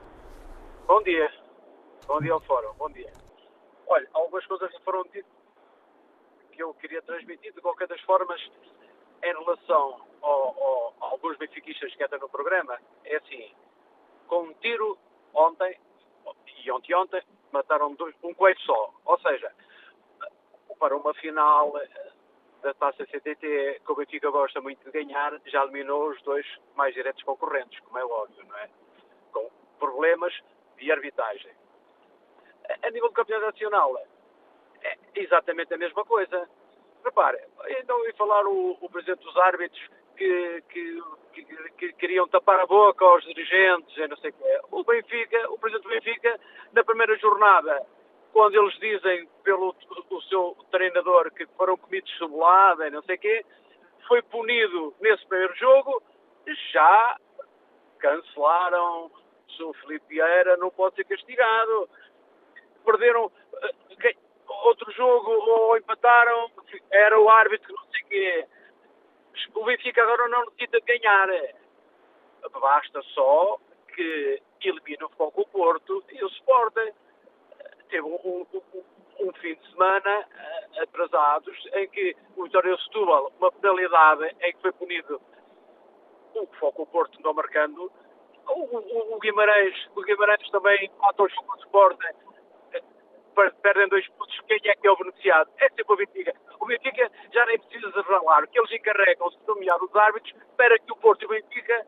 [0.86, 1.32] Bom dia.
[2.06, 2.72] Bom dia ao Fórum.
[2.78, 3.12] Bom dia.
[3.86, 5.24] Olha, algumas coisas foram ditas
[6.52, 8.40] que eu queria transmitir, de qualquer das formas,
[9.22, 13.52] em relação ao, ao, a alguns benfiquistas que entram no programa, é assim,
[14.26, 14.98] com um tiro
[15.34, 15.78] ontem
[16.64, 17.22] e ontem ontem
[17.52, 18.92] mataram dois, um coelho só.
[19.04, 19.52] Ou seja,
[20.78, 21.72] para uma final
[22.62, 26.94] da taça CTT, que o Benfica gosta muito de ganhar, já eliminou os dois mais
[26.94, 28.68] diretos concorrentes, como é óbvio, não é?
[29.32, 30.32] Com problemas
[30.76, 31.52] de arbitragem.
[32.82, 33.96] A nível do campeonato nacional,
[34.82, 36.48] é exatamente a mesma coisa.
[37.04, 39.82] Repare, ainda ouvi falar o, o presidente dos árbitros
[40.16, 41.44] que, que, que,
[41.78, 44.60] que, queriam tapar a boca aos dirigentes, não sei o quê.
[44.70, 46.40] O Benfica, o presidente do Benfica,
[46.72, 47.86] na primeira jornada,
[48.32, 49.74] quando eles dizem pelo
[50.10, 53.44] o seu treinador que foram comidos cebolada e não sei o quê,
[54.06, 56.02] foi punido nesse primeiro jogo,
[56.72, 57.16] já
[57.98, 59.10] cancelaram,
[59.60, 61.88] o Felipe Vieira não pode ser castigado,
[62.84, 63.30] perderam
[63.62, 64.16] eh,
[64.64, 66.50] outro jogo ou empataram,
[66.90, 68.46] era o árbitro não sei o quê.
[69.54, 71.28] O Benfica agora não necessita de ganhar.
[72.60, 73.58] Basta só
[73.94, 76.92] que elimine o Foco Porto e o Sporting
[77.90, 78.46] teve um, um,
[79.20, 84.60] um, fim de semana uh, atrasados em que o Vitória Setúbal, uma penalidade em que
[84.62, 85.20] foi punido
[86.34, 87.90] o Foco Porto não marcando,
[88.48, 92.16] o, o, o, Guimarães, o Guimarães também mata o jogo do Sporting,
[92.72, 95.50] eh, perdem dois pontos, quem é que é o beneficiado?
[95.58, 96.34] É sempre o Benfica.
[96.58, 100.78] O Benfica já nem precisa de revelar, que eles encarregam-se de nomear os árbitros para
[100.78, 101.86] que o Porto e o Benfica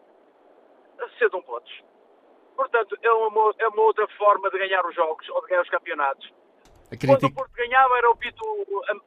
[1.18, 1.82] cedam pontos.
[2.56, 5.70] Portanto, é uma, é uma outra forma de ganhar os jogos ou de ganhar os
[5.70, 6.32] campeonatos.
[6.88, 7.06] Crítica...
[7.06, 8.44] Quando o Porto ganhava era o pito,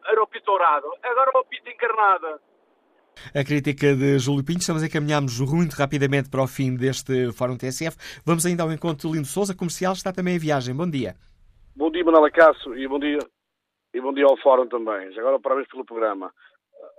[0.07, 2.39] era o pito dourado, agora é o pito encarnado.
[3.33, 4.59] A crítica de Júlio Pinto.
[4.59, 7.95] Estamos a encaminharmos muito rapidamente para o fim deste Fórum TSF.
[8.25, 10.75] Vamos ainda ao encontro de Lindo Souza, comercial, está também em viagem.
[10.75, 11.15] Bom dia.
[11.75, 13.19] Bom dia, Manuela Cássio, e bom dia,
[13.93, 15.11] e bom dia ao Fórum também.
[15.11, 16.31] Já agora, parabéns pelo programa.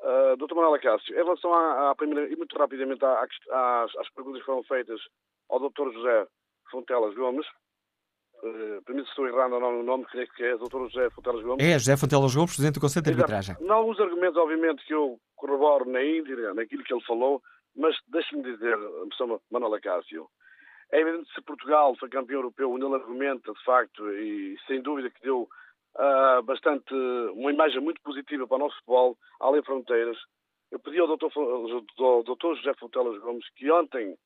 [0.03, 4.41] Uh, Doutor Manuela Cássio, em relação à, à, primeira, e muito rapidamente às, às perguntas
[4.41, 5.01] que foram feitas
[5.49, 5.93] ao Dr.
[5.93, 6.27] José
[6.71, 7.47] Fontelas Gomes.
[8.43, 10.89] Uh, Permite se estou errando ou não o nome, creio que é o Dr.
[10.91, 11.65] José Fontelas Gomes.
[11.65, 13.57] É, José Fontelas Gomes, Presidente do Conselho de Arbitragem.
[13.61, 17.43] Não os argumentos, obviamente, que eu corroboro na íntegra, naquilo que ele falou,
[17.75, 18.77] mas deixe-me dizer,
[19.17, 19.39] Sr.
[19.51, 20.29] Manuel Acácio,
[20.93, 25.21] é evidente que se Portugal foi campeão europeu, argumenta, de facto, e sem dúvida que
[25.21, 25.49] deu
[25.97, 26.95] uh, bastante,
[27.35, 30.17] uma imagem muito positiva para o nosso futebol, além fronteiras,
[30.71, 31.01] eu pedi.
[31.01, 32.55] Ao Dr.
[32.57, 34.17] José Fontelas Gomes que ontem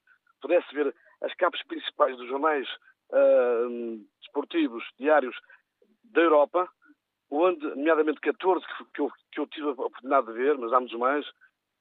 [0.41, 2.67] pudesse ver as capas principais dos jornais
[3.11, 5.37] uh, desportivos diários
[6.05, 6.69] da Europa,
[7.31, 8.65] onde, nomeadamente 14
[8.95, 11.27] que eu, que eu tive a oportunidade de ver, mas há muitos mais,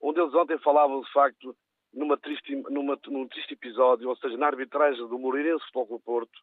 [0.02, 1.56] onde eles ontem falavam de facto
[1.94, 6.40] numa triste, numa, num triste episódio, ou seja, na arbitragem do Moreirense Futebol Porto,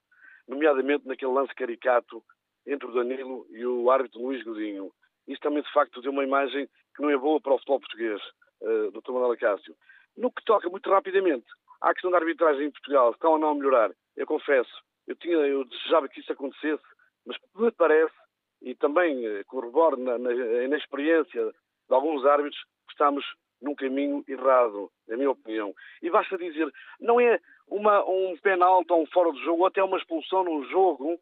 [0.48, 2.22] nomeadamente naquele lance caricato
[2.66, 4.90] entre o Danilo e o árbitro Luís Godinho.
[5.28, 8.20] Isso também, de facto, deu uma imagem que não é boa para o futebol português,
[8.60, 9.12] uh, Dr.
[9.12, 9.76] Manuel Cássio.
[10.16, 11.46] No que toca, muito rapidamente,
[11.80, 14.72] à questão da arbitragem em Portugal, está ou não a melhorar, eu confesso,
[15.06, 16.82] eu, tinha, eu desejava que isso acontecesse,
[17.24, 18.14] mas me parece,
[18.62, 20.30] e também eh, corroboro na, na,
[20.68, 21.52] na experiência
[21.88, 23.24] de alguns árbitros, que estamos
[23.60, 25.74] num caminho errado, na minha opinião.
[26.02, 26.70] E basta dizer,
[27.00, 30.64] não é uma, um penalti ou um fora de jogo, ou até uma expulsão num
[30.64, 31.18] jogo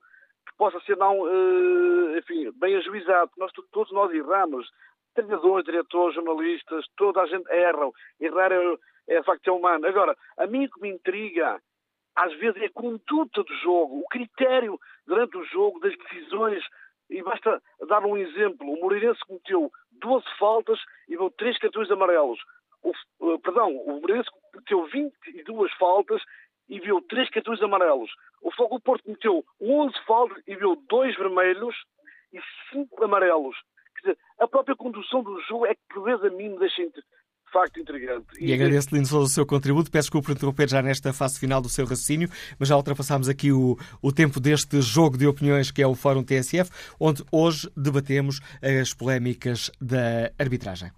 [0.47, 3.31] que possa ser não, uh, enfim, bem ajuizado.
[3.37, 4.69] Nós, todos nós erramos.
[5.15, 7.91] Treinadores, diretores, jornalistas, toda a gente erra.
[8.21, 8.77] Errar é,
[9.09, 9.87] é facto é humano.
[9.87, 11.61] Agora, a mim que me intriga,
[12.17, 16.65] às vezes, é a conduta do jogo, o critério durante o jogo, das decisões.
[17.11, 18.69] E basta dar um exemplo.
[18.69, 19.71] O Moreirense cometeu
[20.01, 20.79] 12 faltas
[21.09, 22.41] e deu 3 cartões amarelos.
[22.83, 26.23] O, uh, perdão, o Moreirense cometeu 22 faltas
[26.69, 28.11] e viu 3 cartões amarelos.
[28.43, 31.77] O Fogo Porto cometeu 11 faltas e viu 2 vermelhos
[32.33, 32.41] e
[32.73, 33.57] 5 amarelos.
[34.05, 36.83] Dizer, a própria condução do jogo é que vezes a mim me deixa
[37.55, 38.27] facto intrigante.
[38.41, 39.91] E, e agradeço-lhe o seu contributo.
[39.91, 42.29] Peço desculpa por interromper já nesta fase final do seu raciocínio,
[42.59, 46.25] mas já ultrapassámos aqui o, o tempo deste jogo de opiniões que é o Fórum
[46.25, 50.91] TSF, onde hoje debatemos as polémicas da arbitragem.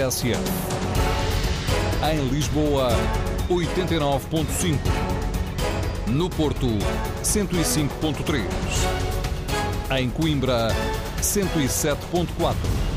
[0.00, 0.40] TSF.
[2.10, 2.88] Em Lisboa,
[3.50, 4.78] 89.5.
[6.06, 6.66] No Porto,
[7.22, 8.40] 105.3.
[9.98, 10.74] Em Coimbra,
[11.20, 12.89] 107.4